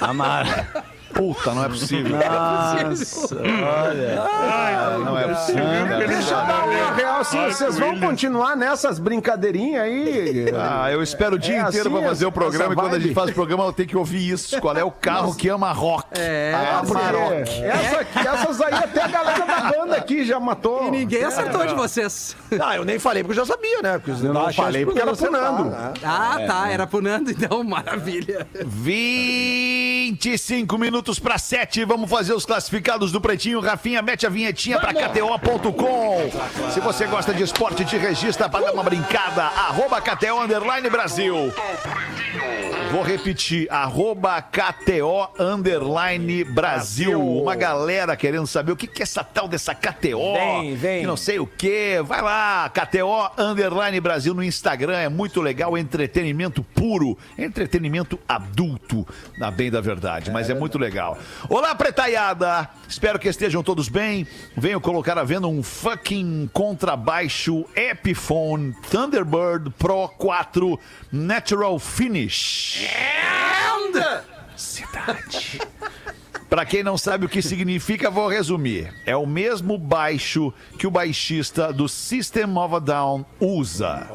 Amar. 0.00 0.84
Puta, 1.18 1.52
não 1.52 1.64
é 1.64 1.68
possível. 1.68 2.16
Nossa, 2.16 3.36
olha. 3.36 4.98
Não 5.04 5.18
é 5.18 5.26
possível. 5.34 5.62
cara. 5.88 6.06
Deixa 6.06 6.30
eu 6.30 6.36
dar 6.46 6.64
uma 6.64 6.94
real 6.94 7.20
assim, 7.20 7.44
vocês 7.46 7.76
vão 7.76 7.98
continuar 7.98 8.54
nessas 8.56 9.00
brincadeirinhas 9.00 9.82
aí? 9.82 10.46
Ah, 10.56 10.92
eu 10.92 11.02
espero 11.02 11.34
o 11.34 11.38
dia 11.38 11.56
É 11.56 11.60
inteiro 11.62 11.88
assim, 11.88 11.98
pra 11.98 12.08
fazer 12.08 12.26
o 12.26 12.30
programa 12.32 12.72
e 12.72 12.76
quando 12.76 12.94
a 12.94 13.00
gente 13.00 13.14
faz 13.14 13.30
o 13.30 13.34
programa 13.34 13.64
eu 13.64 13.72
tenho 13.72 13.88
que 13.88 13.96
ouvir 13.96 14.30
isso. 14.30 14.60
Qual 14.60 14.76
é 14.76 14.84
o 14.84 14.92
carro 14.92 15.34
que 15.34 15.48
ama 15.48 15.72
rock? 15.72 16.04
É, 16.12 16.52
Ah, 16.54 16.82
porque 16.86 17.64
essa 17.64 17.98
aqui, 18.00 18.18
essas 18.28 18.60
aí 18.60 18.74
até 18.74 19.02
a 19.02 19.08
galera 19.08 19.44
da 19.44 19.60
banda 19.72 19.96
aqui 19.96 20.24
já 20.24 20.38
matou. 20.38 20.86
e 20.86 20.90
ninguém 20.92 21.24
acertou 21.24 21.66
de 21.66 21.74
vocês. 21.74 22.36
Ah, 22.62 22.76
eu 22.76 22.84
nem 22.84 23.00
falei 23.00 23.24
porque 23.24 23.40
eu 23.40 23.44
já 23.44 23.52
sabia, 23.52 23.82
né? 23.82 23.98
Porque 23.98 24.12
Eu 24.24 24.32
não 24.32 24.52
falei 24.52 24.84
porque 24.84 25.00
era 25.00 25.16
pro 25.16 25.32
Nando. 25.32 25.74
Ah, 26.04 26.38
tá, 26.46 26.70
era 26.70 26.86
pro 26.86 27.02
Nando, 27.02 27.28
então, 27.32 27.64
maravilha. 27.64 28.46
25 28.64 30.78
minutos 30.78 31.07
para 31.16 31.38
7. 31.38 31.84
Vamos 31.84 32.10
fazer 32.10 32.32
os 32.32 32.44
classificados 32.44 33.12
do 33.12 33.20
Pretinho. 33.20 33.60
Rafinha, 33.60 34.02
mete 34.02 34.26
a 34.26 34.28
vinhetinha 34.28 34.80
para 34.80 34.92
KTO.com. 34.92 36.28
Se 36.72 36.80
você 36.80 37.06
gosta 37.06 37.32
de 37.32 37.44
esporte, 37.44 37.84
te 37.84 37.96
registra 37.96 38.48
para 38.48 38.66
dar 38.66 38.72
uma 38.72 38.82
brincada. 38.82 39.44
Arroba 39.44 40.00
KTO 40.00 40.40
Underline 40.40 40.90
Brasil. 40.90 41.52
Vou 42.90 43.02
repetir, 43.02 43.70
arroba 43.70 44.40
KTO 44.40 45.28
Underline 45.38 46.42
Brasil. 46.42 47.20
Uma 47.20 47.54
galera 47.54 48.16
querendo 48.16 48.46
saber 48.46 48.72
o 48.72 48.76
que 48.76 48.86
que 48.86 49.02
é 49.02 49.04
essa 49.04 49.22
tal 49.22 49.46
dessa 49.46 49.74
KTO. 49.74 50.32
Vem, 50.32 50.74
vem. 50.74 51.00
Que 51.02 51.06
não 51.06 51.16
sei 51.16 51.38
o 51.38 51.46
que. 51.46 52.00
Vai 52.02 52.22
lá, 52.22 52.70
KTO 52.70 53.30
Underline 53.36 54.00
Brasil 54.00 54.32
no 54.32 54.42
Instagram. 54.42 54.96
É 54.96 55.08
muito 55.08 55.42
legal, 55.42 55.76
entretenimento 55.76 56.62
puro, 56.62 57.18
entretenimento 57.36 58.18
adulto, 58.26 59.06
na 59.38 59.50
bem 59.50 59.70
da 59.70 59.82
verdade. 59.82 60.30
Mas 60.30 60.48
é 60.48 60.54
muito 60.54 60.78
legal. 60.78 60.87
Olá, 61.48 61.74
pretaiada. 61.74 62.68
Espero 62.88 63.18
que 63.18 63.28
estejam 63.28 63.62
todos 63.62 63.88
bem. 63.88 64.26
Venho 64.56 64.80
colocar 64.80 65.18
à 65.18 65.24
venda 65.24 65.46
um 65.46 65.62
fucking 65.62 66.48
contrabaixo 66.52 67.64
Epiphone 67.76 68.74
Thunderbird 68.90 69.70
Pro 69.78 70.08
4 70.08 70.80
Natural 71.12 71.78
Finish. 71.78 72.88
Cidade. 74.56 75.60
Pra 76.48 76.64
quem 76.64 76.82
não 76.82 76.96
sabe 76.96 77.26
o 77.26 77.28
que 77.28 77.42
significa, 77.42 78.10
vou 78.10 78.26
resumir. 78.26 78.92
É 79.04 79.14
o 79.14 79.26
mesmo 79.26 79.76
baixo 79.76 80.52
que 80.78 80.86
o 80.86 80.90
baixista 80.90 81.70
do 81.72 81.86
System 81.88 82.56
of 82.56 82.74
a 82.74 82.78
Down 82.78 83.26
usa. 83.38 84.08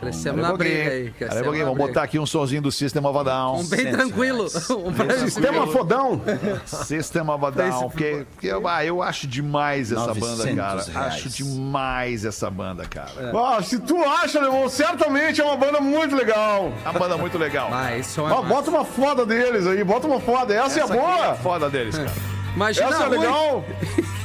Crescemos 0.00 0.40
Pera 0.40 0.52
na 0.52 0.56
briga 0.56 0.90
aí. 0.90 1.08
Um 1.08 1.12
crescemos 1.12 1.42
pouquinho, 1.42 1.64
na 1.64 1.70
vamos 1.70 1.74
briga. 1.78 1.88
botar 1.88 2.02
aqui 2.02 2.18
um 2.18 2.26
sonzinho 2.26 2.62
do 2.62 2.70
System 2.70 3.04
of 3.04 3.18
a 3.18 3.22
Down. 3.22 3.60
Um 3.60 3.64
bem 3.66 3.90
tranquilo. 3.90 4.46
Um 4.78 5.18
Sistema 5.18 5.66
fodão. 5.66 6.20
System 6.64 7.28
of 7.28 7.44
a 7.44 7.50
Down, 7.50 7.90
que, 7.90 8.26
que 8.40 8.46
eu, 8.46 8.66
ah, 8.68 8.84
eu 8.84 9.02
acho 9.02 9.26
demais 9.26 9.90
essa 9.92 10.14
banda, 10.14 10.44
900 10.46 10.54
cara. 10.56 10.82
reais. 10.84 11.14
Acho 11.14 11.28
demais 11.30 12.24
essa 12.24 12.50
banda, 12.50 12.84
cara. 12.86 13.10
Ó, 13.32 13.60
se 13.62 13.78
tu 13.80 14.02
acha, 14.04 14.40
Leon, 14.40 14.68
certamente 14.68 15.40
é 15.40 15.44
uma 15.44 15.56
banda 15.56 15.80
muito 15.80 16.14
legal. 16.14 16.72
É 16.84 16.88
uma 16.90 16.98
banda 16.98 17.16
muito 17.16 17.36
legal. 17.38 17.70
Ah, 17.72 17.96
isso 17.96 18.20
é 18.20 18.24
uma... 18.24 18.42
bota 18.42 18.70
uma 18.70 18.84
foda 18.84 19.26
deles 19.26 19.66
aí, 19.66 19.82
bota 19.82 20.06
uma 20.06 20.20
foda. 20.20 20.54
Essa, 20.54 20.80
Essa 20.80 20.94
é 20.94 20.96
boa. 20.96 21.34
foda 21.36 21.68
deles, 21.68 21.96
cara. 21.96 22.10
Imagina 22.54 22.88
Essa 22.88 23.02
é 23.02 23.06
ruim. 23.06 23.18
legal. 23.18 23.64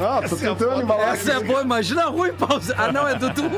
Ah, 0.00 0.18
tô 0.20 0.24
Essa 0.24 0.34
é 0.34 0.38
tentando 0.38 0.70
foda. 0.70 0.82
embalar 0.82 1.08
Essa 1.14 1.32
é 1.32 1.40
boa, 1.40 1.62
imagina 1.62 2.04
ruim, 2.06 2.32
pausa. 2.34 2.74
Ah, 2.78 2.92
não, 2.92 3.08
é 3.08 3.14
Dudu. 3.14 3.50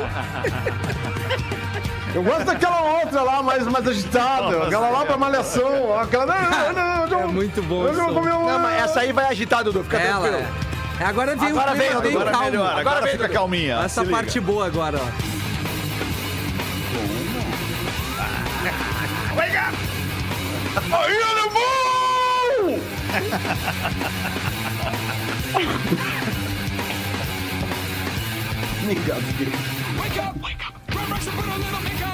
Eu 2.14 2.22
gosto 2.22 2.44
daquela 2.44 2.80
outra 3.00 3.22
lá, 3.22 3.42
mais, 3.42 3.64
mais 3.66 3.86
agitada. 3.86 4.64
Aquela 4.64 4.88
lá 4.88 5.04
pra 5.04 5.16
malhação. 5.18 5.98
Aquela. 6.00 6.26
Não, 6.26 6.72
não, 6.72 7.06
não, 7.06 7.20
É 7.20 7.26
muito 7.26 7.62
bom 7.62 7.86
Eu 7.86 7.92
não. 7.92 8.12
Não, 8.46 8.58
mas 8.58 8.84
essa 8.84 9.00
aí 9.00 9.12
vai 9.12 9.26
agitar, 9.26 9.62
Dudu. 9.62 9.84
Fica 9.84 9.98
Ela 9.98 10.20
tranquilo. 10.28 10.46
é. 11.00 11.04
Agora 11.04 11.36
vem 11.36 11.48
Agora 11.50 11.70
um 11.70 11.74
vem, 11.76 11.88
clima 11.88 12.00
bem 12.00 12.12
agora 12.16 12.30
calmo. 12.32 12.46
Melhor, 12.50 12.78
agora 12.78 13.00
vem, 13.02 13.12
fica 13.12 13.24
Dudu. 13.28 13.34
calminha. 13.38 13.74
Essa 13.76 14.00
se 14.00 14.06
liga. 14.06 14.16
parte 14.16 14.40
boa 14.40 14.66
agora, 14.66 14.98
ó. 15.00 15.28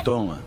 Toma. 0.04 0.40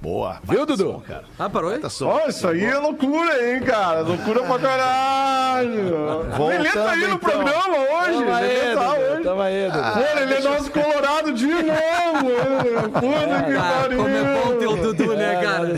Boa. 0.00 0.38
Viu, 0.44 0.66
Dudu? 0.66 1.02
Ah, 1.38 1.48
parou 1.48 1.70
aí? 1.70 1.78
Tá. 1.78 1.88
Ó, 2.02 2.28
isso 2.28 2.46
aí 2.46 2.64
é 2.64 2.76
loucura, 2.76 3.54
hein, 3.54 3.62
cara? 3.62 4.00
Loucura 4.02 4.42
pra 4.42 4.58
caralho. 4.58 5.13
Voltando, 5.62 6.48
Lelê 6.48 6.70
tá 6.70 6.90
aí 6.90 6.98
no 7.00 7.04
então. 7.06 7.18
programa 7.18 7.76
hoje. 7.78 8.12
Tamo 8.12 8.30
Lelê 8.34 8.60
aí, 8.60 8.74
tá 8.74 8.84
Dudu. 8.88 9.12
hoje. 9.12 9.22
Tamo 9.24 9.42
aí, 9.42 9.70
Dudu. 9.70 9.84
Pô, 9.92 10.18
Lelê 10.18 10.40
nosso 10.40 10.70
colorado 10.70 11.32
de 11.32 11.46
novo. 11.46 11.64
hein? 11.64 12.90
Puta 12.92 13.42
que 13.44 13.56
Ah, 13.56 13.78
pariu. 13.82 13.96
como 13.98 14.08
é 14.16 14.22
bom 14.44 14.56
ter 14.58 14.66
o 14.66 14.76
Dudu, 14.76 15.14
né, 15.16 15.40
cara? 15.42 15.68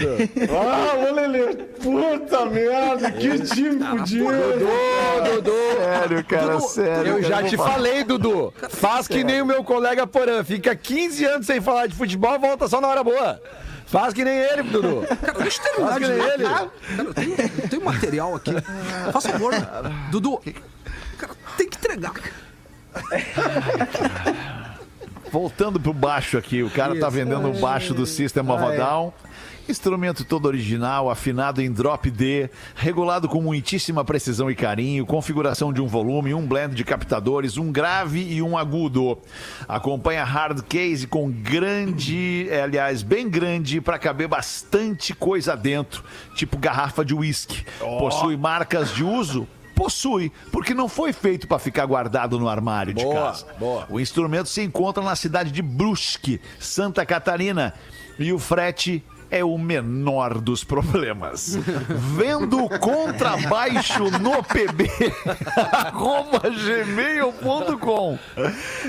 Ah, 0.50 0.96
ô 1.10 1.14
Lelê. 1.14 1.46
Puta 1.82 2.46
merda, 2.46 3.10
que 3.12 3.38
time 3.40 3.84
fudido. 3.84 4.26
Ô, 4.26 5.30
Dudu. 5.34 5.52
Sério, 5.76 6.24
cara, 6.24 6.60
sério. 6.60 7.12
Eu 7.18 7.22
já 7.22 7.42
te 7.42 7.56
falei, 7.56 8.02
Dudu. 8.04 8.52
Faz 8.70 9.06
que 9.06 9.22
nem 9.22 9.40
o 9.42 9.46
meu 9.46 9.62
colega 9.62 10.06
Porã. 10.06 10.42
Fica 10.42 10.74
15 10.74 11.24
anos 11.24 11.46
sem 11.46 11.60
falar 11.60 11.86
de 11.86 11.94
futebol, 11.94 12.38
volta 12.38 12.66
só 12.68 12.80
na 12.80 12.88
hora 12.88 13.04
boa. 13.04 13.40
Faz 13.86 14.12
que 14.12 14.24
nem 14.24 14.36
ele, 14.36 14.64
Dudu. 14.64 15.06
Cara, 15.24 15.38
deixa 15.38 15.60
eu 15.60 15.64
terminar 15.64 15.88
Faz 15.88 15.98
que 15.98 16.08
nem 16.12 16.28
ele. 16.28 16.44
Cara, 16.44 16.70
eu 16.98 17.14
tenho, 17.14 17.36
eu 17.62 17.68
tenho 17.68 17.84
material 17.84 18.34
aqui. 18.34 18.50
Faça 19.12 19.30
favor. 19.30 19.52
Dudu, 20.10 20.40
cara, 21.16 21.32
tem 21.56 21.68
que 21.68 21.78
entregar. 21.78 22.12
Voltando 25.30 25.78
pro 25.78 25.92
baixo 25.92 26.36
aqui, 26.38 26.62
o 26.62 26.70
cara 26.70 26.98
tá 26.98 27.08
Isso. 27.08 27.10
vendendo 27.10 27.48
o 27.48 27.60
baixo 27.60 27.94
do 27.94 28.06
System 28.06 28.48
of 28.50 28.64
a 28.64 28.76
Down. 28.76 29.12
Instrumento 29.68 30.24
todo 30.24 30.46
original, 30.46 31.10
afinado 31.10 31.60
em 31.60 31.72
drop 31.72 32.08
D, 32.08 32.48
regulado 32.76 33.28
com 33.28 33.42
muitíssima 33.42 34.04
precisão 34.04 34.48
e 34.48 34.54
carinho, 34.54 35.04
configuração 35.04 35.72
de 35.72 35.80
um 35.80 35.88
volume, 35.88 36.32
um 36.32 36.46
blend 36.46 36.74
de 36.74 36.84
captadores, 36.84 37.56
um 37.56 37.72
grave 37.72 38.20
e 38.20 38.40
um 38.40 38.56
agudo. 38.56 39.18
Acompanha 39.66 40.22
hard 40.22 40.62
case 40.68 41.06
com 41.06 41.30
grande, 41.30 42.46
é, 42.48 42.62
aliás, 42.62 43.02
bem 43.02 43.28
grande 43.28 43.80
para 43.80 43.98
caber 43.98 44.28
bastante 44.28 45.12
coisa 45.14 45.56
dentro, 45.56 46.04
tipo 46.36 46.56
garrafa 46.58 47.04
de 47.04 47.14
uísque. 47.14 47.64
Possui 47.98 48.36
marcas 48.36 48.94
de 48.94 49.02
uso 49.02 49.48
Possui, 49.76 50.32
porque 50.50 50.72
não 50.72 50.88
foi 50.88 51.12
feito 51.12 51.46
para 51.46 51.58
ficar 51.58 51.84
guardado 51.84 52.38
no 52.38 52.48
armário 52.48 52.94
de 52.94 53.04
Boa, 53.04 53.26
casa. 53.26 53.46
boa. 53.58 53.86
O 53.90 54.00
instrumento 54.00 54.48
se 54.48 54.62
encontra 54.62 55.02
na 55.02 55.14
cidade 55.14 55.52
de 55.52 55.60
Brusque, 55.60 56.40
Santa 56.58 57.04
Catarina, 57.04 57.74
e 58.18 58.32
o 58.32 58.38
frete 58.38 59.04
é 59.30 59.44
o 59.44 59.58
menor 59.58 60.40
dos 60.40 60.64
problemas. 60.64 61.58
Vendo 62.16 62.68
contrabaixo 62.78 64.04
no 64.18 64.42
pb 64.42 64.90
arroba 65.72 66.42
gmail.com. 66.50 68.18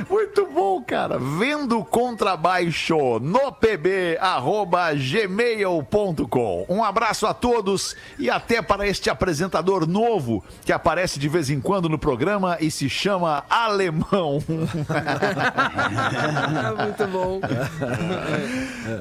Muito 0.09 0.45
bom, 0.47 0.81
cara. 0.81 1.17
Vendo 1.17 1.83
contrabaixo 1.83 3.19
no 3.19 3.51
pb 3.51 4.17
arroba 4.19 4.93
gmail.com. 4.93 6.65
Um 6.69 6.83
abraço 6.83 7.25
a 7.27 7.33
todos 7.33 7.95
e 8.19 8.29
até 8.29 8.61
para 8.61 8.87
este 8.87 9.09
apresentador 9.09 9.87
novo 9.87 10.43
que 10.65 10.71
aparece 10.71 11.19
de 11.19 11.27
vez 11.27 11.49
em 11.49 11.59
quando 11.59 11.89
no 11.89 11.97
programa 11.97 12.57
e 12.59 12.69
se 12.69 12.89
chama 12.89 13.43
Alemão. 13.49 14.43
Muito 16.77 17.07
bom. 17.07 17.39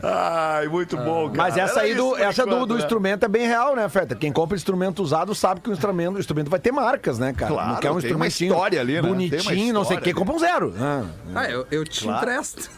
Ai, 0.02 0.68
muito 0.68 0.96
bom, 0.96 1.25
cara. 1.30 1.42
Mas 1.42 1.56
essa 1.56 1.80
Era 1.80 1.82
aí 1.88 1.94
do, 1.94 2.14
isso 2.14 2.22
essa 2.22 2.42
do, 2.44 2.48
enquanto, 2.50 2.66
do 2.66 2.74
né? 2.74 2.80
instrumento 2.80 3.24
é 3.24 3.28
bem 3.28 3.46
real, 3.46 3.74
né, 3.76 3.88
Feta? 3.88 4.14
Quem 4.14 4.32
compra 4.32 4.56
instrumento 4.56 5.02
usado 5.02 5.34
sabe 5.34 5.60
que 5.60 5.70
o 5.70 5.72
instrumento, 5.72 6.16
o 6.16 6.20
instrumento 6.20 6.50
vai 6.50 6.58
ter 6.60 6.72
marcas, 6.72 7.18
né, 7.18 7.32
cara? 7.32 7.52
Claro, 7.52 7.68
não 7.72 7.76
quer 7.80 7.90
um 7.90 8.00
tem 8.00 8.10
uma 8.12 8.26
instrumentinho 8.26 8.52
história 8.52 8.80
ali, 8.80 8.92
né? 8.94 9.00
Tem 9.00 9.10
uma 9.10 9.14
bonitinho, 9.16 9.74
não 9.74 9.84
sei 9.84 9.96
o 9.96 9.98
história 9.98 10.00
que, 10.02 10.08
ali. 10.10 10.14
compra 10.18 10.34
um 10.34 10.38
zero. 10.38 10.74
Ah, 10.80 11.02
Ah, 11.34 11.50
eu, 11.50 11.66
eu 11.70 11.84
te 11.84 12.08
empresto. 12.08 12.68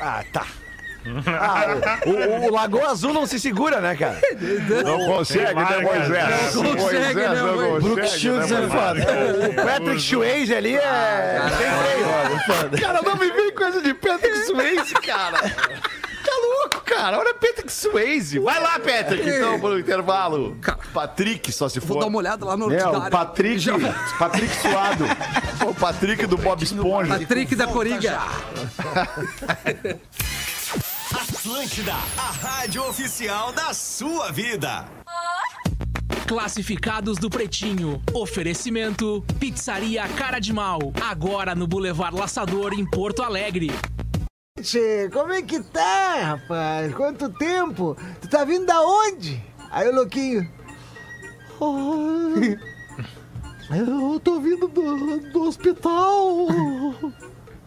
ah, 0.00 0.22
tá. 0.32 0.46
Ah, 1.26 1.98
o, 2.06 2.10
o- 2.10 2.48
o 2.48 2.52
Lagoa 2.52 2.90
Azul 2.90 3.14
não 3.14 3.24
se 3.26 3.40
segura, 3.40 3.80
né, 3.80 3.96
cara? 3.96 4.20
Não 4.84 4.98
consegue, 5.06 5.54
né, 5.54 5.78
Moisés? 5.80 6.54
Não 6.54 6.76
consegue, 6.76 7.14
né, 7.14 7.28
Moisés 7.28 7.42
não 7.42 7.54
Moisés? 7.56 7.82
Brooke 7.82 8.00
consegue, 8.02 8.18
Shields 8.20 8.50
né, 8.50 8.64
é 8.64 8.68
foda. 8.68 9.06
O 9.48 9.64
Patrick 9.66 10.00
Swayze 10.02 10.54
ali 10.54 10.74
é. 10.76 11.40
tem 11.56 12.54
freio. 12.68 12.82
Cara, 12.82 13.00
não 13.02 13.16
me 13.16 13.30
vem 13.30 13.50
coisa 13.54 13.80
de 13.80 13.94
Patrick 13.94 14.38
Swayze, 14.44 14.92
cara. 14.94 15.38
Cara. 16.90 17.18
Olha 17.20 17.32
Patrick 17.34 17.72
Swayze. 17.72 18.38
Vai 18.40 18.60
lá, 18.60 18.78
Patrick, 18.80 19.28
então, 19.28 19.60
pro 19.60 19.78
intervalo. 19.78 20.56
Patrick, 20.92 21.52
só 21.52 21.68
se 21.68 21.78
Vou 21.78 21.96
dar 21.98 22.02
for. 22.02 22.08
uma 22.08 22.18
olhada 22.18 22.44
lá 22.44 22.56
no 22.56 22.72
É, 22.72 22.86
o 22.86 23.10
Patrick, 23.10 23.64
Patrick 24.18 24.54
Suado. 24.56 25.04
O 25.66 25.74
Patrick 25.74 26.26
do 26.26 26.38
Bob 26.38 26.62
Esponja. 26.62 27.18
Patrick 27.18 27.54
da 27.54 27.66
Coriga. 27.66 28.18
Atlântida, 31.12 31.92
a 32.16 32.30
rádio 32.30 32.82
oficial 32.88 33.52
da 33.52 33.72
sua 33.74 34.32
vida. 34.32 34.86
Classificados 36.26 37.18
do 37.18 37.28
Pretinho. 37.28 38.02
Oferecimento: 38.14 39.24
Pizzaria 39.38 40.08
Cara 40.08 40.38
de 40.38 40.52
Mal. 40.52 40.78
Agora 41.08 41.54
no 41.54 41.66
Boulevard 41.66 42.16
Laçador, 42.16 42.72
em 42.72 42.84
Porto 42.86 43.22
Alegre. 43.22 43.70
Tchê, 44.60 45.08
como 45.10 45.32
é 45.32 45.40
que 45.40 45.62
tá, 45.62 46.36
rapaz? 46.36 46.94
Quanto 46.94 47.30
tempo? 47.30 47.96
Tu 48.20 48.28
tá 48.28 48.44
vindo 48.44 48.66
da 48.66 48.82
onde? 48.82 49.42
Aí 49.70 49.88
o 49.88 49.94
louquinho. 49.94 50.46
Ai, 51.62 52.58
eu 53.80 54.20
tô 54.20 54.38
vindo 54.38 54.68
do, 54.68 55.20
do 55.32 55.42
hospital. 55.44 56.48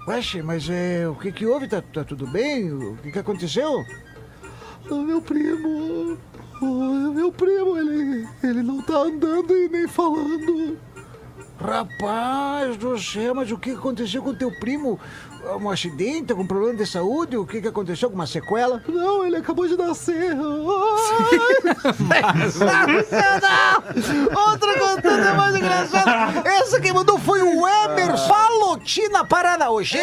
Ué, 0.08 0.42
mas 0.44 0.70
é, 0.70 1.08
o 1.08 1.16
que 1.16 1.32
que 1.32 1.46
houve? 1.48 1.68
Tá, 1.68 1.82
tá 1.82 2.04
tudo 2.04 2.28
bem? 2.28 2.72
O 2.72 2.98
que 2.98 3.12
que 3.12 3.20
aconteceu? 3.20 3.84
O 4.90 4.96
meu 4.98 5.22
primo. 5.22 6.18
O 6.62 7.12
meu 7.12 7.32
primo, 7.32 7.76
ele, 7.76 8.28
ele 8.44 8.62
não 8.62 8.82
tá 8.84 8.98
andando 9.00 9.58
e 9.58 9.68
nem 9.68 9.88
falando. 9.88 10.78
Rapaz 11.60 12.76
do 12.78 13.00
céu, 13.00 13.34
mas 13.34 13.50
o 13.52 13.58
que 13.58 13.72
aconteceu 13.72 14.22
com 14.22 14.36
teu 14.36 14.52
primo? 14.60 15.00
Um 15.46 15.70
acidente, 15.70 16.32
algum 16.32 16.48
problema 16.48 16.76
de 16.76 16.86
saúde? 16.86 17.36
O 17.36 17.46
que 17.46 17.62
que 17.62 17.68
aconteceu? 17.68 18.08
Alguma 18.08 18.26
sequela? 18.26 18.82
Não, 18.88 19.26
ele 19.26 19.36
acabou 19.38 19.68
de 19.68 19.76
nascer. 19.76 20.32
Ai, 22.10 22.96
Outra 24.48 24.80
contando 24.80 25.28
é 25.28 25.34
mais 25.34 25.56
engraçada. 25.56 26.48
Essa 26.48 26.80
quem 26.80 26.94
mandou 26.94 27.20
foi 27.20 27.42
o 27.42 27.68
Emerson 27.68 28.28
Palotina 28.28 29.26
Paranaúche. 29.26 30.00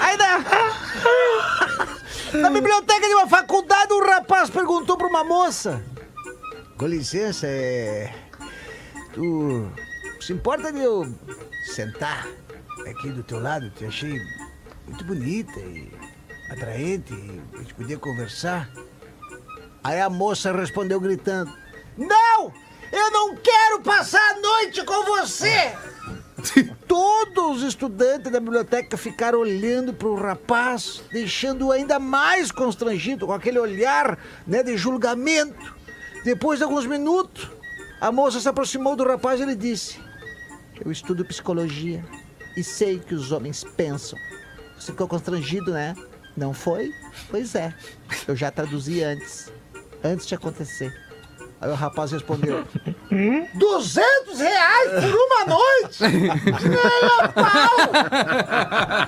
Aí 0.00 0.16
na... 0.16 0.44
na 2.40 2.50
biblioteca 2.50 3.08
de 3.08 3.14
uma 3.14 3.26
faculdade, 3.26 3.92
um 3.92 4.06
rapaz 4.06 4.50
perguntou 4.50 4.96
pra 4.96 5.06
uma 5.06 5.24
moça. 5.24 5.82
Com 6.76 6.86
licença, 6.86 7.46
é... 7.46 8.12
Tu 9.14 9.66
se 10.20 10.32
importa 10.32 10.70
de 10.70 10.80
eu 10.80 11.06
sentar 11.74 12.26
aqui 12.90 13.10
do 13.10 13.22
teu 13.22 13.40
lado? 13.40 13.70
Te 13.70 13.84
achei 13.84 14.20
muito 14.86 15.04
bonita 15.04 15.58
e 15.60 15.90
atraente 16.50 17.12
e 17.12 17.40
a 17.54 17.58
gente 17.58 17.74
podia 17.74 17.98
conversar. 17.98 18.70
Aí 19.82 20.00
a 20.00 20.10
moça 20.10 20.52
respondeu 20.52 21.00
gritando: 21.00 21.52
Não! 21.96 22.52
Eu 22.90 23.10
não 23.10 23.36
quero 23.36 23.82
passar 23.82 24.20
a 24.30 24.40
noite 24.40 24.82
com 24.84 25.04
você! 25.04 25.72
Todos 26.86 27.58
os 27.58 27.68
estudantes 27.68 28.30
da 28.32 28.40
biblioteca 28.40 28.96
ficaram 28.96 29.40
olhando 29.40 29.92
para 29.92 30.08
o 30.08 30.14
rapaz, 30.14 31.02
deixando-o 31.12 31.72
ainda 31.72 31.98
mais 31.98 32.50
constrangido 32.50 33.26
com 33.26 33.32
aquele 33.32 33.58
olhar 33.58 34.18
né, 34.46 34.62
de 34.62 34.76
julgamento. 34.76 35.76
Depois 36.24 36.58
de 36.58 36.64
alguns 36.64 36.86
minutos, 36.86 37.50
a 38.00 38.10
moça 38.10 38.40
se 38.40 38.48
aproximou 38.48 38.96
do 38.96 39.04
rapaz 39.04 39.40
e 39.40 39.44
lhe 39.44 39.56
disse: 39.56 40.00
Eu 40.82 40.90
estudo 40.90 41.24
psicologia 41.24 42.04
e 42.58 42.64
sei 42.64 42.96
o 42.96 43.00
que 43.00 43.14
os 43.14 43.30
homens 43.30 43.62
pensam. 43.62 44.18
Você 44.76 44.90
ficou 44.90 45.06
constrangido, 45.06 45.72
né? 45.72 45.94
Não 46.36 46.52
foi? 46.52 46.92
Pois 47.30 47.54
é. 47.54 47.72
Eu 48.26 48.34
já 48.34 48.50
traduzi 48.50 49.04
antes. 49.04 49.52
Antes 50.02 50.26
de 50.26 50.34
acontecer. 50.34 50.92
Aí 51.60 51.70
o 51.70 51.74
rapaz 51.74 52.10
respondeu: 52.10 52.64
200 53.54 54.40
reais 54.40 54.90
por 55.04 55.14
uma 55.14 55.44
noite? 55.46 56.04
A 57.20 57.28
pau! 57.28 57.78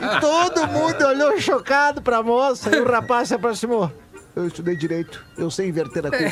E 0.01 0.21
todo 0.21 0.69
mundo 0.69 1.07
olhou 1.07 1.41
chocado 1.41 2.01
pra 2.01 2.23
moça 2.23 2.75
e 2.75 2.81
o 2.81 2.89
rapaz 2.89 3.29
se 3.29 3.35
aproximou. 3.35 3.93
Eu 4.37 4.47
estudei 4.47 4.77
direito, 4.77 5.25
eu 5.37 5.51
sei 5.51 5.69
inverter 5.69 6.07
a 6.07 6.11
culpa. 6.11 6.31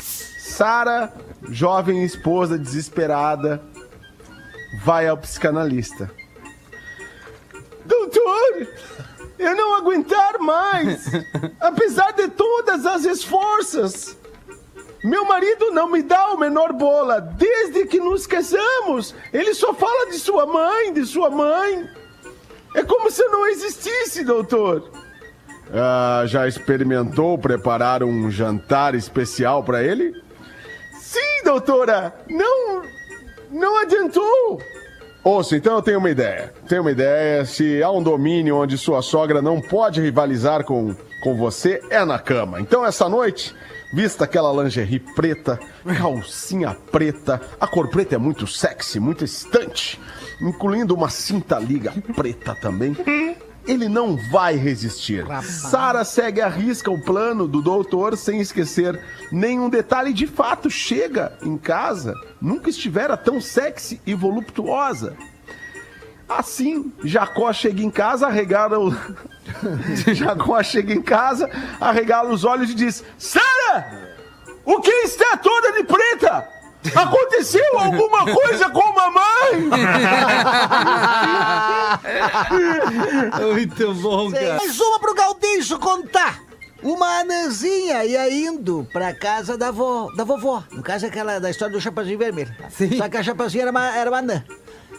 Sara, 0.38 1.12
jovem 1.50 2.04
esposa 2.04 2.56
desesperada, 2.56 3.60
vai 4.82 5.06
ao 5.08 5.16
psicanalista. 5.16 6.10
Doutor, 7.84 8.66
eu 9.38 9.56
não 9.56 9.76
aguentar 9.76 10.38
mais. 10.38 11.06
Apesar 11.60 12.12
de 12.12 12.28
todas 12.28 12.86
as 12.86 13.04
esforços, 13.04 14.16
meu 15.02 15.24
marido 15.26 15.70
não 15.70 15.90
me 15.90 16.02
dá 16.02 16.32
o 16.32 16.38
menor 16.38 16.72
bola. 16.72 17.20
Desde 17.20 17.86
que 17.86 18.00
nos 18.00 18.26
casamos, 18.26 19.14
ele 19.32 19.52
só 19.52 19.74
fala 19.74 20.10
de 20.10 20.18
sua 20.18 20.46
mãe, 20.46 20.92
de 20.92 21.04
sua 21.04 21.28
mãe. 21.28 21.88
É 22.74 22.82
como 22.82 23.10
se 23.10 23.22
eu 23.22 23.30
não 23.30 23.46
existisse, 23.46 24.24
doutor. 24.24 24.90
Ah, 25.72 26.24
já 26.26 26.48
experimentou 26.48 27.38
preparar 27.38 28.02
um 28.02 28.30
jantar 28.30 28.94
especial 28.94 29.62
para 29.62 29.82
ele? 29.82 30.14
Sim, 30.98 31.44
doutora. 31.44 32.14
Não, 32.28 32.82
não 33.54 33.80
adiantou. 33.80 34.60
Ouça, 35.22 35.56
então 35.56 35.76
eu 35.76 35.82
tenho 35.82 35.98
uma 35.98 36.10
ideia. 36.10 36.52
Tenho 36.68 36.82
uma 36.82 36.90
ideia. 36.90 37.44
Se 37.46 37.82
há 37.82 37.90
um 37.90 38.02
domínio 38.02 38.56
onde 38.56 38.76
sua 38.76 39.00
sogra 39.00 39.40
não 39.40 39.60
pode 39.60 40.02
rivalizar 40.02 40.64
com, 40.64 40.94
com 41.22 41.34
você, 41.36 41.80
é 41.88 42.04
na 42.04 42.18
cama. 42.18 42.60
Então 42.60 42.84
essa 42.84 43.08
noite, 43.08 43.54
vista 43.94 44.24
aquela 44.24 44.52
lingerie 44.62 44.98
preta, 44.98 45.58
calcinha 45.96 46.76
preta. 46.92 47.40
A 47.58 47.66
cor 47.66 47.88
preta 47.88 48.16
é 48.16 48.18
muito 48.18 48.46
sexy, 48.46 49.00
muito 49.00 49.24
excitante. 49.24 49.98
Incluindo 50.42 50.94
uma 50.94 51.08
cinta 51.08 51.58
liga 51.58 51.94
preta 52.14 52.54
também. 52.60 52.94
Ele 53.66 53.88
não 53.88 54.16
vai 54.30 54.56
resistir. 54.56 55.24
Sara 55.42 56.04
segue 56.04 56.40
à 56.40 56.48
risca 56.48 56.90
o 56.90 57.02
plano 57.02 57.48
do 57.48 57.62
doutor 57.62 58.16
sem 58.16 58.40
esquecer 58.40 59.00
nenhum 59.32 59.70
detalhe. 59.70 60.12
De 60.12 60.26
fato, 60.26 60.68
chega 60.68 61.36
em 61.42 61.56
casa, 61.56 62.14
nunca 62.40 62.68
estivera 62.68 63.16
tão 63.16 63.40
sexy 63.40 64.00
e 64.06 64.14
voluptuosa. 64.14 65.16
Assim, 66.28 66.92
Jacó 67.04 67.52
chega 67.52 67.82
em 67.82 67.90
casa, 67.90 68.26
arregala 68.26 68.78
o... 68.78 68.94
Jacó 70.14 70.62
chega 70.62 70.92
em 70.92 71.02
casa, 71.02 71.48
arregala 71.80 72.30
os 72.30 72.44
olhos 72.44 72.70
e 72.70 72.74
diz: 72.74 73.04
Sara! 73.18 74.14
O 74.64 74.80
que 74.80 74.90
está 74.90 75.36
toda 75.36 75.72
de 75.72 75.84
preta? 75.84 76.53
Aconteceu 76.94 77.78
alguma 77.78 78.24
coisa 78.24 78.68
com 78.70 78.92
mamãe? 78.92 79.70
Muito 83.52 83.94
bom, 83.94 84.30
cara. 84.30 84.56
Mais 84.56 84.80
uma 84.80 84.98
pro 85.00 85.14
Gaudêncio 85.14 85.78
contar. 85.78 86.42
Uma 86.82 87.20
anãzinha 87.20 88.04
ia 88.04 88.30
indo 88.30 88.86
pra 88.92 89.14
casa 89.14 89.56
da, 89.56 89.70
vó, 89.70 90.12
da 90.14 90.24
vovó. 90.24 90.62
No 90.70 90.82
caso, 90.82 91.06
aquela 91.06 91.38
da 91.38 91.48
história 91.48 91.72
do 91.72 91.80
Chapazinho 91.80 92.18
Vermelho. 92.18 92.54
Só 92.98 93.08
que 93.08 93.16
a 93.16 93.22
Chapazinha 93.22 93.62
era 93.62 93.70
uma, 93.70 93.96
era 93.96 94.10
uma 94.10 94.18
anã. 94.18 94.44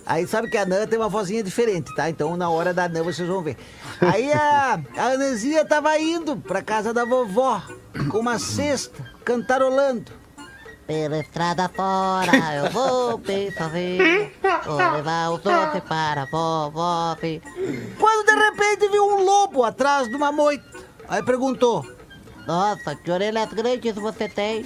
Aí 0.06 0.28
sabe 0.28 0.50
que 0.50 0.58
a 0.58 0.62
Anã 0.62 0.86
tem 0.86 1.00
uma 1.00 1.10
vozinha 1.10 1.42
diferente, 1.42 1.94
tá? 1.96 2.08
Então 2.08 2.38
na 2.38 2.48
hora 2.48 2.72
da 2.72 2.84
Anã 2.84 3.02
vocês 3.02 3.28
vão 3.28 3.42
ver. 3.42 3.58
Aí 4.00 4.32
a, 4.32 4.80
a 4.96 5.04
Anãzinha 5.14 5.66
tava 5.66 5.98
indo 5.98 6.38
pra 6.38 6.62
casa 6.62 6.94
da 6.94 7.04
vovó 7.04 7.62
com 8.10 8.20
uma 8.20 8.38
cesta, 8.38 9.04
cantarolando. 9.24 10.12
Pela 10.88 11.18
estrada 11.18 11.68
fora 11.68 12.32
eu 12.56 12.70
vou 12.70 13.18
bem 13.18 13.52
sozinho. 13.52 14.32
Vou 14.66 14.92
levar 14.92 15.32
os 15.32 15.42
doces 15.42 15.84
para 15.88 16.24
a 16.24 16.26
vovó. 16.26 17.18
Quando 18.00 18.26
de 18.26 18.36
repente 18.36 18.88
viu 18.90 19.04
um 19.04 19.24
lobo 19.24 19.64
atrás 19.64 20.08
de 20.08 20.16
uma 20.16 20.32
moita. 20.32 20.64
Aí 21.08 21.24
perguntou. 21.24 21.84
Nossa, 22.46 22.96
que 22.96 23.10
orelhas 23.10 23.52
grandes 23.52 23.96
você 23.96 24.30
tem. 24.30 24.64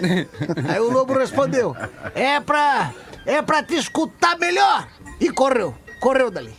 Aí 0.68 0.80
o 0.80 0.92
lobo 0.92 1.14
respondeu: 1.14 1.74
É 2.14 2.38
pra. 2.40 2.92
É 3.24 3.40
pra 3.40 3.62
te 3.62 3.76
escutar 3.76 4.38
melhor! 4.38 4.88
E 5.20 5.30
correu, 5.30 5.74
correu 6.00 6.30
dali. 6.30 6.54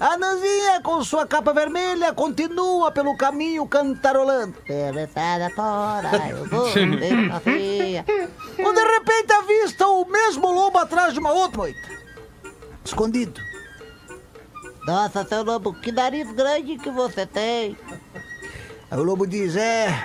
A 0.00 0.16
Nanzinha, 0.16 0.80
com 0.80 1.04
sua 1.04 1.26
capa 1.26 1.52
vermelha, 1.52 2.14
continua 2.14 2.90
pelo 2.90 3.14
caminho 3.18 3.66
cantarolando. 3.66 4.54
Pela 4.66 5.02
estrada 5.02 5.50
fora 5.50 6.10
eu 6.30 6.46
vou 6.46 6.72
bem 6.72 7.30
sozinha. 7.30 8.06
Quando 8.56 8.76
de 8.76 8.92
repente 8.92 9.30
avista 9.30 9.86
o 9.86 10.06
mesmo 10.06 10.50
lobo 10.50 10.78
atrás 10.78 11.12
de 11.12 11.20
uma 11.20 11.32
outra 11.32 11.58
moita. 11.58 11.80
Escondido. 12.82 13.38
Nossa, 14.86 15.22
seu 15.26 15.44
lobo, 15.44 15.74
que 15.74 15.92
nariz 15.92 16.32
grande 16.32 16.78
que 16.78 16.90
você 16.90 17.26
tem. 17.26 17.76
Aí 18.90 18.98
o 18.98 19.02
lobo 19.02 19.26
diz: 19.26 19.54
É. 19.54 20.02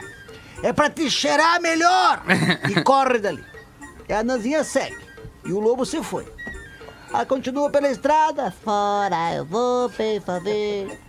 É 0.61 0.73
pra 0.73 0.89
te 0.89 1.09
cheirar 1.09 1.61
melhor! 1.61 2.21
E 2.69 2.81
corre 2.83 3.19
dali. 3.19 3.43
E 4.09 4.13
a 4.13 4.23
Nanzinha 4.23 4.61
segue. 4.63 4.97
E 5.45 5.53
o 5.53 5.59
lobo 5.59 5.85
se 5.85 6.03
foi. 6.03 6.25
Aí 7.15 7.25
continua 7.25 7.69
pela 7.69 7.89
estrada. 7.89 8.51
Fora 8.51 9.33
eu 9.35 9.45
vou 9.45 9.87
bem 9.87 10.19
sozinha. 10.19 10.99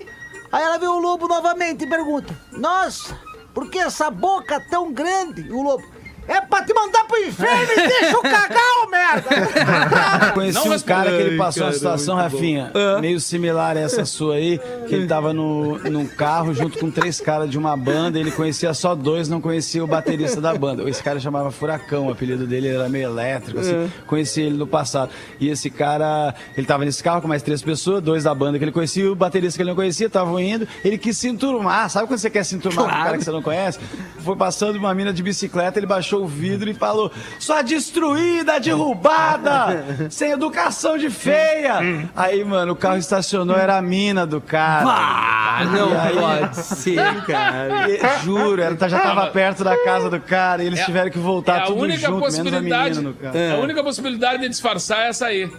Aí 0.52 0.62
ela 0.62 0.78
vê 0.78 0.86
o 0.86 1.00
lobo 1.00 1.26
novamente 1.26 1.82
e 1.82 1.88
pergunta: 1.88 2.32
Nossa, 2.52 3.18
por 3.52 3.68
que 3.68 3.80
essa 3.80 4.08
boca 4.08 4.64
tão 4.70 4.92
grande? 4.92 5.40
E 5.42 5.50
o 5.50 5.62
lobo: 5.62 5.84
É 6.28 6.40
pra 6.40 6.62
te 6.64 6.74
mandar 6.74 7.04
pro 7.04 7.18
inferno 7.18 7.72
e 7.72 7.76
deixa 7.76 8.16
eu 8.16 8.22
cagar, 8.22 8.84
ô 8.84 8.90
merda! 8.90 9.30
Conheci 10.34 10.68
um 10.68 10.78
cara 10.80 11.10
que 11.10 11.16
ele 11.16 11.36
passou 11.36 11.64
uma 11.64 11.72
situação, 11.72 12.16
Rafinha, 12.16 12.72
meio 13.00 13.20
similar 13.20 13.76
a 13.76 13.80
essa 13.80 14.04
sua 14.04 14.36
aí, 14.36 14.60
que 14.88 14.94
ele 14.94 15.06
tava 15.06 15.32
no, 15.32 15.78
num 15.90 16.06
carro 16.06 16.52
junto 16.52 16.78
com 16.78 16.90
três 16.90 17.20
caras 17.20 17.48
de 17.48 17.56
uma 17.56 17.76
banda, 17.76 18.18
ele 18.18 18.30
conhecia 18.30 18.74
só 18.74 18.94
dois, 18.94 19.28
não 19.28 19.40
conhecia 19.40 19.84
o 19.84 19.86
baterista 19.86 20.40
da 20.40 20.54
banda. 20.54 20.88
Esse 20.88 21.02
cara 21.02 21.20
chamava 21.20 21.50
Furacão, 21.50 22.06
o 22.06 22.10
apelido 22.10 22.46
dele 22.46 22.68
era 22.68 22.88
meio 22.88 23.08
elétrico, 23.08 23.60
assim, 23.60 23.90
conheci 24.06 24.42
ele 24.42 24.56
no 24.56 24.66
passado. 24.66 25.10
E 25.38 25.48
esse 25.48 25.70
cara, 25.70 26.34
ele 26.56 26.66
tava 26.66 26.84
nesse 26.84 27.02
carro 27.02 27.22
com 27.22 27.28
mais 27.28 27.42
três 27.42 27.62
pessoas, 27.62 28.02
dois 28.02 28.24
da 28.24 28.34
banda 28.34 28.58
que 28.58 28.64
ele 28.64 28.72
conhecia, 28.72 29.04
e 29.04 29.08
o 29.08 29.14
baterista 29.14 29.56
que 29.58 29.62
ele 29.62 29.70
não 29.70 29.76
conhecia, 29.76 30.06
estavam 30.06 30.40
indo, 30.40 30.66
ele 30.84 30.98
quis 30.98 31.16
se 31.16 31.28
enturmar, 31.28 31.88
sabe 31.88 32.08
quando 32.08 32.18
você 32.18 32.30
quer 32.30 32.44
se 32.44 32.56
enturmar 32.56 32.84
com 32.84 32.90
um 32.90 32.94
cara 32.94 33.18
que 33.18 33.24
você 33.24 33.30
não 33.30 33.42
conhece? 33.42 33.78
Foi 34.18 34.36
passando 34.36 34.76
uma 34.76 34.92
mina 34.92 35.12
de 35.12 35.22
bicicleta, 35.22 35.78
ele 35.78 35.86
baixou 35.86 36.15
o 36.22 36.26
vidro 36.26 36.68
e 36.70 36.74
falou: 36.74 37.10
Sua 37.38 37.62
destruída, 37.62 38.58
derrubada, 38.60 39.84
sem 40.10 40.30
educação 40.30 40.96
de 40.98 41.10
feia. 41.10 42.08
Aí, 42.14 42.44
mano, 42.44 42.72
o 42.72 42.76
carro 42.76 42.98
estacionou, 42.98 43.56
era 43.56 43.76
a 43.76 43.82
mina 43.82 44.26
do 44.26 44.40
cara. 44.40 44.84
Ah, 44.88 45.64
não 45.64 45.98
aí- 46.00 46.14
pode 46.40 46.56
ser, 46.64 47.24
cara. 47.26 47.88
E- 47.90 48.24
Juro, 48.24 48.60
ela 48.62 48.88
já 48.88 48.98
tava 49.00 49.26
perto 49.28 49.62
da 49.64 49.76
casa 49.84 50.10
do 50.10 50.20
cara 50.20 50.62
e 50.62 50.66
eles 50.66 50.84
tiveram 50.84 51.10
que 51.10 51.18
voltar 51.18 51.56
é 51.56 51.62
a 51.62 51.66
tudo 51.66 51.80
única 51.82 51.98
junto, 52.00 52.12
menos 52.12 52.22
a 52.22 52.26
possibilidade. 52.26 52.90
menina 52.98 53.08
no 53.10 53.14
carro. 53.14 53.36
A 53.60 53.64
única 53.64 53.82
possibilidade 53.82 54.42
de 54.42 54.48
disfarçar 54.48 55.06
é 55.06 55.08
essa 55.08 55.26
aí. 55.26 55.50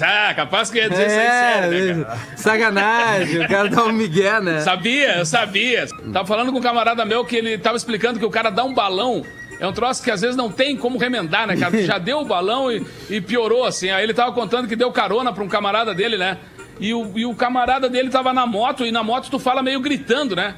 Ah, 0.00 0.32
capaz 0.34 0.70
que 0.70 0.78
ia 0.78 0.88
dizer 0.88 1.06
isso 1.06 1.18
aí 1.18 1.26
É, 1.26 1.30
sério, 1.62 1.96
né, 1.96 2.04
cara? 2.04 2.18
sacanagem, 2.36 3.44
o 3.44 3.48
cara 3.48 3.68
dá 3.68 3.84
um 3.84 3.92
migué, 3.92 4.40
né? 4.40 4.60
Sabia, 4.60 5.18
eu 5.18 5.26
sabia. 5.26 5.86
Tava 6.12 6.26
falando 6.26 6.50
com 6.50 6.58
um 6.58 6.62
camarada 6.62 7.04
meu 7.04 7.24
que 7.24 7.36
ele 7.36 7.58
tava 7.58 7.76
explicando 7.76 8.18
que 8.18 8.24
o 8.24 8.30
cara 8.30 8.50
dá 8.50 8.64
um 8.64 8.72
balão. 8.72 9.22
É 9.58 9.66
um 9.66 9.72
troço 9.72 10.02
que 10.02 10.10
às 10.10 10.20
vezes 10.20 10.36
não 10.36 10.50
tem 10.50 10.76
como 10.76 10.98
remendar, 10.98 11.46
né, 11.46 11.56
cara? 11.56 11.82
Já 11.82 11.96
deu 11.98 12.18
o 12.20 12.24
balão 12.24 12.70
e, 12.70 12.86
e 13.08 13.20
piorou, 13.20 13.64
assim. 13.64 13.90
Aí 13.90 14.04
ele 14.04 14.14
tava 14.14 14.32
contando 14.32 14.68
que 14.68 14.76
deu 14.76 14.92
carona 14.92 15.32
pra 15.32 15.42
um 15.42 15.48
camarada 15.48 15.94
dele, 15.94 16.18
né? 16.18 16.38
E 16.78 16.92
o, 16.92 17.12
e 17.16 17.24
o 17.24 17.34
camarada 17.34 17.88
dele 17.88 18.10
tava 18.10 18.32
na 18.32 18.46
moto, 18.46 18.84
e 18.84 18.92
na 18.92 19.02
moto 19.02 19.30
tu 19.30 19.38
fala 19.38 19.62
meio 19.62 19.80
gritando, 19.80 20.36
né? 20.36 20.54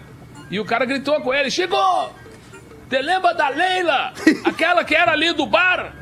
E 0.50 0.58
o 0.58 0.64
cara 0.64 0.84
gritou 0.84 1.20
com 1.20 1.32
ele: 1.32 1.50
Chico, 1.50 1.76
te 2.88 3.00
lembra 3.00 3.34
da 3.34 3.48
Leila? 3.48 4.12
Aquela 4.44 4.82
que 4.82 4.94
era 4.94 5.12
ali 5.12 5.32
do 5.32 5.46
bar? 5.46 5.94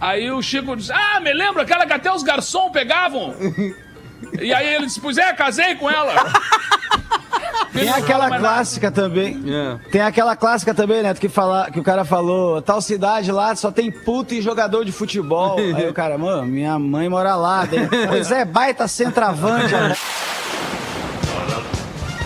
Aí 0.00 0.30
o 0.30 0.42
Chico 0.42 0.76
disse: 0.76 0.92
Ah, 0.92 1.20
me 1.20 1.32
lembro, 1.32 1.62
aquela 1.62 1.86
que 1.86 1.92
até 1.92 2.12
os 2.12 2.22
garçons 2.22 2.72
pegavam. 2.72 3.34
E 4.40 4.52
aí 4.52 4.74
ele 4.74 4.86
disse: 4.86 5.00
Pois 5.00 5.18
é, 5.18 5.32
casei 5.32 5.74
com 5.74 5.90
ela. 5.90 6.14
Tem 7.72 7.88
aquela 7.88 8.38
clássica 8.38 8.90
também. 8.90 9.42
Tem 9.90 10.00
aquela 10.02 10.36
clássica 10.36 10.74
também, 10.74 11.02
Neto, 11.02 11.20
que, 11.20 11.28
fala, 11.28 11.70
que 11.70 11.80
o 11.80 11.82
cara 11.82 12.04
falou, 12.04 12.60
tal 12.60 12.82
cidade 12.82 13.32
lá 13.32 13.56
só 13.56 13.70
tem 13.70 13.90
puta 13.90 14.34
e 14.34 14.42
jogador 14.42 14.84
de 14.84 14.92
futebol. 14.92 15.56
Aí 15.74 15.88
o 15.88 15.94
cara, 15.94 16.18
mano, 16.18 16.44
minha 16.44 16.78
mãe 16.78 17.08
mora 17.08 17.34
lá. 17.34 17.64
Daí, 17.64 17.88
pois 18.08 18.30
é, 18.30 18.44
baita 18.44 18.86
centroavante. 18.86 19.74
amor." 19.74 19.96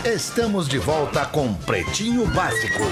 Estamos 0.05 0.69
de 0.69 0.79
volta 0.79 1.25
com 1.27 1.53
Pretinho 1.55 2.27
Básico. 2.27 2.83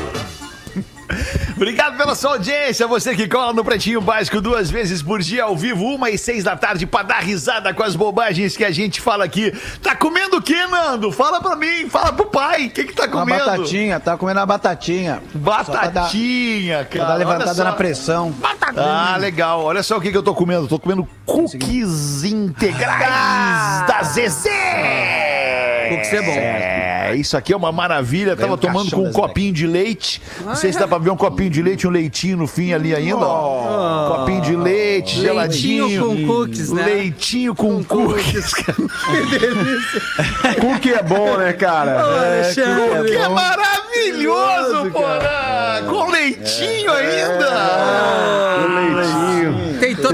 Obrigado 1.57 1.97
pela 1.97 2.15
sua 2.15 2.33
audiência, 2.33 2.87
você 2.87 3.15
que 3.15 3.29
cola 3.29 3.53
no 3.53 3.65
Pretinho 3.65 4.01
Básico 4.01 4.41
duas 4.41 4.71
vezes 4.71 5.03
por 5.03 5.21
dia 5.21 5.45
ao 5.45 5.57
vivo, 5.57 5.85
uma 5.85 6.11
e 6.11 6.19
seis 6.19 6.43
da 6.45 6.57
tarde, 6.57 6.87
pra 6.87 7.03
dar 7.03 7.21
risada 7.21 7.73
com 7.73 7.83
as 7.83 7.95
bobagens 7.97 8.57
que 8.57 8.65
a 8.65 8.71
gente 8.71 9.01
fala 9.01 9.25
aqui. 9.25 9.53
Tá 9.83 9.95
comendo 9.95 10.37
o 10.37 10.43
que, 10.43 10.67
Nando? 10.67 11.11
Fala 11.13 11.41
pra 11.41 11.57
mim, 11.57 11.89
fala 11.89 12.13
pro 12.13 12.27
pai, 12.27 12.67
o 12.67 12.71
que 12.71 12.85
que 12.85 12.93
tá 12.93 13.05
Uma 13.05 13.11
comendo? 13.21 13.45
batatinha, 13.45 14.01
tá 14.01 14.17
comendo 14.17 14.41
a 14.41 14.47
batatinha. 14.47 15.23
Batatinha, 15.35 16.85
Pra 16.85 16.99
cara. 16.99 17.05
dar 17.05 17.15
olha 17.15 17.19
levantada 17.19 17.65
na 17.65 17.73
pressão. 17.73 18.35
Ah, 18.77 19.17
legal. 19.19 19.63
Olha 19.63 19.83
só 19.83 19.97
o 19.97 20.01
que, 20.01 20.11
que 20.11 20.17
eu 20.17 20.23
tô 20.23 20.35
comendo. 20.35 20.67
Tô 20.67 20.79
comendo 20.79 21.07
cookies 21.25 22.25
integrais 22.25 23.87
da 23.87 24.03
Zezé. 24.03 25.24
Cookies 25.89 26.13
é 26.13 26.23
bom. 26.23 26.33
É, 26.33 27.15
isso 27.17 27.37
aqui 27.37 27.53
é 27.53 27.57
uma 27.57 27.71
maravilha. 27.73 28.37
Tava 28.37 28.57
tomando 28.57 28.91
com 28.91 29.03
um 29.05 29.13
copinho 29.13 29.53
de 29.53 29.67
leite. 29.67 30.21
Não 30.45 30.55
sei 30.55 30.73
se 30.73 30.79
dá 30.79 30.87
pra 30.89 30.99
ver 30.99 31.11
um 31.11 31.17
copinho 31.17 31.51
de 31.51 31.63
leite 31.63 31.87
um 31.87 31.91
leitinho 31.91 32.37
no 32.37 32.47
fim 32.47 32.73
ali 32.73 32.95
ainda. 32.95 33.17
ó. 33.25 34.17
Copinho 34.19 34.41
de 34.43 34.57
leite, 34.57 35.21
Leitinho 35.21 35.89
geladinho. 35.89 36.01
com 36.01 36.27
cookies, 36.27 36.71
né? 36.73 36.85
Leitinho 36.85 37.55
com, 37.55 37.83
cookies. 37.85 38.53
Cookie 40.61 40.93
é 40.95 41.03
bom, 41.03 41.37
né, 41.37 41.53
cara? 41.53 42.01
Alexandre. 42.01 43.11
Que 43.11 43.17
é 43.17 43.29
maravilhoso, 43.29 44.91
porra! 44.91 45.83
Com 45.89 46.11
leitinho 46.11 46.93
ainda! 46.93 47.51
Leitinho. 48.69 49.24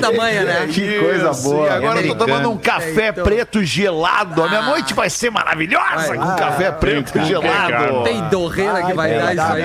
Tem 0.00 0.02
toda 0.02 0.08
a 0.08 0.16
manha, 0.16 0.44
né? 0.44 0.68
Que 0.72 0.98
coisa 0.98 1.30
Isso, 1.30 1.42
boa. 1.42 1.66
E 1.66 1.70
agora 1.70 1.76
eu 1.76 1.80
tô 1.80 1.90
Americano. 1.90 2.26
tomando 2.26 2.50
um 2.50 2.56
café 2.58 3.12
preto 3.12 3.62
gelado. 3.64 4.42
A 4.42 4.48
minha 4.48 4.62
noite 4.62 4.94
vai 4.94 5.10
ser 5.10 5.30
maravilhosa 5.30 6.14
com 6.16 6.36
café 6.36 6.70
preto 6.72 7.12
Tem 7.12 7.24
gelado. 7.24 8.02
Tem 8.04 8.20
dorreira 8.28 8.82
que 8.84 8.92
vai 8.92 9.14
dar 9.14 9.32
isso 9.34 9.42
aí. 9.42 9.62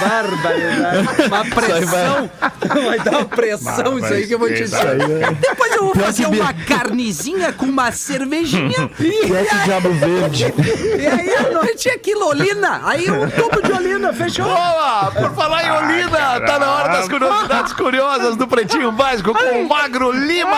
Barbaridade. 0.00 1.26
Uma 1.26 1.44
pressão. 1.44 2.30
Vai 2.88 2.98
dar 2.98 3.10
uma 3.12 3.24
pressão 3.24 3.98
isso 3.98 4.12
aí 4.12 4.26
que 4.26 4.34
eu 4.34 4.38
vou 4.38 4.48
te 4.48 4.62
dizer. 4.64 4.96
Depois 5.40 5.72
eu 5.74 5.84
vou 5.84 5.94
fazer 5.94 6.26
uma 6.26 6.52
carnezinha 6.52 7.52
com 7.52 7.66
uma 7.66 7.90
cervejinha. 7.92 8.90
E 8.98 9.64
Diabo 9.64 9.92
verde. 9.94 10.52
E 10.98 11.06
aí 11.06 11.34
à 11.34 11.50
noite 11.50 11.88
é 11.88 11.94
aquilo, 11.94 12.26
Olina. 12.28 12.80
Aí 12.84 13.10
um 13.10 13.28
tubo 13.30 13.62
de 13.62 13.72
Olina, 13.72 14.12
fechou? 14.12 14.44
Boa! 14.44 15.10
Por 15.12 15.34
falar 15.34 15.64
em 15.64 15.70
Olina, 15.70 16.40
tá 16.40 16.58
na 16.58 16.70
hora 16.70 16.88
das 16.88 17.08
curiosidades 17.08 17.72
curiosas 17.72 18.36
do 18.36 18.46
Pretinho 18.46 18.87
Básico 18.92 19.34
com 19.34 19.62
o 19.62 19.68
Magro 19.68 20.10
Lima! 20.12 20.56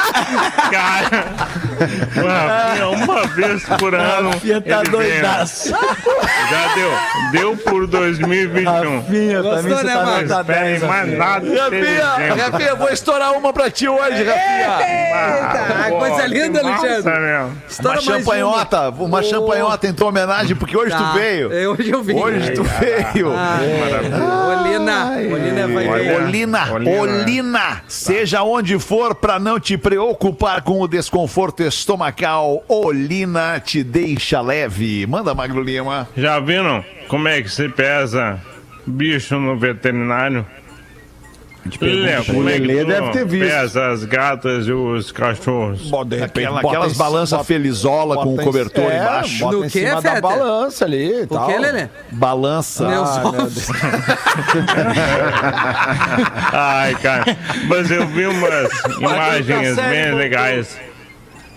Cara, 0.70 1.24
Rafinha, 2.14 2.88
uma 2.88 3.26
vez 3.26 3.62
por 3.78 3.94
ano. 3.94 4.30
Rafinha 4.30 4.60
tá 4.60 4.82
doidaço. 4.82 5.70
Já 5.70 6.74
deu. 6.74 6.90
Deu 7.32 7.56
por 7.56 7.86
2021. 7.86 8.96
Rafinha, 9.00 9.42
pra 9.42 9.62
mim 9.62 9.68
Gostou, 9.70 9.76
você 9.78 9.84
né, 9.84 9.92
tá 9.94 10.04
mano? 10.04 10.22
nota 10.28 10.40
Esperem 10.40 10.62
10. 10.78 10.82
mais 10.82 11.18
nada. 11.18 11.46
Rafinha. 11.62 12.34
Rafinha, 12.44 12.74
vou 12.76 12.88
estourar 12.88 13.32
uma 13.32 13.52
pra 13.52 13.70
ti 13.70 13.88
hoje, 13.88 14.22
Rafinha! 14.24 14.78
Eita, 14.80 15.86
Pô, 15.90 15.98
coisa 15.98 16.26
linda, 16.26 16.60
Alexandre. 16.60 17.52
Estoura 17.68 18.00
Uma 18.00 18.02
champanhota, 18.02 18.88
uma 18.90 19.18
Ô. 19.18 19.22
champanhota 19.22 19.86
em 19.86 19.92
tua 19.92 20.08
homenagem, 20.08 20.56
porque 20.56 20.76
hoje 20.76 20.90
Tá. 20.90 20.98
tu 20.98 21.18
veio. 21.18 21.52
É, 21.52 21.68
Hoje 21.68 21.90
eu 21.90 22.02
vim. 22.02 22.14
Hoje 22.18 22.50
tu 22.52 22.62
veio. 22.64 23.28
Olina. 23.30 25.10
Olina 25.12 25.68
vai 25.68 25.88
ver. 25.88 26.20
Olina, 26.22 26.72
Olina. 26.72 27.00
Olina, 27.00 27.82
seja 27.86 28.42
onde 28.42 28.78
for 28.78 29.14
para 29.14 29.38
não 29.38 29.58
te 29.60 29.76
preocupar 29.90 30.62
com 30.62 30.80
o 30.80 30.86
desconforto 30.86 31.64
estomacal, 31.64 32.62
Olina 32.68 33.58
te 33.58 33.82
deixa 33.82 34.40
leve. 34.40 35.04
Manda, 35.04 35.34
Magro 35.34 35.60
Lima. 35.60 36.08
Já 36.16 36.38
viram 36.38 36.84
como 37.08 37.26
é 37.26 37.42
que 37.42 37.48
se 37.48 37.68
pesa 37.68 38.40
bicho 38.86 39.36
no 39.40 39.58
veterinário? 39.58 40.46
Como 42.26 42.48
é 42.48 42.56
Lelê 42.58 42.84
tu 42.84 42.88
deve 42.88 43.10
ter 43.10 43.24
visto. 43.26 43.50
pesa 43.50 43.88
as 43.90 44.04
gatas 44.04 44.66
e 44.66 44.72
os 44.72 45.12
cachorros? 45.12 45.82
Bom, 45.90 46.04
de 46.06 46.16
repente, 46.16 46.46
Aquela- 46.46 46.62
bota 46.62 46.74
aquelas 46.76 46.94
em- 46.94 46.98
balanças 46.98 47.30
bota- 47.38 47.44
felizola 47.44 48.16
com 48.16 48.24
bota 48.24 48.38
o 48.38 48.40
em- 48.40 48.44
cobertor 48.46 48.90
é, 48.90 48.96
embaixo. 48.98 49.38
Bota 49.44 49.56
No 49.56 49.64
em 49.64 49.68
quê, 49.68 49.80
cima 49.86 50.00
da 50.00 50.08
Feta? 50.14 50.20
balança 50.22 50.84
ali 50.86 51.20
e 51.20 51.22
O 51.22 51.26
tal. 51.26 51.46
que, 51.46 51.58
Lelê? 51.58 51.88
Balança. 52.12 52.88
Meus 52.88 53.08
Ah, 53.10 53.20
meu 53.20 53.28
ovos. 53.28 53.54
Deus. 53.54 53.68
Ai, 56.52 56.94
cara. 56.96 57.36
Mas 57.68 57.90
eu 57.90 58.06
vi 58.06 58.26
umas 58.26 58.70
imagens 58.98 59.76
bem 59.76 60.14
legais 60.14 60.78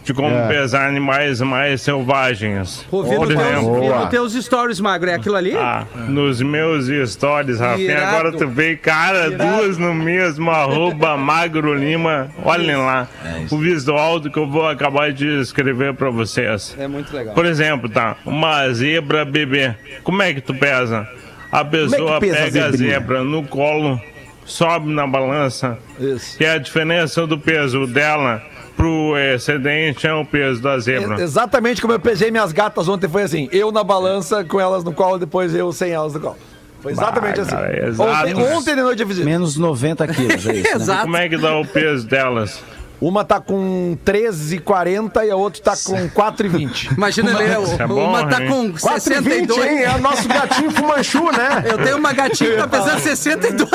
de 0.04 0.14
como 0.14 0.36
É. 0.36 0.47
pesar 0.47 0.88
animais 0.88 1.39
mais 1.41 1.82
selvagens. 1.82 2.86
Pô, 2.89 3.04
vi 3.04 3.12
no, 3.12 3.18
Por 3.20 3.28
teus, 3.30 3.39
exemplo, 3.41 3.82
vi 3.82 3.88
no 3.88 4.08
teus 4.08 4.34
stories, 4.34 4.80
Magro. 4.80 5.10
É 5.10 5.14
aquilo 5.16 5.36
ali? 5.36 5.56
ah, 5.56 5.86
nos 6.08 6.41
meus 6.41 6.88
stories, 7.12 7.60
Rafinha, 7.60 7.91
Irado. 7.91 8.16
agora 8.16 8.32
tu 8.38 8.47
vê, 8.47 8.76
cara, 8.76 9.32
duas 9.32 9.78
no 9.78 9.93
mesmo, 9.93 10.51
arroba 10.51 11.16
Magro 11.18 11.74
Lima. 11.74 12.30
Olhem 12.43 12.76
lá, 12.76 13.08
o 13.49 13.58
visual 13.58 14.20
do 14.20 14.30
que 14.30 14.38
eu 14.38 14.47
vou 14.49 14.68
acabar 14.68 15.12
de 15.14 15.39
escrever 15.39 15.93
pra 15.93 16.10
vocês. 16.10 16.76
É 16.78 16.88
muito 16.88 17.16
legal. 17.16 17.34
Por 17.34 17.45
exemplo, 17.45 17.88
tá? 17.89 18.18
Uma 18.26 18.70
zebra 18.74 19.24
bebê. 19.24 19.74
Como 20.04 20.22
é 20.22 20.34
que 20.34 20.41
tu 20.41 20.54
pesa? 20.54 21.08
A 21.51 21.64
pessoa 21.64 22.20
pesa 22.20 22.34
a 22.39 22.43
pega 22.45 22.66
a 22.66 22.72
zebrinha? 22.72 22.93
zebra 22.93 23.24
no 23.24 23.43
colo, 23.43 24.01
sobe 24.43 24.91
na 24.91 25.06
balança, 25.08 25.78
Isso. 25.99 26.38
que 26.38 26.43
é 26.43 26.54
a 26.54 26.58
diferença 26.58 27.26
do 27.28 27.38
peso 27.38 27.86
dela 27.88 28.41
pro 28.76 29.16
excedente 29.18 30.06
é 30.08 30.14
o 30.14 30.26
peso 30.26 30.62
da 30.62 30.78
zebra. 30.80 31.20
É, 31.20 31.24
Exatamente 31.24 31.82
como 31.82 31.94
eu 31.94 32.00
pesei 32.00 32.32
minhas 32.32 32.52
gatas 32.52 32.88
ontem, 32.88 33.08
foi 33.08 33.24
assim. 33.24 33.48
Eu 33.52 33.72
na 33.72 33.84
balança, 33.84 34.44
com 34.44 34.60
elas 34.60 34.84
no 34.84 34.92
colo, 34.94 35.18
depois 35.18 35.54
eu 35.56 35.72
sem 35.72 35.92
elas 35.92 36.14
no 36.14 36.20
colo. 36.20 36.38
Foi 36.82 36.92
exatamente 36.92 37.36
Bah, 37.38 37.42
assim. 37.44 37.52
cara, 37.56 37.72
é 37.72 37.90
ontem, 37.90 38.36
ontem 38.56 38.76
de 38.76 38.82
noite 38.82 39.02
eu 39.02 39.08
fiz 39.08 39.18
isso. 39.18 39.26
Menos 39.26 39.56
90 39.56 40.06
quilos, 40.08 40.48
é 40.48 40.54
isso, 40.54 40.64
né? 40.70 40.76
Exato. 40.76 41.02
Como 41.04 41.16
é 41.18 41.30
que 41.30 41.38
dá 41.38 41.56
o 41.58 41.66
peso 41.66 42.06
delas? 42.06 42.62
Uma 43.00 43.24
tá 43.26 43.40
com 43.42 43.98
13,40 44.06 45.26
e 45.26 45.32
a 45.32 45.36
outra 45.36 45.62
tá 45.62 45.74
com 45.76 46.10
4,20. 46.10 46.92
Imagina, 46.96 47.32
Isso 47.32 47.82
é 47.82 47.88
bom, 47.88 48.08
uma 48.10 48.26
tá 48.28 48.42
hein? 48.42 48.48
com 48.50 48.72
4,20, 48.74 49.00
62. 49.00 49.66
hein? 49.66 49.84
É 49.84 49.92
o 49.96 49.98
nosso 50.00 50.28
gatinho 50.28 50.72
fumanchu, 50.72 51.24
né? 51.32 51.64
Eu 51.70 51.78
tenho 51.80 51.98
uma 51.98 52.14
gatinha 52.14 52.52
que 52.52 52.58
tá 52.58 52.68
pesando 52.70 53.00
62. 53.00 53.70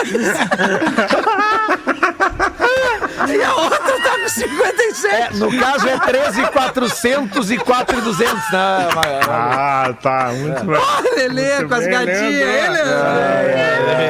E 3.29 3.43
a 3.43 3.55
outra 3.55 3.79
tá 3.79 4.19
com 4.19 4.29
57. 4.29 5.15
É, 5.15 5.31
no 5.37 5.59
caso 5.59 5.89
é 5.89 5.99
13,400 5.99 7.51
e 7.51 7.57
4,200, 7.59 8.35
né? 8.53 8.89
Mas- 8.95 9.29
Ah, 9.29 9.95
tá. 10.03 10.31
Muito 10.33 10.65
bem. 10.65 10.77
Olha, 10.79 11.15
Lelê, 11.17 11.65
com 11.65 11.75
as 11.75 11.87
gatinhas. 11.87 12.25
Ele, 12.25 12.79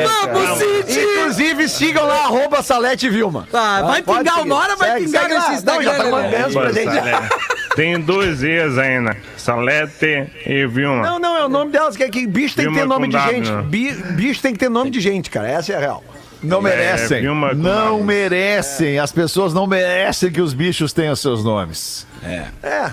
Vamos, 0.07 0.59
Cid! 0.59 1.01
Inclusive, 1.01 1.69
sigam 1.69 2.07
lá, 2.07 2.25
arroba 2.25 2.63
Salete 2.63 3.07
e 3.07 3.11
Vilma. 3.11 3.47
Ah, 3.53 3.83
vai 3.83 4.03
Pode 4.03 4.19
pingar 4.21 4.35
seguir. 4.37 4.47
uma 4.49 4.57
hora, 4.57 4.77
vai 4.77 4.91
Segue, 4.93 5.05
pingar 5.07 5.23
segue 5.23 5.35
lá. 5.35 5.51
nesse 5.51 5.65
Não, 5.67 5.83
já 5.83 5.91
tá 5.95 5.97
Instagram, 6.05 6.11
mandando 6.23 6.61
pra 6.61 6.73
gente. 6.73 7.29
Tem 7.77 8.01
dois 8.01 8.43
E's 8.43 8.79
ainda. 8.79 9.17
Salete 9.37 10.27
e 10.47 10.67
Vilma. 10.67 11.03
Não, 11.03 11.19
não, 11.19 11.37
é 11.37 11.45
o 11.45 11.49
nome 11.49 11.71
delas, 11.71 11.97
que, 11.97 12.03
é 12.03 12.09
que 12.09 12.27
bicho 12.27 12.57
tem 12.57 12.67
que 12.67 12.73
ter 12.73 12.79
Vilma 12.81 12.95
nome 12.95 13.09
de 13.09 13.17
W, 13.17 13.35
gente. 13.37 13.51
né? 13.51 13.63
Bi- 13.63 13.93
bicho 14.15 14.43
tem 14.43 14.53
que 14.53 14.59
ter 14.59 14.69
nome 14.69 14.91
de 14.91 15.01
gente, 15.01 15.31
cara. 15.31 15.49
Essa 15.49 15.73
é 15.73 15.77
a 15.77 15.81
real. 15.81 16.03
Não 16.43 16.61
merecem. 16.63 17.21
Vilma 17.23 17.51
com 17.51 17.57
não 17.57 18.03
merecem. 18.03 18.99
As 18.99 19.13
pessoas 19.13 19.53
não 19.53 19.67
merecem 19.67 20.31
que 20.31 20.41
os 20.41 20.55
bichos 20.55 20.93
tenham 20.93 21.15
seus 21.17 21.45
nomes. 21.45 22.07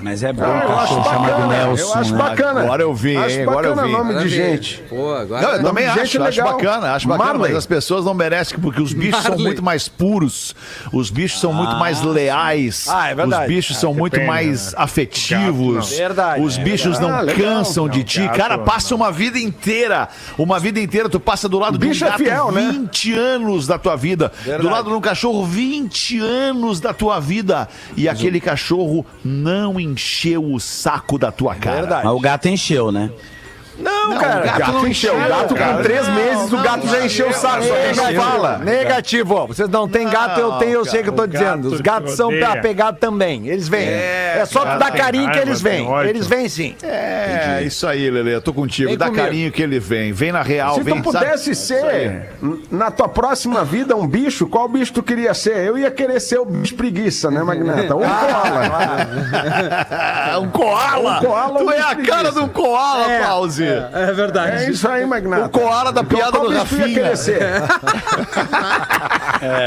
Mas 0.02 0.24
é 0.24 0.32
bom 0.32 0.44
Eu 0.44 0.50
o 0.50 0.56
acho 0.56 0.96
cachorro 0.96 1.04
chamado 1.04 1.32
bacana, 1.32 1.48
Nelson, 1.66 1.84
eu 1.84 1.94
acho 2.00 2.12
né? 2.12 2.18
bacana. 2.18 2.60
Agora 2.62 2.82
eu 2.84 2.94
vi, 2.94 3.18
acho 3.18 3.36
hein? 3.36 3.42
Agora 3.44 3.68
eu 3.68 3.76
bacana 3.76 3.88
vi. 3.88 3.94
nome 4.04 4.24
de 4.24 4.30
gente. 4.30 4.84
Pô, 4.90 5.14
agora. 5.14 5.42
Não, 5.42 5.50
eu 5.50 5.62
Nome 5.62 5.68
também 5.70 5.84
de 5.86 5.90
gente 5.92 6.18
acho, 6.18 6.24
acho 6.24 6.42
legal. 6.42 6.54
bacana, 6.58 6.94
acho 6.94 7.08
bacana, 7.08 7.30
Marley. 7.34 7.48
mas 7.50 7.58
as 7.58 7.66
pessoas 7.66 8.06
não 8.06 8.14
merecem, 8.14 8.60
porque 8.60 8.82
os 8.82 8.94
bichos 8.94 9.22
são 9.22 9.32
Marley. 9.32 9.46
muito 9.48 9.64
mais 9.64 9.88
puros, 9.88 10.56
os 10.94 11.10
bichos 11.10 11.40
são 11.40 11.52
muito 11.54 11.76
mais 11.76 12.02
leais, 12.02 12.88
Ah, 12.90 13.10
é 13.10 13.16
verdade. 13.16 13.42
os 13.44 13.48
bichos 13.56 13.78
são 13.78 13.94
muito 13.94 14.14
depende, 14.14 14.30
mais 14.32 14.68
né? 14.74 14.78
afetivos, 14.78 15.76
Gato, 15.76 15.90
não. 15.92 15.98
Verdade, 15.98 16.42
os 16.42 16.58
é 16.58 16.62
bichos 16.64 17.00
não 17.00 17.10
Ah, 17.16 17.22
legal. 17.22 17.36
cansam 17.56 17.90
de 17.90 18.00
Não, 18.00 18.06
ti, 18.06 18.22
gato, 18.22 18.38
cara, 18.38 18.58
passa 18.60 18.90
não. 18.92 18.98
uma 18.98 19.12
vida 19.12 19.40
inteira, 19.40 20.08
uma 20.38 20.60
vida 20.60 20.80
inteira, 20.80 21.10
tu 21.10 21.20
passa 21.20 21.50
do 21.50 21.58
lado 21.60 21.78
de 21.78 21.86
um 21.86 21.90
Bicho 21.90 22.06
é 22.06 22.10
gato 22.10 22.24
fiel, 22.24 22.52
né? 22.52 22.70
20 22.72 23.14
anos 23.14 23.68
da 23.68 23.78
tua 23.78 23.96
vida, 23.96 24.32
do 24.60 24.70
lado 24.70 24.90
de 24.90 24.96
um 24.96 25.02
cachorro 25.02 25.46
20 25.46 26.20
anos 26.20 26.80
da 26.80 26.94
tua 26.94 27.20
vida, 27.20 27.68
e 27.96 28.08
aquele 28.10 28.40
cachorro 28.40 29.06
não 29.26 29.80
encheu 29.80 30.54
o 30.54 30.60
saco 30.60 31.18
da 31.18 31.32
tua 31.32 31.56
cara. 31.56 31.82
Verdade. 31.82 32.06
Mas 32.06 32.14
o 32.14 32.20
gato 32.20 32.48
encheu, 32.48 32.92
né? 32.92 33.10
Não, 33.78 34.10
Não, 34.12 34.18
cara. 34.20 34.42
o 34.42 34.46
gato 34.46 34.60
Gato 34.60 34.72
não 34.74 34.88
encheu. 34.88 35.16
encheu, 35.20 35.30
Gato 35.30 35.56
cara. 35.56 35.74
com 35.78 35.84
três 35.84 36.08
meses, 36.08 36.54
o 36.54 36.58
gato 36.58 36.88
já 36.88 37.06
encheu 37.06 37.30
o 37.30 37.34
saco. 37.34 37.64
Só 37.64 38.12
não 38.12 38.22
fala. 38.22 38.58
Negativo, 38.60 39.36
ó. 39.36 39.46
Vocês 39.48 39.70
não 39.70 39.88
têm 39.88 40.08
gato, 40.10 40.40
eu 40.40 40.54
tenho, 40.54 40.72
eu 40.74 40.86
sei 40.86 41.02
o 41.02 41.04
que 41.04 41.10
eu 41.10 41.14
tô 41.14 41.24
o 41.24 41.28
dizendo. 41.28 41.68
Os 41.68 41.82
gatos 41.82 42.14
são 42.14 42.30
apegados 42.52 43.00
também. 43.00 43.48
Eles 43.48 43.68
vêm. 43.68 43.88
É, 43.88 44.44
só 44.48 44.62
tu 44.62 44.80
dar 44.80 44.92
carinho 44.92 45.30
que 45.32 45.40
eles 45.40 45.62
vêm. 45.62 45.88
Eles 46.08 46.28
vêm 46.28 46.48
sim. 46.48 46.76
É, 46.84 47.64
isso 47.66 47.88
aí, 47.88 48.10
Lelê. 48.10 48.36
Eu 48.36 48.42
tô 48.42 48.54
contigo. 48.54 48.90
Vem 48.90 48.98
Dá 48.98 49.06
comigo. 49.08 49.24
carinho 49.24 49.52
que 49.52 49.62
ele 49.62 49.80
vem. 49.80 50.14
Vem 50.14 50.32
na 50.32 50.42
real, 50.42 50.76
Se 50.76 50.84
vem 50.84 50.96
tu 51.02 51.04
pudesse 51.04 51.54
sabe? 51.56 51.82
ser, 51.82 52.30
na 52.72 52.90
tua 52.92 53.10
próxima 53.10 53.64
vida, 53.66 53.96
um 53.96 54.08
bicho, 54.08 54.48
qual 54.48 54.68
bicho 54.70 54.94
tu 54.94 55.04
queria 55.04 55.34
ser? 55.34 55.58
Eu 55.66 55.78
ia 55.78 55.92
querer 55.92 56.20
ser 56.20 56.40
o 56.40 56.46
bicho 56.46 56.76
preguiça, 56.76 57.30
né, 57.30 57.44
Magnata? 57.44 57.96
Um 57.96 58.00
koala. 58.06 59.10
um 60.42 60.50
koala! 60.50 61.20
Um 61.20 61.24
koala, 61.26 61.60
tu 61.60 61.72
é 61.72 61.80
a 61.80 61.96
cara 61.96 62.32
de 62.32 62.40
um 62.40 62.48
koala, 62.48 63.12
É. 63.12 63.20
Pause! 63.26 63.65
É 63.94 64.12
verdade. 64.14 64.66
É 64.66 64.70
isso 64.70 64.88
aí, 64.88 65.06
Magnata. 65.06 65.46
O 65.46 65.50
koala 65.50 65.92
da 65.92 66.04
piada 66.04 66.40
do 66.40 66.50
bicho 66.50 66.50
tu 66.50 66.54
ia 66.54 66.60
Rafinha. 66.60 66.94
querer 66.94 67.18
ser? 67.18 67.40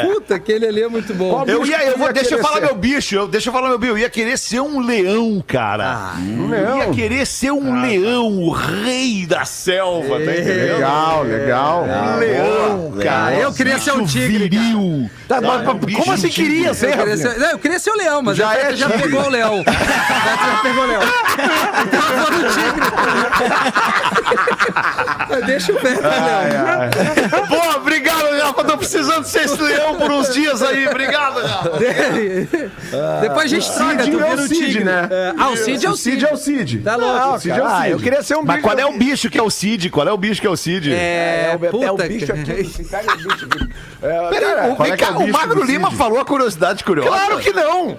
Puta, 0.06 0.34
aquele 0.34 0.66
ali 0.66 0.82
é 0.82 0.88
muito 0.88 1.14
bom. 1.14 1.44
Eu 1.46 1.64
ia, 1.64 1.84
eu 1.84 1.96
vou, 1.98 2.12
deixa 2.12 2.34
eu 2.34 2.42
falar 2.42 2.60
meu 2.60 2.74
bicho, 2.74 3.14
eu, 3.14 3.28
deixa 3.28 3.48
eu 3.48 3.52
falar 3.52 3.68
meu 3.68 3.78
bicho. 3.78 3.92
Eu 3.92 3.98
ia 3.98 4.10
querer 4.10 4.36
ser 4.38 4.60
um 4.60 4.80
leão, 4.80 5.42
cara. 5.46 6.12
Um 6.18 6.52
Eu 6.54 6.64
ia 6.64 6.74
leão. 6.84 6.94
querer 6.94 7.26
ser 7.26 7.52
um 7.52 7.80
leão, 7.80 8.26
o 8.38 8.50
rei 8.50 9.26
da 9.26 9.44
selva, 9.44 10.16
tá 10.16 10.22
entendendo? 10.32 10.74
Legal, 10.74 11.22
legal. 11.22 11.84
Um 11.84 12.16
leão, 12.18 12.92
cara. 13.02 13.34
Eu 13.36 13.52
queria 13.52 13.78
ser 13.78 13.92
um 13.92 14.04
tigre. 14.04 14.48
Viril. 14.48 15.10
Tá, 15.28 15.40
mas, 15.40 15.68
um 15.68 15.74
bicho 15.74 15.98
como 16.00 16.12
assim 16.12 16.28
queria 16.28 16.72
ser, 16.74 16.94
Eu 16.94 16.98
queria, 16.98 17.16
ser, 17.16 17.38
não, 17.38 17.50
eu 17.50 17.58
queria 17.58 17.78
ser 17.78 17.90
o 17.90 17.96
leão, 17.96 18.22
mas 18.22 18.36
Já 18.36 18.54
já, 18.54 18.60
é 18.60 18.76
já 18.76 18.88
pegou 18.88 19.22
o 19.22 19.28
leão. 19.28 19.62
já, 19.66 19.72
já 19.72 20.60
pegou 20.62 20.84
o 20.84 20.86
leão. 20.86 21.02
Então 21.88 22.00
eu 22.10 22.18
vou 22.18 22.30
no 22.32 22.38
tigre. 22.50 22.86
Mas 25.48 25.64
Deixa 25.66 25.72
o 25.72 25.80
Beto, 25.80 26.02
leão. 26.02 27.46
Boa, 27.48 27.76
obrigado, 27.76 28.38
Rafa. 28.38 28.64
Tô 28.64 28.76
precisando 28.76 29.24
ser 29.24 29.44
esse 29.44 29.60
leão 29.62 29.94
por 29.96 30.10
uns 30.10 30.32
dias 30.34 30.62
aí. 30.62 30.86
Obrigado, 30.86 31.40
Rafa. 31.40 31.70
Depois 33.22 33.44
a 33.44 33.46
gente 33.48 33.72
troca, 33.72 33.96
tu 33.96 34.04
Cid 34.04 34.14
é 34.14 34.28
vira 34.28 34.42
o 34.42 34.48
Cid, 34.48 34.84
né? 34.84 35.08
É, 35.10 35.32
Ah, 35.38 35.48
o 35.50 35.56
Cid 35.56 35.86
é 35.86 35.88
o 35.88 35.92
O 35.92 35.96
Cid 35.96 36.24
é 36.26 36.32
o 36.32 36.36
Cid. 36.36 36.78
Tá 36.80 36.96
louco. 36.96 37.18
Não, 37.18 37.34
o 37.34 37.38
Cid 37.38 37.50
é 37.50 37.54
o 37.54 37.56
cara, 37.64 37.74
ah, 37.78 37.80
Cid. 37.82 37.90
eu 37.92 37.98
queria 37.98 38.22
ser 38.22 38.36
um 38.36 38.42
Mas 38.42 38.56
bicho. 38.56 38.68
qual 38.68 38.78
é 38.78 38.86
o 38.86 38.92
bicho 38.98 39.30
que 39.30 39.38
é 39.38 39.42
o 39.42 39.50
Cid? 39.50 39.90
Qual 39.90 40.06
é 40.06 40.12
o 40.12 40.16
bicho 40.18 40.40
que 40.40 40.46
é 40.46 40.50
o 40.50 40.56
Cid? 40.56 40.92
É, 40.92 40.96
É, 41.52 41.58
o, 41.90 42.00
é 42.02 42.08
bicho 42.08 42.26
que- 42.26 42.32
aqui. 42.32 42.50
Esse 42.52 42.84
cara 42.84 43.04
é 43.06 43.12
o 43.12 43.16
bicho 43.16 43.46
aqui. 43.46 43.68
É, 44.00 44.28
Peraí, 44.28 44.54
cara, 44.54 44.68
o- 44.72 44.76
qual 44.76 44.88
é 44.88 44.92
é 44.92 45.10
o 45.10 45.18
o 45.24 45.32
Magro 45.32 45.64
Lima 45.64 45.90
falou 45.90 46.20
a 46.20 46.24
curiosidade 46.24 46.84
curiosa. 46.84 47.10
Claro 47.10 47.38
que 47.40 47.52
não! 47.52 47.96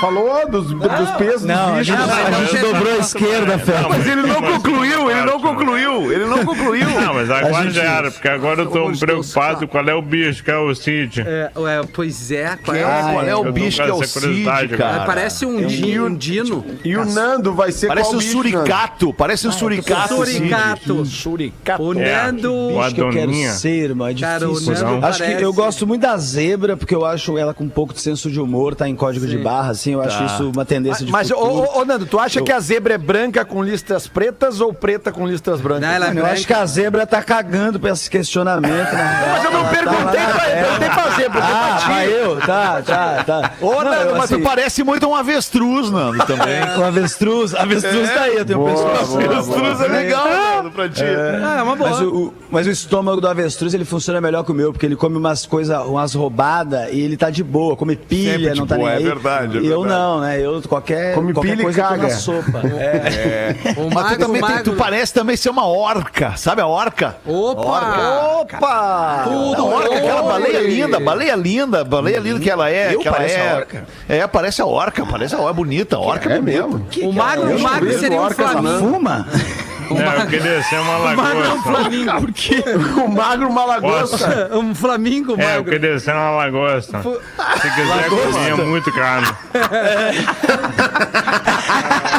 Falou 0.00 0.48
dos, 0.48 0.66
dos 0.72 1.10
pesos 1.18 1.42
Não, 1.44 1.74
a 1.74 1.78
dos 1.78 1.86
gente, 1.86 1.96
bichos. 1.96 2.12
a 2.18 2.32
gente 2.44 2.58
dobrou 2.58 2.92
a 2.92 2.96
esquerda, 2.98 3.58
Feta. 3.58 3.88
Mas 3.88 4.06
ele 4.06 4.22
não 4.22 4.42
concluiu, 4.42 5.10
ele 5.10 5.22
não 5.22 5.40
concluiu, 5.40 6.12
ele 6.12 6.24
não 6.26 6.44
concluiu. 6.44 6.88
Não, 6.88 7.14
mas 7.14 7.30
agora 7.30 7.62
gente- 7.64 7.74
já 7.74 7.82
era, 7.82 8.10
porque 8.10 8.28
agora 8.28 8.62
eu 8.62 8.66
tô 8.70 8.90
preocupado 8.98 9.66
qual 9.68 9.88
é 9.88 9.94
o 9.94 10.02
bicho 10.02 10.42
que 10.44 10.50
é 10.50 10.56
o 10.56 10.74
Cid. 10.74 11.20
É, 11.26 11.50
ué, 11.56 11.80
pois 11.92 12.30
é, 12.30 12.56
qual 12.64 12.76
é? 12.76 12.80
É, 12.80 12.84
qual 13.12 13.24
é 13.24 13.36
o 13.36 13.52
bicho 13.52 13.82
que 13.82 13.88
é 13.88 13.92
o 13.92 14.02
Cid, 14.04 14.44
cara. 14.44 14.68
cara? 14.76 15.04
Parece 15.04 15.46
um, 15.46 15.66
di, 15.66 15.98
um 16.00 16.14
dino. 16.14 16.64
E 16.84 16.96
o 16.96 17.04
Nando 17.04 17.52
vai 17.54 17.72
ser 17.72 17.88
Parece 17.88 18.10
qual 18.10 18.16
um 18.16 18.18
bicho, 18.18 18.36
Nando? 18.36 18.48
suricato, 18.50 19.14
parece 19.14 19.48
um 19.48 19.52
suricato. 19.52 20.14
Suricato. 20.16 21.04
Suricato. 21.06 21.82
O 21.82 21.98
É, 22.00 22.22
Nando. 22.24 22.52
o 22.52 22.80
Acho 22.80 22.94
que 22.94 23.00
eu 23.00 23.10
quero 23.10 23.22
Adoninha. 23.24 23.52
ser, 23.52 23.68
irmão. 23.84 24.06
É 24.08 24.14
Cara, 24.14 24.48
o 24.48 24.52
difícil. 24.54 24.87
Nando 24.92 25.06
acho 25.06 25.22
que 25.24 25.42
eu 25.42 25.52
gosto 25.52 25.86
muito 25.86 26.02
da 26.02 26.16
zebra, 26.16 26.76
porque 26.76 26.94
eu 26.94 27.04
acho 27.04 27.36
ela 27.38 27.52
com 27.54 27.64
um 27.64 27.68
pouco 27.68 27.92
de 27.94 28.00
senso 28.00 28.30
de 28.30 28.40
humor, 28.40 28.74
tá 28.74 28.88
em 28.88 28.94
código 28.96 29.26
de 29.26 29.38
barra, 29.38 29.70
assim. 29.70 29.92
Eu 29.92 30.00
acho 30.02 30.24
isso 30.24 30.50
uma 30.50 30.64
tendência 30.64 31.04
de 31.04 31.12
Mas, 31.12 31.30
ô, 31.30 31.34
futuro. 31.36 31.68
ô, 31.74 31.80
ô, 31.80 31.84
Nando, 31.84 32.06
tu 32.06 32.18
acha 32.18 32.40
que 32.42 32.52
a 32.52 32.60
zebra 32.60 32.94
é 32.94 32.98
branca 32.98 33.44
com 33.44 33.62
listras 33.62 34.06
pretas 34.06 34.60
ou 34.60 34.72
preta 34.72 35.10
com 35.12 35.26
listras 35.26 35.60
brancas? 35.60 35.82
Não, 35.82 35.88
ela 35.90 36.10
é 36.10 36.18
eu 36.18 36.26
acho 36.26 36.46
que 36.46 36.52
a 36.52 36.64
zebra 36.66 37.06
tá 37.06 37.22
cagando 37.22 37.78
pra 37.80 37.90
esse 37.90 38.10
questionamento, 38.10 38.92
né? 38.92 39.24
Mas 39.32 39.44
eu 39.44 39.50
não 39.50 39.64
Tá 39.64 39.70
perguntei 39.70 40.20
na 40.20 40.28
pra, 40.32 40.40
terra. 40.44 40.64
perguntei 40.68 40.88
pra 40.90 41.10
zebra, 41.16 41.38
eu 41.40 41.44
Ah, 41.44 41.82
pra 41.84 42.06
eu? 42.06 42.36
Tá, 42.40 42.82
tá, 42.82 43.24
tá. 43.24 43.52
Ô, 43.60 43.72
Não, 43.72 43.84
Nando, 43.84 43.94
eu, 44.10 44.16
mas 44.16 44.28
tu 44.30 44.34
assim, 44.36 44.42
parece 44.42 44.82
muito 44.84 45.06
um 45.06 45.14
avestruz, 45.14 45.90
Nando, 45.90 46.24
também. 46.26 46.58
O 46.78 46.84
avestruz, 46.84 47.54
avestruz 47.54 48.10
tá 48.10 48.22
aí, 48.22 48.36
eu 48.36 48.44
tenho 48.44 48.64
pessoas. 48.64 49.14
avestruz 49.24 49.80
é 49.80 49.88
legal, 49.88 50.28
Nando, 50.28 50.70
pra 50.70 50.88
ti. 50.88 51.02
Ah, 51.04 51.56
é 51.58 51.62
uma 51.62 51.76
boa. 51.76 51.90
Mas 51.90 52.00
o, 52.00 52.08
o- 52.14 52.34
mas 52.50 52.66
o 52.66 52.70
estômago 52.70 53.20
do 53.20 53.28
avestruz 53.28 53.74
ele 53.74 53.84
funciona 53.84 54.20
melhor 54.20 54.42
que 54.44 54.50
o 54.50 54.54
meu, 54.54 54.72
porque 54.78 54.86
ele 54.86 54.94
come 54.94 55.16
umas 55.16 55.44
coisas, 55.44 55.76
umas 55.86 56.14
roubadas 56.14 56.88
e 56.92 57.00
ele 57.00 57.16
tá 57.16 57.30
de 57.30 57.42
boa, 57.42 57.74
come 57.74 57.96
pilha, 57.96 58.38
Sempre 58.50 58.60
não 58.60 58.64
tá 58.68 58.76
boa, 58.76 58.90
nem 58.90 58.94
é 58.94 58.98
aí. 58.98 59.04
verdade, 59.04 59.58
é 59.58 59.60
E 59.60 59.66
eu 59.66 59.80
verdade. 59.82 60.00
não, 60.00 60.20
né? 60.20 60.40
Eu 60.40 60.62
qualquer, 60.68 61.16
Come 61.16 61.32
qualquer 61.32 61.50
pilha 61.50 61.60
e 61.62 61.64
coisa 61.64 61.82
na 61.82 61.88
caga. 61.88 62.10
sopa. 62.10 62.62
É. 62.78 63.56
O 63.76 63.82
Mas 63.86 63.88
tu 63.88 63.94
magro, 63.94 64.18
também 64.18 64.40
tem- 64.42 64.62
tu 64.62 64.72
parece 64.74 65.12
também 65.12 65.36
ser 65.36 65.50
uma 65.50 65.66
orca, 65.66 66.36
sabe 66.36 66.62
a 66.62 66.66
orca? 66.68 67.16
Opa! 67.26 68.38
Opa! 68.42 69.24
Tudo, 69.24 69.66
orca, 69.66 69.96
aquela 69.96 70.22
baleia 70.22 70.60
linda, 70.60 71.00
baleia 71.00 71.34
linda, 71.34 71.82
baleia 71.84 72.20
linda 72.20 72.38
que 72.38 72.48
ela 72.48 72.70
é. 72.70 72.94
Eu 72.94 73.00
que 73.00 73.08
ela 73.08 73.22
é, 73.24 73.50
a 73.50 73.56
orca. 73.56 73.86
É, 74.08 74.26
parece 74.28 74.62
a 74.62 74.66
orca, 74.66 75.04
parece 75.04 75.34
a 75.34 75.38
orca, 75.38 75.50
é 75.50 75.54
bonita, 75.54 75.96
a 75.96 76.00
orca 76.00 76.30
é, 76.30 76.36
É 76.36 76.40
bonita. 76.40 76.66
mesmo? 76.68 76.86
O 77.02 77.12
magro, 77.12 77.56
o 77.56 77.60
magro 77.60 77.98
seria 77.98 78.22
um 78.22 78.30
flamingo. 78.30 78.78
Fuma? 78.78 79.26
É, 79.96 80.22
eu 80.22 80.26
queria 80.26 80.62
ser 80.62 80.78
uma 80.80 80.98
O 80.98 81.04
magro 81.16 81.22
é 81.22 81.32
um 81.32 81.40
lagosta. 81.40 81.62
flamingo. 81.70 82.20
Por 82.20 82.32
quê? 82.32 82.64
O 83.04 83.08
magro, 83.12 83.48
uma 83.48 83.64
lagosta. 83.64 84.50
Um 84.58 84.74
flamingo 84.74 85.34
É, 85.38 85.44
eu 85.44 85.48
magro. 85.58 85.72
queria 85.72 85.98
ser 85.98 86.12
uma 86.14 86.30
lagosta. 86.30 87.00
Se 87.02 87.70
quiser, 87.70 88.08
cozinha 88.08 88.56
muito 88.56 88.92
caro. 88.92 89.26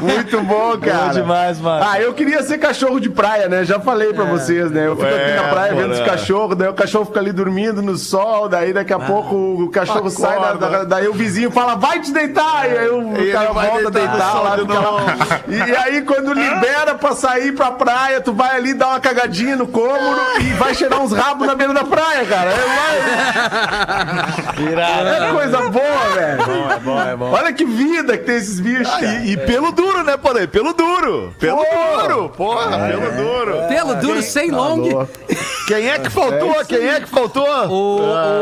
Muito 0.00 0.40
bom, 0.42 0.76
cara. 0.78 1.12
demais, 1.12 1.60
mano. 1.60 1.84
Ah, 1.88 2.00
eu 2.00 2.12
queria 2.14 2.42
ser 2.42 2.58
cachorro 2.58 3.00
de 3.00 3.08
praia, 3.10 3.48
né? 3.48 3.64
Já 3.64 3.80
falei 3.80 4.12
pra 4.12 4.24
vocês, 4.24 4.70
né? 4.70 4.86
Eu 4.86 4.96
fico 4.96 5.08
aqui 5.08 5.32
na 5.32 5.44
praia 5.48 5.74
vendo 5.74 5.92
os 5.92 6.00
cachorros, 6.00 6.56
daí 6.56 6.68
o 6.68 6.74
cachorro 6.74 7.04
fica 7.06 7.20
ali 7.20 7.32
dormindo 7.32 7.82
no 7.82 7.96
sol, 7.96 8.48
daí 8.48 8.72
daqui 8.72 8.92
a 8.92 8.98
pouco 8.98 9.34
o 9.34 9.68
cachorro 9.70 10.08
sai, 10.10 10.38
da, 10.40 10.52
da- 10.54 10.84
daí 10.84 11.08
o 11.08 11.12
vizinho 11.12 11.50
fala, 11.50 11.74
vai 11.74 12.00
te 12.00 12.12
deitar! 12.12 12.66
E 12.70 12.78
aí 12.78 12.88
o 12.88 13.16
ele 13.16 13.32
cara 13.32 13.52
volta 13.52 13.88
a 13.88 13.90
deitar 13.90 14.12
deitar 14.12 14.42
lá, 14.42 14.58
fica 14.58 14.78
lá. 14.78 15.40
E 15.68 15.76
aí 15.76 16.02
quando 16.02 16.32
libera 16.32 16.94
pra 16.94 17.12
sair 17.12 17.52
pra 17.52 17.70
praia, 17.72 18.20
tu 18.20 18.32
vai 18.32 18.56
ali 18.56 18.74
dar 18.74 18.88
uma 18.88 19.00
cagadinha 19.00 19.56
no 19.56 19.66
cômodo 19.66 20.20
e 20.40 20.44
vai 20.54 20.74
cheirar 20.74 21.00
uns 21.00 21.12
rabos 21.12 21.46
na 21.46 21.54
beira 21.54 21.72
da 21.74 21.84
praia, 21.84 22.24
cara. 22.26 22.50
É, 24.58 25.28
é 25.28 25.32
coisa 25.32 25.58
boa, 25.68 26.08
velho. 26.14 26.42
É 26.72 26.78
bom, 26.80 27.02
é 27.02 27.16
bom. 27.16 27.30
Olha 27.32 27.52
que 27.52 27.64
vida 27.64 28.16
que 28.16 28.24
tem 28.24 28.36
esses 28.36 28.60
bichos. 28.60 28.88
cara. 28.88 29.06
E, 29.06 29.32
e 29.32 29.36
pelo 29.36 29.72
duro, 29.72 29.87
né, 30.04 30.16
Porém? 30.16 30.46
Pelo 30.46 30.72
duro. 30.72 31.34
Pelo 31.38 31.58
Pô. 31.64 32.02
duro. 32.02 32.28
Porra, 32.30 32.88
pelo 32.88 33.10
duro. 33.12 33.68
Pelo 33.68 33.94
duro, 33.96 34.22
sem 34.22 34.50
long. 34.50 35.06
Quem 35.66 35.88
é 35.90 35.98
que 35.98 36.08
faltou? 36.10 36.54
Quem 36.66 36.88
é 36.88 37.00
que 37.00 37.08
faltou? 37.08 37.46
O, 37.68 37.96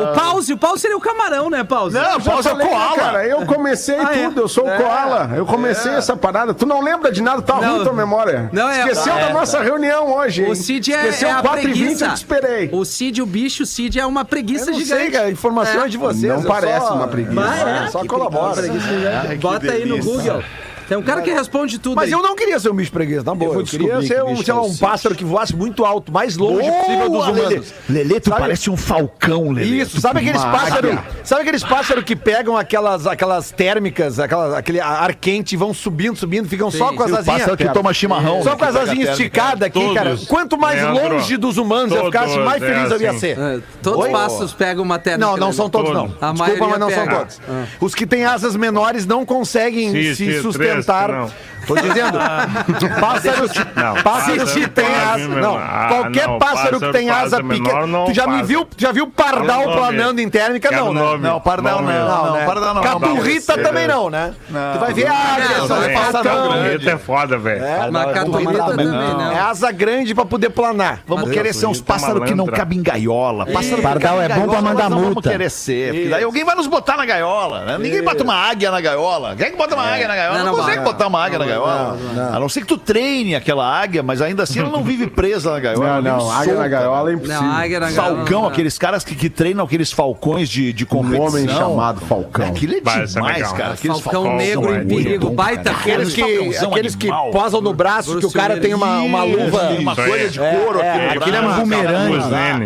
o 0.05 0.15
pause, 0.15 0.53
o 0.53 0.59
pause 0.59 0.81
seria 0.83 0.97
o 0.97 1.01
camarão, 1.01 1.51
né, 1.51 1.65
pause? 1.65 1.95
Não, 1.97 2.21
Já 2.21 2.21
pausa 2.21 2.51
falei, 2.51 2.67
né, 2.67 2.73
koala. 2.73 2.97
Cara, 2.97 3.27
eu 3.27 3.45
comecei 3.47 3.97
Ah, 3.99 4.15
é? 4.17 4.25
tudo, 4.25 4.43
eu 4.43 4.49
sou 4.49 4.65
o 4.67 4.71
koala. 4.77 5.33
Eu 5.35 5.45
comecei 5.47 5.93
essa 5.93 6.17
parada. 6.17 6.55
Tu 6.55 6.65
não 6.67 6.81
lembra 6.83 7.11
de 7.11 7.21
nada, 7.23 7.43
tá 7.43 7.55
Não. 7.61 7.75
ruim 7.77 7.85
tua 7.85 7.93
memória. 7.93 8.49
Não, 8.53 8.69
é- 8.71 8.79
Esqueceu 8.81 9.17
é, 9.17 9.21
da 9.27 9.33
nossa 9.33 9.61
reunião 9.63 10.15
hoje, 10.17 10.45
hein? 10.45 10.51
O 10.51 10.55
Cid 10.55 10.93
é, 10.93 10.97
Esqueceu 11.09 11.29
é 11.29 11.33
a 11.33 11.43
4 11.43 11.61
e 11.61 11.67
20 11.67 11.73
preguiça. 11.79 12.05
eu 12.05 12.11
te 12.11 12.17
esperei. 12.17 12.69
O 12.73 12.85
Cid, 12.85 13.23
o 13.23 13.27
bicho, 13.27 13.63
o 13.65 13.67
Cid 13.67 13.99
é 13.99 14.07
uma 14.07 14.25
preguiça 14.25 14.71
Eu 14.71 14.73
não 14.75 14.79
gigante. 14.81 15.01
sei, 15.03 15.11
cara, 15.11 15.31
informações 15.31 15.91
de 15.91 15.97
vocês. 15.99 16.33
Não 16.33 16.43
parece 16.45 16.87
só- 16.87 16.95
uma 16.95 17.09
preguiça. 17.09 17.41
É, 17.41 17.87
Só 17.89 18.05
colabora. 18.05 18.55
preguiça 18.63 18.87
que 19.31 19.37
Bota 19.37 19.73
aí 19.73 19.85
no. 19.85 19.99
Google. 19.99 20.43
Tem 20.89 20.97
um 20.97 21.03
cara 21.03 21.21
que 21.23 21.31
responde 21.33 21.79
tudo 21.79 21.97
Mas 21.97 22.07
aí. 22.07 22.13
eu 22.13 22.23
não 22.23 22.37
queria 22.37 22.59
ser 22.61 22.71
um 22.71 22.75
bicho 22.75 22.93
preguiça, 22.93 23.23
na 23.25 23.35
boa. 23.35 23.53
vou 23.53 23.63
Eu, 23.63 23.67
queria 23.67 24.01
ser 24.03 24.15
que 24.17 24.23
um, 24.23 24.37
sei 24.43 24.55
lá, 24.55 24.61
é 24.61 24.63
um 24.63 24.77
pássaro 24.77 25.15
que 25.15 25.25
voasse 25.25 25.55
muito 25.55 25.85
alto, 25.85 26.13
mais 26.13 26.37
longe 26.37 26.69
Boa, 26.69 26.81
possível 26.85 27.11
dos 27.11 27.27
Lelê. 27.27 27.41
humanos. 27.47 27.75
Lelê, 27.89 28.21
tu 28.21 28.29
Sabe- 28.31 28.41
parece 28.41 28.71
um 28.71 28.77
falcão, 28.77 29.51
Lelê. 29.51 29.67
Isso, 29.83 30.01
sabe 30.01 30.21
aqueles 30.21 30.43
pássaros? 30.45 30.97
Sabe 31.25 31.43
aqueles 31.43 31.65
pássaros 31.65 32.05
que 32.05 32.15
pegam 32.15 32.57
aquelas, 32.57 33.07
aquelas 33.07 33.51
térmicas, 33.51 34.19
aquelas, 34.21 34.55
aquele 34.55 34.81
ar 34.81 35.15
quente 35.15 35.53
e 35.55 35.57
vão 35.57 35.75
subindo, 35.75 36.17
subindo, 36.17 36.49
ficam 36.49 36.71
só 36.71 36.93
com 36.93 37.03
as 37.03 37.11
O 37.11 37.15
pássaro 37.17 37.33
asinhas. 37.35 37.57
que 37.57 37.69
toma 37.69 37.93
chimarrão. 37.93 38.43
Só 38.43 38.51
né, 38.51 38.57
com 38.57 38.65
as 38.65 38.77
asinhas 38.77 39.11
esticadas 39.11 39.63
aqui, 39.63 39.81
Todos, 39.81 39.95
cara. 39.95 40.17
Quanto 40.29 40.57
mais 40.57 40.81
Leandro, 40.81 41.15
longe 41.17 41.37
dos 41.37 41.57
humanos 41.59 41.93
eu 41.95 42.05
ficasse, 42.07 42.39
mais 42.39 42.63
é 42.63 42.67
feliz 42.67 42.91
eu 42.93 43.01
ia 43.01 43.13
ser. 43.19 43.39
É, 43.39 43.61
todos 43.83 44.05
os 44.07 44.11
pássaros 44.13 44.53
pegam 44.53 44.85
uma 44.85 44.99
térmica. 44.99 45.27
Não, 45.27 45.37
não 45.37 45.49
né? 45.49 45.53
são 45.53 45.69
todos, 45.69 45.91
Todo. 45.91 45.97
não. 45.99 46.15
A 46.29 46.33
Desculpa, 46.33 46.69
mas 46.69 46.79
não 46.79 46.91
são 46.91 47.07
todos. 47.09 47.41
Os 47.81 47.95
que 47.95 48.07
têm 48.07 48.25
asas 48.25 48.55
menores 48.57 49.05
não 49.07 49.25
conseguem 49.27 49.91
Sim, 49.91 50.15
se 50.15 50.15
sim, 50.17 50.43
sustentar. 50.77 51.09
três, 51.09 51.33
Tô 51.67 51.75
dizendo, 51.75 52.17
pássaros, 53.01 53.51
Não, 53.75 53.95
pássaros 54.03 54.45
pássaro 54.45 54.61
que 54.61 54.69
pode 54.69 54.87
asa. 54.95 55.19
menor. 55.29 55.41
Não, 55.41 55.57
Ah, 55.59 55.87
qualquer 55.89 56.29
não, 56.29 56.39
pássaro 56.39 56.65
que 56.67 56.73
pássaro 56.75 56.93
tem 56.93 57.11
asa 57.11 57.23
passa 57.31 57.43
menor 57.43 57.65
pequena. 57.65 57.87
não 57.89 58.05
Tu 58.05 58.15
já 58.15 58.27
me 58.29 58.43
viu, 58.45 58.69
já 58.77 58.93
viu 58.93 59.09
pardal 59.11 59.63
planando 59.65 60.21
em 60.21 60.29
térmica? 60.29 60.69
Quero 60.69 60.85
Não, 60.85 60.95
né? 60.95 61.01
nome. 61.01 61.23
Não, 61.25 61.41
pardal 61.41 61.83
não. 61.83 61.93
Nome. 61.93 61.99
Não, 61.99 62.33
né? 62.35 62.47
pardal 62.47 62.75
não. 62.75 62.83
Caturrita 62.83 63.57
não, 63.57 63.65
também 63.65 63.89
não. 63.89 63.97
não, 64.05 64.11
né? 64.11 64.35
Tu 64.47 64.79
vai 64.79 64.95
ver 64.95 65.07
a 65.09 65.13
águia, 65.13 65.59
Não, 65.59 65.67
só 65.67 65.75
não, 65.75 65.83
não. 65.83 65.91
não. 65.91 66.23
Caturrita 66.23 66.91
é 66.91 66.99
foda, 66.99 67.39
velho. 67.39 67.65
Mas 67.91 68.13
caturrita 68.13 68.65
também 68.65 68.87
não. 68.87 69.33
É 69.33 69.39
asa 69.41 69.73
grande 69.73 70.15
pra 70.15 70.25
poder 70.25 70.51
planar. 70.51 71.01
Vamos 71.05 71.31
querer 71.33 71.53
ser 71.53 71.67
uns 71.67 71.81
é 71.81 71.83
pássaros 71.83 72.29
que 72.29 72.35
não 72.35 72.47
cabem 72.47 72.79
em 72.79 72.83
gaiola. 72.83 73.45
Pássaro 73.47 73.77
que 73.77 73.83
Pardal 73.83 74.23
é 74.23 74.29
bom 74.29 74.49
pra 74.49 74.63
mandar 74.63 74.89
não 74.89 74.99
Vamos 74.99 75.15
multa. 75.15 75.31
querer 75.31 75.51
ser. 75.51 75.93
Porque 75.93 76.09
daí 76.11 76.23
alguém 76.23 76.45
vai 76.45 76.55
nos 76.55 76.69
botar 76.69 76.97
na 76.97 77.05
gaiola. 77.05 77.65
Né? 77.65 77.79
Ninguém 77.79 78.05
bota 78.05 78.23
uma 78.23 78.35
águia 78.37 78.71
na 78.71 78.81
gaiola. 78.81 79.35
Quem 79.35 79.47
é 79.47 79.51
que 79.51 79.57
bota 79.57 79.75
uma 79.75 79.85
águia 79.85 80.07
na 80.07 80.15
gaiola? 80.15 80.39
Não, 80.39 80.45
Não, 80.47 80.57
não 80.57 80.65
consegue 80.67 80.85
bota. 80.85 80.93
botar 80.93 81.07
uma 81.09 81.25
águia 81.25 81.39
na 81.39 81.47
gaiola. 81.47 81.99
A 82.33 82.41
não 82.41 82.49
ser 82.49 82.61
que 82.61 82.67
tu 82.67 82.77
treine 82.79 83.35
aquela 83.35 83.67
águia, 83.67 84.03
mas 84.03 84.21
ainda 84.21 84.43
assim 84.43 84.61
ela 84.61 84.71
não 84.71 84.83
vive 84.83 85.07
presa 85.07 85.53
na 85.53 85.61
gaiola. 85.61 86.01
Não, 86.03 86.19
não, 86.19 86.31
águia 86.31 86.55
na 86.55 86.69
gaiola 86.69 87.11
é 87.11 87.15
impossível. 87.15 87.43
Não, 87.43 87.51
águia 87.53 87.81
na 87.81 87.91
gaiola. 87.91 88.17
Falcão, 88.17 88.41
não. 88.43 88.49
aqueles 88.49 88.79
caras 88.79 89.05
que, 89.05 89.15
que 89.15 89.29
treinam 89.31 89.65
aqueles 89.65 89.93
falcões 89.93 90.49
de, 90.49 90.73
de 90.73 90.85
Um 90.85 90.87
competição. 90.87 91.27
homem 91.27 91.49
chamado 91.49 92.01
Falcão. 92.03 92.47
Aquilo 92.49 92.75
é 92.75 92.81
Vai, 92.81 93.05
isso 93.05 93.19
é 93.19 93.21
demais, 93.21 93.37
legal. 93.37 93.55
cara. 93.55 93.73
Aqueles 93.75 94.01
Falcão 94.01 94.37
negro 94.37 94.75
em 94.75 94.87
perigo, 94.87 95.31
baita. 95.31 95.71
Aqueles 95.71 96.13
que, 96.13 96.23
aqueles 96.65 96.95
que 96.95 97.09
posam 97.33 97.61
no 97.61 97.73
braço, 97.73 98.19
que 98.19 98.27
o 98.27 98.31
cara 98.33 98.59
tem 98.59 98.75
uma, 98.75 99.01
uma 99.01 99.23
luva. 99.23 99.71
uma 99.79 99.93
Isso 99.93 100.05
coisa 100.05 100.29
de 100.31 100.39
couro 100.39 100.81
É, 100.81 100.91
aqui. 100.91 101.01
é, 101.01 101.19
aquele 101.19 101.37
é 101.37 101.41
um 101.41 101.55
bumerangue. 101.55 102.17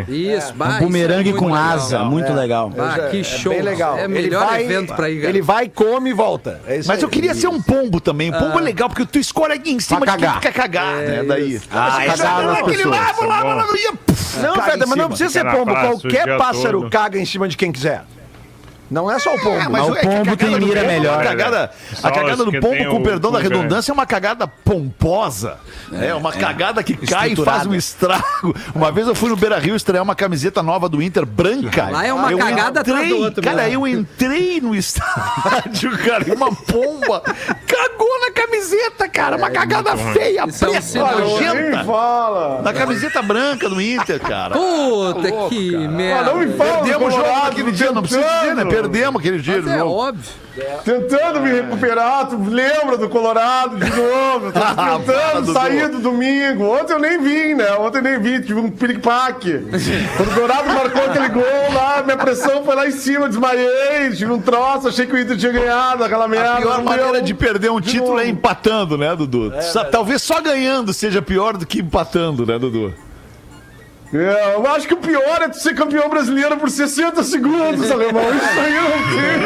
Isso, 0.08 0.54
Um 0.58 0.64
é 0.64 0.78
bumerangue 0.80 1.32
com 1.32 1.54
asa, 1.54 2.00
muito 2.00 2.32
legal. 2.32 2.72
Ah, 2.78 3.08
que 3.10 3.20
É 3.20 3.24
show. 3.24 3.52
É 3.52 4.08
melhor 4.08 4.46
vai- 4.46 4.62
evento 4.64 4.94
pra 4.94 5.08
ir. 5.10 5.24
Ele 5.24 5.42
vai, 5.42 5.68
come 5.68 6.10
e 6.10 6.12
volta. 6.12 6.60
É 6.66 6.80
Mas 6.86 7.02
eu 7.02 7.08
queria 7.08 7.34
ser 7.34 7.48
um 7.48 7.60
pombo 7.90 8.00
também. 8.00 8.30
Pombo 8.30 8.58
é 8.58 8.62
legal, 8.62 8.88
porque 8.88 9.04
tu 9.04 9.18
escolhe 9.18 9.60
em 9.66 9.80
cima 9.80 10.00
Pra 10.00 10.12
de 10.12 10.18
quem 10.18 10.26
cagar. 10.28 10.40
tu 10.40 10.42
quer 10.42 10.52
cagar, 10.52 10.96
né? 10.96 11.22
Daí. 11.24 11.60
Ah, 11.70 11.90
Mas 12.06 12.20
cagar 12.20 12.42
nas 12.44 12.58
naquele 12.58 12.76
pessoas. 12.76 12.96
lá, 12.96 13.12
vou 13.12 13.26
lá, 13.26 13.36
Tá 13.36 13.42
vou 13.42 13.54
lá, 13.72 13.78
ia, 13.78 13.92
puf, 13.92 14.38
Não, 14.38 14.54
caga 14.54 14.62
Feta, 14.70 14.84
em 14.84 14.88
mas 14.88 14.98
não 14.98 15.08
precisa 15.08 15.30
ser 15.30 15.38
Fica 15.40 15.50
pombo. 15.56 15.72
o 15.72 15.74
Qualquer 16.00 16.38
pássaro 16.38 16.90
caga 16.90 17.18
em 17.18 17.24
cima 17.26 17.48
de 17.48 17.56
quem 17.56 17.72
quiser. 17.72 18.04
Não 18.90 19.10
é 19.10 19.18
só 19.18 19.34
o 19.34 19.38
pombo. 19.40 19.60
É, 19.60 19.68
Mas 19.68 19.88
o 19.88 19.96
é 19.96 20.00
pombo 20.02 20.24
cagada 20.24 20.36
tem 20.36 20.58
mira 20.60 20.80
pombo, 20.80 20.92
melhor. 20.92 21.20
A 21.20 21.24
cagada, 21.24 21.70
Só 21.94 22.08
a 22.08 22.10
cagada 22.10 22.44
do 22.44 22.50
que 22.50 22.60
pombo, 22.60 22.84
com 22.90 22.96
o 22.96 23.02
perdão 23.02 23.30
da 23.32 23.38
redundância, 23.38 23.92
é 23.92 23.94
uma 23.94 24.06
cagada 24.06 24.46
pomposa. 24.46 25.58
É, 25.92 26.14
uma 26.14 26.32
cagada 26.32 26.82
que 26.82 26.94
cai 26.96 27.32
e 27.32 27.36
faz 27.36 27.66
um 27.66 27.74
estrago. 27.74 28.54
Uma 28.74 28.90
vez 28.90 29.06
eu 29.06 29.14
fui 29.14 29.28
no 29.30 29.36
Beira 29.36 29.58
Rio 29.58 29.76
estrear 29.76 30.02
uma 30.02 30.14
camiseta 30.14 30.62
nova 30.62 30.88
do 30.88 31.00
Inter, 31.02 31.24
branca. 31.26 31.88
Lá 31.90 32.06
é 32.06 32.12
uma 32.12 32.30
Eu 32.32 32.38
cagada 32.38 32.80
atrás 32.80 33.00
entrei, 33.04 33.18
do 33.18 33.24
outro, 33.24 33.42
Cara, 33.42 33.62
mesmo. 33.64 33.86
eu 33.86 34.00
entrei 34.00 34.60
no 34.60 34.74
estádio, 34.74 35.96
cara, 35.98 36.24
e 36.28 36.32
uma 36.32 36.54
pomba 36.54 37.22
cagou 37.66 38.20
na 38.22 38.30
camiseta, 38.32 39.08
cara. 39.08 39.36
Uma 39.36 39.50
cagada 39.50 39.96
feia, 39.96 40.40
é 40.42 40.46
preta, 40.46 41.16
nojenta. 41.18 41.84
fala. 41.84 42.62
Na 42.62 42.72
camiseta 42.72 43.22
branca 43.22 43.68
do 43.68 43.80
Inter, 43.80 44.20
cara. 44.20 44.54
Puta 44.56 45.30
que 45.48 45.74
Ah, 45.74 45.78
não 45.78 45.90
merda. 45.90 46.34
me 46.34 46.52
fala 46.56 46.70
Perdemos 46.80 47.14
o 47.14 47.16
jogo 47.16 47.28
naquele 47.44 47.72
dia, 47.72 47.92
não 47.92 48.02
precisa 48.02 48.22
dizer, 48.22 48.54
né? 48.54 48.64
Perdemos 48.82 49.20
aquele 49.20 49.38
dia. 49.38 49.56
Mas 49.56 49.64
de 49.64 49.70
é 49.70 49.76
novo. 49.78 49.94
óbvio. 49.94 50.40
Tentando 50.84 51.40
me 51.40 51.50
recuperar, 51.52 52.28
tu 52.28 52.36
lembra 52.42 52.96
do 52.98 53.08
Colorado 53.08 53.76
de 53.76 53.90
novo? 53.90 54.52
Ah, 54.60 54.98
tentando 54.98 55.52
sair 55.52 55.88
do 55.88 55.98
domingo. 56.00 56.64
Ontem 56.64 56.92
eu 56.92 56.98
nem 56.98 57.20
vim, 57.20 57.54
né? 57.54 57.72
Ontem 57.78 57.98
eu 57.98 58.02
nem 58.02 58.18
vi, 58.20 58.40
tive 58.40 58.60
um 58.60 58.70
piripaque. 58.70 59.52
Quando 60.16 60.30
o 60.30 60.34
Colorado 60.34 60.68
marcou 60.68 61.02
aquele 61.04 61.28
gol 61.28 61.42
lá, 61.74 62.02
minha 62.02 62.16
pressão 62.16 62.64
foi 62.64 62.74
lá 62.74 62.86
em 62.86 62.90
cima, 62.92 63.28
desmaiei, 63.28 64.10
tive 64.14 64.32
um 64.32 64.40
troço, 64.40 64.88
achei 64.88 65.06
que 65.06 65.14
o 65.14 65.18
Inter 65.18 65.36
tinha 65.36 65.52
ganhado 65.52 66.04
aquela 66.04 66.26
merda. 66.28 66.54
A 66.54 66.56
pior 66.60 66.82
maneira 66.82 67.12
deu. 67.14 67.22
de 67.22 67.34
perder 67.34 67.70
um 67.70 67.80
título 67.80 68.18
é 68.18 68.24
novo. 68.24 68.28
empatando, 68.28 68.98
né, 68.98 69.14
Dudu? 69.16 69.52
Só- 69.72 69.84
talvez 69.84 70.22
só 70.22 70.40
ganhando 70.40 70.92
seja 70.92 71.20
pior 71.22 71.56
do 71.56 71.66
que 71.66 71.80
empatando, 71.80 72.44
né, 72.46 72.58
Dudu? 72.58 72.92
É, 74.12 74.54
eu 74.56 74.66
acho 74.66 74.88
que 74.88 74.94
o 74.94 74.96
pior 74.96 75.40
é 75.40 75.48
tu 75.48 75.56
ser 75.58 75.74
campeão 75.74 76.08
brasileiro 76.08 76.56
por 76.56 76.68
60 76.68 77.22
segundos, 77.22 77.88
alemão. 77.92 78.22
Isso 78.34 78.60
aí 78.60 78.74
não 78.74 78.90
tem. 79.10 79.38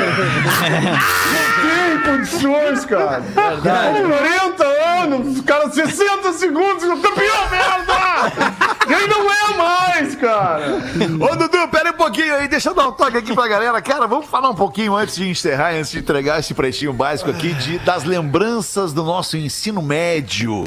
Não 1.34 2.00
tem 2.00 2.12
condições, 2.16 2.84
cara. 2.86 3.22
Com 3.34 4.08
40 4.08 4.64
anos, 4.64 5.36
os 5.38 5.44
caras 5.44 5.74
60 5.74 6.32
segundos, 6.32 6.82
campeão, 7.02 7.50
merda! 7.50 8.53
Ele 8.93 9.07
não 9.07 9.30
é 9.30 9.57
mais, 9.57 10.14
cara. 10.14 10.82
Ô, 11.20 11.37
Dudu, 11.37 11.68
pera 11.68 11.91
um 11.91 11.95
pouquinho 11.95 12.35
aí, 12.35 12.49
deixa 12.49 12.70
eu 12.70 12.74
dar 12.74 12.89
um 12.89 12.93
toque 12.93 13.16
aqui 13.16 13.35
pra 13.35 13.49
galera. 13.49 13.80
Cara, 13.80 14.07
vamos 14.07 14.26
falar 14.26 14.51
um 14.51 14.55
pouquinho 14.55 14.95
antes 14.95 15.16
de 15.16 15.28
encerrar, 15.28 15.74
antes 15.74 15.91
de 15.91 15.99
entregar 15.99 16.39
esse 16.39 16.53
pretinho 16.55 16.93
básico 16.93 17.30
aqui, 17.30 17.55
de, 17.55 17.78
das 17.78 18.05
lembranças 18.05 18.93
do 18.93 19.03
nosso 19.03 19.37
ensino 19.37 19.80
médio. 19.80 20.64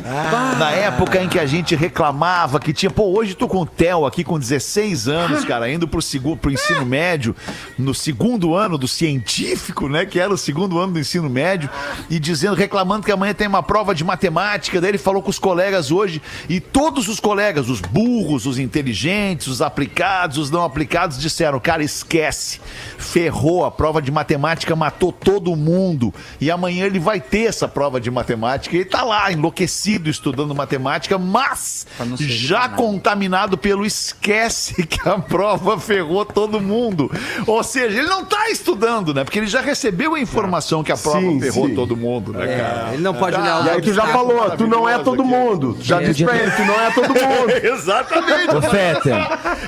Na 0.58 0.72
época 0.72 1.22
em 1.22 1.30
que 1.30 1.40
a 1.40 1.46
gente 1.46 1.76
reclamava 1.76 2.60
que 2.60 2.74
tinha. 2.74 2.90
Pô, 2.90 3.18
hoje 3.18 3.36
tô 3.36 3.48
com 3.48 3.62
o 3.62 3.66
Theo 3.66 4.06
aqui 4.06 4.24
com 4.24 4.40
16 4.40 5.08
anos, 5.08 5.46
cara, 5.46 5.70
indo 5.72 5.88
pro, 5.88 6.02
segundo, 6.02 6.38
pro 6.38 6.52
ensino 6.52 6.86
médio, 6.86 7.36
no 7.78 7.94
segundo 7.94 8.56
ano 8.56 8.78
do 8.78 8.88
científico, 8.88 9.88
né? 9.88 10.06
Que 10.06 10.20
era 10.20 10.34
o 10.34 10.38
segundo 10.38 10.80
ano 10.80 10.94
do 10.94 11.00
ensino 11.00 11.30
médio, 11.30 11.70
e 12.10 12.20
dizendo, 12.20 12.56
reclamando 12.56 13.06
que 13.06 13.12
amanhã 13.12 13.34
tem 13.34 13.48
uma 13.48 13.62
prova 13.64 13.94
de 13.94 14.04
matemática. 14.04 14.82
Daí 14.82 14.92
ele 14.92 14.98
falou 14.98 15.22
com 15.22 15.30
os 15.30 15.40
colegas 15.40 15.92
hoje, 15.92 16.22
e 16.50 16.60
todos 16.60 17.08
os 17.08 17.20
colegas, 17.20 17.70
os 17.70 17.82
burros, 17.82 18.07
os 18.08 18.58
inteligentes, 18.60 19.48
os 19.48 19.62
aplicados, 19.62 20.38
os 20.38 20.50
não 20.52 20.64
aplicados, 20.64 21.20
disseram: 21.20 21.60
cara, 21.60 21.84
esquece. 21.84 22.60
Ferrou, 22.98 23.66
a 23.66 23.72
prova 23.72 24.02
de 24.02 24.12
matemática 24.12 24.76
matou 24.76 25.12
todo 25.12 25.56
mundo. 25.56 26.14
E 26.40 26.50
amanhã 26.50 26.86
ele 26.86 27.00
vai 27.00 27.20
ter 27.20 27.44
essa 27.46 27.68
prova 27.68 28.00
de 28.00 28.10
matemática. 28.10 28.76
Ele 28.76 28.86
tá 28.86 29.04
lá, 29.04 29.32
enlouquecido, 29.32 30.10
estudando 30.10 30.54
matemática, 30.56 31.18
mas 31.18 31.86
já 32.20 32.70
contaminado 32.70 33.58
pelo 33.58 33.86
esquece 33.86 34.84
que 34.88 35.08
a 35.08 35.20
prova 35.20 35.80
ferrou 35.80 36.26
todo 36.26 36.60
mundo. 36.60 37.12
Ou 37.46 37.64
seja, 37.64 37.98
ele 38.00 38.08
não 38.08 38.26
tá 38.26 38.50
estudando, 38.50 39.14
né? 39.14 39.24
Porque 39.24 39.40
ele 39.40 39.48
já 39.48 39.62
recebeu 39.62 40.16
a 40.16 40.20
informação 40.20 40.84
que 40.84 40.92
a 40.92 40.98
prova 40.98 41.20
Sim, 41.20 41.40
ferrou 41.40 41.68
sim. 41.68 41.76
todo 41.76 41.96
mundo, 41.96 42.34
né, 42.34 42.48
cara? 42.58 42.94
Ele 42.94 43.04
não 43.04 43.14
pode 43.14 43.36
Tá. 43.38 43.42
olhar 43.42 43.62
o 43.64 43.66
E 43.66 43.70
aí 43.70 43.82
tu 43.82 43.94
já 43.94 44.08
falou, 44.08 44.52
tu 44.52 44.66
não 44.68 44.88
é 44.88 44.98
todo 45.00 45.24
mundo. 45.24 45.76
Tu 45.80 45.84
já 45.84 46.02
disse 46.02 46.24
pra 46.24 46.36
ele, 46.38 46.52
tu 46.52 46.66
não 46.66 46.80
é 46.82 46.92
todo 46.92 47.08
mundo. 47.14 47.52
Exatamente. 48.00 48.56
Ô, 48.56 48.62
Fetter. 48.62 49.16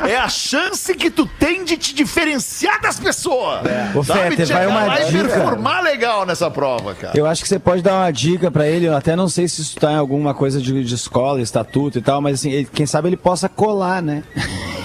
É 0.08 0.18
a 0.18 0.30
chance 0.30 0.94
que 0.96 1.10
tu 1.10 1.26
tem 1.26 1.64
de 1.64 1.78
te 1.78 1.94
diferenciar 1.94 2.80
das 2.82 3.00
pessoas. 3.00 3.62
Ô, 3.96 4.04
Sabe? 4.04 4.36
Fetter, 4.36 4.48
vai 4.48 4.68
uma 4.68 4.84
lá 4.86 5.00
dica. 5.00 5.24
performar 5.26 5.84
legal 5.84 6.26
nessa 6.26 6.50
prova, 6.52 6.94
cara. 6.96 7.18
Eu 7.18 7.26
acho 7.26 7.42
que 7.42 7.48
você 7.50 7.60
pode 7.60 7.82
dar 7.82 7.96
uma 7.96 8.12
dica 8.12 8.50
pra 8.52 8.68
ele, 8.68 8.88
eu 8.88 8.96
até 8.96 9.16
não 9.16 9.28
sei 9.28 9.48
se 9.48 9.62
isso 9.62 9.78
tá 9.80 9.92
em 9.92 9.96
alguma 9.98 10.34
coisa 10.34 10.62
de, 10.62 10.84
de 10.84 10.96
escola, 10.96 11.42
estatuto 11.42 11.98
e 11.98 12.02
tal, 12.02 12.22
mas 12.22 12.36
assim, 12.40 12.52
ele- 12.52 12.70
quem 12.72 12.86
sabe 12.86 13.10
ele 13.10 13.18
possa 13.18 13.50
colar, 13.50 14.02
né? 14.02 14.24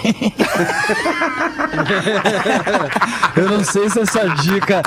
eu 3.36 3.48
não 3.50 3.64
sei 3.64 3.88
se 3.88 4.00
essa 4.00 4.28
dica 4.28 4.82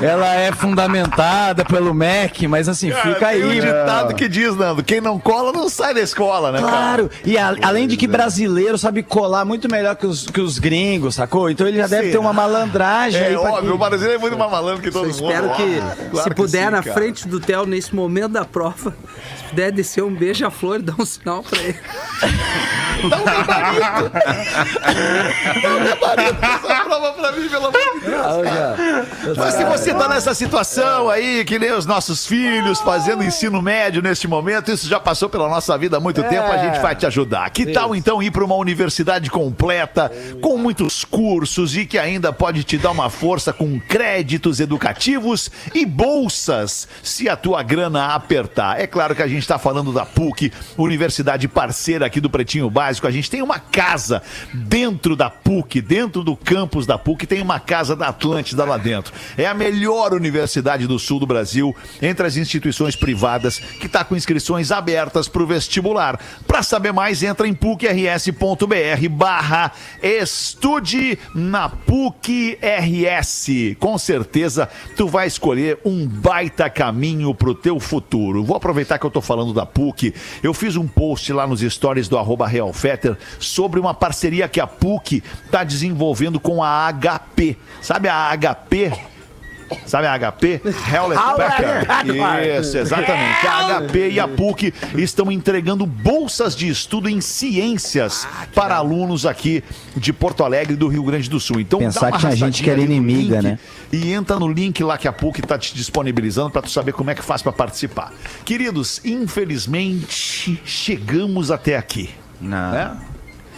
ela 0.00 0.34
é 0.34 0.52
fundamentada 0.52 1.64
pelo 1.64 1.92
MEC, 1.94 2.46
mas 2.48 2.68
assim, 2.68 2.90
Cara, 2.90 3.14
fica 3.14 3.26
tem 3.28 3.42
aí. 3.42 3.44
um 3.44 3.60
ditado 3.60 4.14
que 4.14 4.28
diz, 4.28 4.56
Nando, 4.56 4.82
quem 4.82 5.00
não 5.00 5.18
cola 5.18 5.52
não 5.52 5.68
sai 5.68 5.94
da 5.94 6.00
escola, 6.00 6.50
né, 6.52 6.60
cara? 6.60 6.70
Claro, 6.72 7.10
e 7.24 7.38
a- 7.38 7.54
além 7.62 7.86
de 7.86 7.96
que 8.02 8.06
brasileiro 8.08 8.76
sabe 8.76 9.00
colar 9.02 9.44
muito 9.44 9.70
melhor 9.70 9.94
que 9.94 10.06
os, 10.06 10.26
que 10.26 10.40
os 10.40 10.58
gringos, 10.58 11.14
sacou? 11.14 11.48
Então 11.48 11.68
ele 11.68 11.76
já 11.78 11.86
deve 11.86 12.10
ter 12.10 12.18
uma 12.18 12.32
malandragem 12.32 13.20
É 13.22 13.38
óbvio, 13.38 13.62
que- 13.70 13.74
o 13.74 13.78
brasileiro 13.78 14.14
é 14.14 14.18
muito 14.18 14.36
mais 14.36 14.50
malandro 14.50 14.82
que 14.82 14.90
todo 14.90 15.04
mundo. 15.04 15.10
Espero 15.14 15.50
que, 15.54 15.62
óbvio. 15.62 16.22
Se 16.22 16.28
que 16.30 16.34
puder, 16.34 16.64
sim, 16.66 16.70
na 16.72 16.82
cara. 16.82 16.94
frente 16.94 17.28
do 17.28 17.38
Theo, 17.38 17.64
nesse 17.64 17.94
momento 17.94 18.32
da 18.32 18.44
prova, 18.44 18.92
se 19.36 19.44
puder 19.50 19.70
descer 19.70 20.02
um 20.02 20.12
beija-flor 20.12 20.80
e 20.80 20.82
dar 20.82 20.96
um 20.98 21.04
sinal 21.06 21.44
pra 21.44 21.62
ele. 21.62 21.78
Dá 23.08 23.16
um 23.18 23.24
gabarito. 23.24 24.10
Dá 25.62 25.68
um 25.68 25.84
gabarito 25.84 26.38
essa 26.42 26.84
prova 26.84 27.12
pra 27.12 27.32
mim, 27.32 27.48
pelo 27.48 27.66
amor 27.66 27.80
de 27.94 28.00
Deus. 28.00 29.36
Mas 29.36 29.54
se 29.54 29.64
você 29.64 29.94
tá 29.94 30.08
nessa 30.08 30.34
situação 30.34 31.08
aí, 31.08 31.44
que 31.44 31.58
nem 31.58 31.72
os 31.72 31.86
nossos 31.86 32.26
filhos 32.26 32.80
fazendo 32.80 33.22
ensino 33.22 33.60
médio 33.62 34.02
neste 34.02 34.26
momento, 34.28 34.70
isso 34.70 34.88
já 34.88 35.00
passou 35.00 35.28
pela 35.28 35.48
nossa 35.48 35.76
vida 35.78 35.96
há 35.96 36.00
muito 36.00 36.22
tempo, 36.22 36.50
a 36.50 36.58
gente 36.58 36.80
vai 36.80 36.94
te 36.94 37.06
ajudar. 37.06 37.48
Que 37.50 37.72
tal 37.72 37.94
então 37.94 38.22
ir 38.22 38.30
para 38.30 38.44
uma 38.44 38.54
universidade 38.54 39.30
completa, 39.30 40.10
com 40.40 40.56
muitos 40.56 41.04
cursos 41.04 41.76
e 41.76 41.86
que 41.86 41.98
ainda 41.98 42.32
pode 42.32 42.64
te 42.64 42.78
dar 42.78 42.90
uma 42.90 43.10
força 43.10 43.52
com 43.52 43.78
créditos 43.80 44.60
educativos 44.60 45.50
e 45.74 45.84
bolsas, 45.84 46.88
se 47.02 47.28
a 47.28 47.36
tua 47.36 47.62
grana 47.62 48.14
apertar. 48.14 48.80
É 48.80 48.86
claro 48.86 49.14
que 49.14 49.22
a 49.22 49.28
gente 49.28 49.42
está 49.42 49.58
falando 49.58 49.92
da 49.92 50.04
PUC, 50.04 50.52
universidade 50.76 51.48
parceira 51.48 52.06
aqui 52.06 52.20
do 52.20 52.30
Pretinho 52.30 52.68
Básico. 52.70 52.91
A 53.02 53.10
gente 53.10 53.30
tem 53.30 53.42
uma 53.42 53.58
casa 53.58 54.22
dentro 54.52 55.16
da 55.16 55.30
PUC, 55.30 55.80
dentro 55.80 56.22
do 56.22 56.36
campus 56.36 56.86
da 56.86 56.98
PUC, 56.98 57.26
tem 57.26 57.42
uma 57.42 57.58
casa 57.58 57.96
da 57.96 58.08
Atlântida 58.08 58.64
lá 58.64 58.76
dentro. 58.76 59.12
É 59.36 59.46
a 59.46 59.54
melhor 59.54 60.12
universidade 60.12 60.86
do 60.86 60.98
sul 60.98 61.18
do 61.18 61.26
Brasil, 61.26 61.74
entre 62.00 62.26
as 62.26 62.36
instituições 62.36 62.96
privadas, 62.96 63.58
que 63.58 63.86
está 63.86 64.04
com 64.04 64.16
inscrições 64.16 64.70
abertas 64.70 65.28
para 65.28 65.42
o 65.42 65.46
vestibular. 65.46 66.18
Para 66.46 66.62
saber 66.62 66.92
mais, 66.92 67.22
entra 67.22 67.46
em 67.46 67.54
pucrs.br 67.54 69.08
barra 69.10 69.72
estude 70.02 71.18
na 71.34 71.68
PUC 71.68 72.58
RS. 72.60 73.76
Com 73.78 73.96
certeza, 73.98 74.68
tu 74.96 75.06
vai 75.08 75.26
escolher 75.26 75.78
um 75.84 76.06
baita 76.06 76.68
caminho 76.68 77.34
pro 77.34 77.54
teu 77.54 77.78
futuro. 77.78 78.44
Vou 78.44 78.56
aproveitar 78.56 78.98
que 78.98 79.06
eu 79.06 79.10
tô 79.10 79.20
falando 79.20 79.52
da 79.52 79.66
PUC. 79.66 80.14
Eu 80.42 80.54
fiz 80.54 80.76
um 80.76 80.86
post 80.86 81.32
lá 81.32 81.46
nos 81.46 81.60
stories 81.60 82.08
do 82.08 82.18
arroba 82.18 82.46
Realfetter 82.82 83.16
sobre 83.38 83.78
uma 83.78 83.94
parceria 83.94 84.48
que 84.48 84.60
a 84.60 84.66
PUC 84.66 85.22
tá 85.50 85.62
desenvolvendo 85.62 86.40
com 86.40 86.62
a 86.62 86.92
HP. 86.92 87.56
Sabe 87.80 88.08
a 88.08 88.36
HP? 88.36 88.92
Sabe 89.86 90.06
a 90.06 90.18
HP? 90.18 90.60
Hewlett 90.92 91.22
Packard. 91.36 92.10
Isso, 92.60 92.76
exatamente. 92.76 93.46
A 93.46 93.80
HP 93.80 94.10
e 94.10 94.20
a 94.20 94.28
PUC 94.28 94.74
estão 94.98 95.32
entregando 95.32 95.86
bolsas 95.86 96.54
de 96.54 96.68
estudo 96.68 97.08
em 97.08 97.22
ciências 97.22 98.28
para 98.54 98.76
alunos 98.76 99.24
aqui 99.24 99.64
de 99.96 100.12
Porto 100.12 100.44
Alegre 100.44 100.74
e 100.74 100.76
do 100.76 100.88
Rio 100.88 101.02
Grande 101.04 101.30
do 101.30 101.40
Sul. 101.40 101.58
Então, 101.58 101.78
Pensar 101.78 102.00
dá 102.00 102.06
uma 102.08 102.12
que 102.12 102.18
tinha 102.20 102.36
gente 102.36 102.62
que 102.62 102.68
era 102.68 102.80
inimiga, 102.82 103.36
link 103.36 103.44
né? 103.44 103.58
E 103.90 104.12
entra 104.12 104.38
no 104.38 104.48
link 104.48 104.82
lá 104.84 104.98
que 104.98 105.08
a 105.08 105.12
PUC 105.12 105.40
está 105.40 105.56
te 105.56 105.74
disponibilizando 105.74 106.50
para 106.50 106.62
tu 106.62 106.70
saber 106.70 106.92
como 106.92 107.10
é 107.10 107.14
que 107.14 107.22
faz 107.22 107.40
para 107.40 107.52
participar. 107.52 108.12
Queridos, 108.44 109.00
infelizmente 109.04 110.60
chegamos 110.66 111.50
até 111.50 111.78
aqui. 111.78 112.10
Não, 112.42 112.72
Né? 112.72 113.11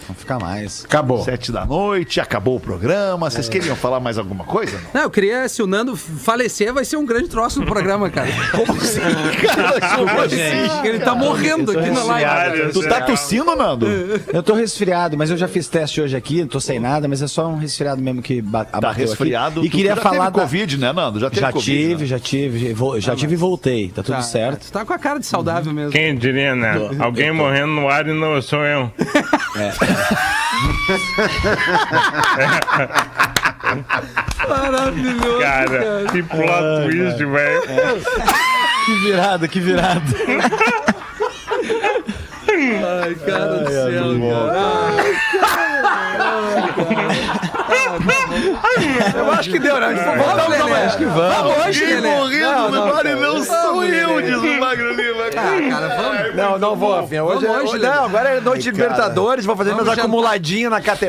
Não 0.07 0.15
fica 0.15 0.37
mais. 0.39 0.83
Acabou. 0.85 1.23
Sete 1.23 1.51
da 1.51 1.65
noite, 1.65 2.19
acabou 2.19 2.55
o 2.57 2.59
programa. 2.59 3.29
Vocês 3.29 3.47
queriam 3.49 3.75
falar 3.75 3.99
mais 3.99 4.17
alguma 4.17 4.43
coisa? 4.43 4.77
Não? 4.77 4.85
Não, 4.95 5.01
eu 5.03 5.09
queria, 5.09 5.47
se 5.49 5.61
o 5.61 5.67
Nando 5.67 5.95
falecer, 5.95 6.73
vai 6.73 6.83
ser 6.85 6.97
um 6.97 7.05
grande 7.05 7.27
troço 7.29 7.59
no 7.59 7.65
programa, 7.65 8.09
cara. 8.09 8.27
Como 8.51 8.79
assim, 8.81 8.99
cara? 9.45 9.95
Como 9.97 10.21
assim? 10.21 10.87
Ele 10.87 10.99
tá 10.99 11.13
morrendo 11.15 11.71
aqui 11.77 11.89
na 11.91 12.03
live. 12.03 12.71
Tu 12.73 12.81
tá 12.87 13.01
tossindo, 13.01 13.55
Nando? 13.55 13.87
Eu 14.31 14.41
tô 14.43 14.53
resfriado, 14.53 15.17
mas 15.17 15.29
eu 15.29 15.37
já 15.37 15.47
fiz 15.47 15.67
teste 15.67 16.01
hoje 16.01 16.15
aqui, 16.15 16.41
não 16.41 16.47
tô 16.47 16.59
sem 16.59 16.79
nada, 16.79 17.07
mas 17.07 17.21
é 17.21 17.27
só 17.27 17.47
um 17.47 17.57
resfriado 17.57 18.01
mesmo 18.01 18.21
que 18.21 18.41
Tá 18.41 18.65
abateu 18.73 19.07
resfriado. 19.07 19.59
aqui. 19.59 19.67
E 19.67 19.69
Tu 19.69 19.75
queria 19.77 19.95
já 19.95 20.01
falar 20.01 20.25
teve 20.25 20.31
da... 20.37 20.41
Covid, 20.41 20.77
né, 20.77 20.93
Nando? 20.93 21.19
Já 21.19 21.29
teve 21.29 21.41
Já 21.41 21.51
Covid, 21.51 21.65
tive, 21.71 22.01
né? 22.01 22.05
já 22.07 22.19
tive, 22.19 22.75
já 22.99 23.15
tive 23.15 23.33
e 23.33 23.35
voltei, 23.37 23.89
tá 23.89 24.01
tudo 24.03 24.15
Tá, 24.15 24.21
certo. 24.21 24.65
Tu 24.67 24.71
tá 24.71 24.85
com 24.85 24.93
a 24.93 24.99
cara 24.99 25.19
de 25.19 25.25
saudável 25.25 25.73
mesmo. 25.73 25.91
Quem 25.91 26.15
diria, 26.15 26.55
né? 26.55 26.73
Alguém 26.99 27.31
morrendo 27.31 27.67
no 27.73 27.89
ar 27.89 28.07
e 28.07 28.13
não 28.13 28.41
sou 28.41 28.63
eu. 28.63 28.91
Maravilhoso. 34.47 35.39
Cara, 35.39 36.05
que 36.11 36.23
plot 36.23 36.83
twist, 36.85 37.17
velho. 37.17 37.61
Que 38.85 38.93
virada, 39.03 39.47
que 39.47 39.59
virada. 39.59 40.01
Ai, 42.47 43.15
cara 43.15 43.57
do 43.57 43.67
céu, 43.69 43.89
Eu 49.15 49.31
acho 49.31 49.49
que 49.49 49.59
deu, 49.59 49.79
né? 49.79 49.93
Vamos, 49.93 50.25
Vamos, 50.25 50.43
vamos, 50.57 50.59
Lelê. 50.71 50.85
acho 50.85 50.97
que 50.97 51.05
vamos. 51.05 51.65
Hoje, 51.65 51.85
Quem 51.85 51.95
Lelê. 51.95 52.09
morrendo 52.15 52.69
no 52.71 52.93
ar 52.95 53.03
não 53.05 53.43
sou 53.43 53.55
Vamos, 53.75 53.89
eu, 53.89 54.21
diz 54.21 54.37
o 54.37 54.59
Magro 54.59 54.93
Lima. 54.93 55.23
Ah, 55.35 55.69
cara, 55.69 55.95
vamos. 56.01 56.35
Não, 56.35 56.59
não 56.59 56.75
vou, 56.75 56.95
Rafinha. 57.01 57.23
Hoje, 57.23 57.45
Vamos 57.45 57.73
hoje, 57.73 57.85
é, 57.85 57.89
não, 57.89 58.05
agora 58.05 58.29
é 58.29 58.39
noite 58.39 58.63
de 58.63 58.71
Libertadores, 58.71 59.45
vou 59.45 59.55
fazer 59.55 59.71
Vamos 59.71 59.85
meus 59.85 59.95
jantar. 59.95 60.05
acumuladinhos 60.07 60.71
na 60.71 60.81
KTO. 60.81 61.05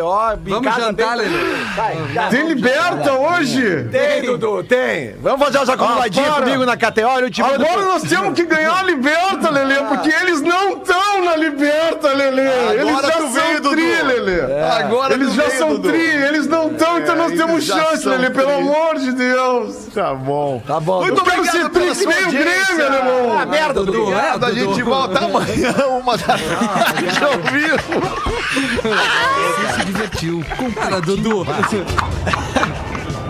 em 0.47 0.51
Vamos 0.51 0.65
casa 0.69 0.81
jantar, 0.81 1.17
Lelê. 1.17 1.39
Vai. 1.77 2.29
Tem 2.31 2.47
liberta 2.49 3.13
hoje? 3.13 3.89
Tem, 3.91 4.23
Dudu, 4.23 4.65
tem. 4.65 5.15
Vamos 5.21 5.45
fazer 5.45 5.59
os 5.63 5.69
acumuladinhos 5.69 6.29
para. 6.29 6.43
comigo 6.45 6.65
na 6.65 6.77
KTO. 6.77 7.07
Agora 7.09 7.83
nós 7.85 8.03
temos 8.03 8.35
que 8.35 8.45
ganhar 8.45 8.79
a 8.79 8.83
liberta, 8.83 9.51
Lelê, 9.51 9.77
porque 9.89 10.09
eles 10.09 10.41
não 10.43 10.77
estão 10.79 11.25
na 11.25 11.37
liberta, 11.37 12.09
Lelê. 12.13 12.47
Eles 12.81 13.03
já 13.03 13.11
tu 13.13 13.29
veio, 13.29 13.33
são 13.33 13.55
Dudu. 13.63 13.71
tri, 13.71 14.03
Lelê. 14.03 14.41
Agora 14.79 15.15
Eles 15.15 15.29
tu 15.29 15.35
já 15.35 15.43
veio, 15.45 15.59
são 15.59 15.69
Dudu. 15.71 15.89
tri, 15.89 16.01
eles 16.01 16.46
não 16.49 16.71
estão, 16.71 16.99
então 16.99 17.17
nós 17.17 17.33
eles 17.33 17.45
temos 17.45 17.65
chance, 17.65 18.07
Lelê, 18.09 18.31
pelo 18.31 18.51
amor 18.51 18.99
de 18.99 19.13
Deus. 19.13 19.87
Tá 19.95 20.15
bom. 20.15 20.63
Tá 20.67 20.81
bom. 20.81 21.01
Muito 21.01 21.21
obrigado 21.21 21.51
ser 21.51 21.71
pela 21.71 21.71
tri 21.71 21.89
que 21.89 21.95
sua 21.95 22.13
nem 22.13 22.25
o. 22.27 22.31
Grêmio, 22.31 22.87
alemão. 22.87 23.39
Ah, 23.39 23.47
merda, 23.47 23.85
Dudu. 23.85 24.03
Obrigado, 24.03 24.45
a 24.45 24.53
gente 24.53 24.83
volta 24.83 25.25
amanhã, 25.25 25.75
uma 26.01 26.17
da 26.17 26.39
tarde, 26.39 27.25
ao 27.25 27.39
vivo. 27.53 28.77
Você 28.83 29.73
se 29.73 29.85
divertiu. 29.85 30.45
Com 30.57 30.73
cara, 30.73 31.01
Dudu. 31.01 31.47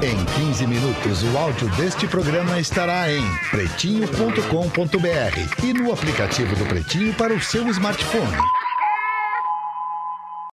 Em 0.03 0.25
15 0.25 0.67
minutos, 0.67 1.23
o 1.23 1.39
áudio 1.39 1.69
deste 1.71 2.07
programa 2.07 2.61
estará 2.61 3.11
em 3.11 3.23
pretinho.com.br 3.51 5.65
e 5.65 5.73
no 5.73 5.93
aplicativo 5.93 6.55
do 6.55 6.67
Pretinho 6.67 7.15
para 7.15 7.33
o 7.33 7.41
seu 7.41 7.67
smartphone. 7.69 8.37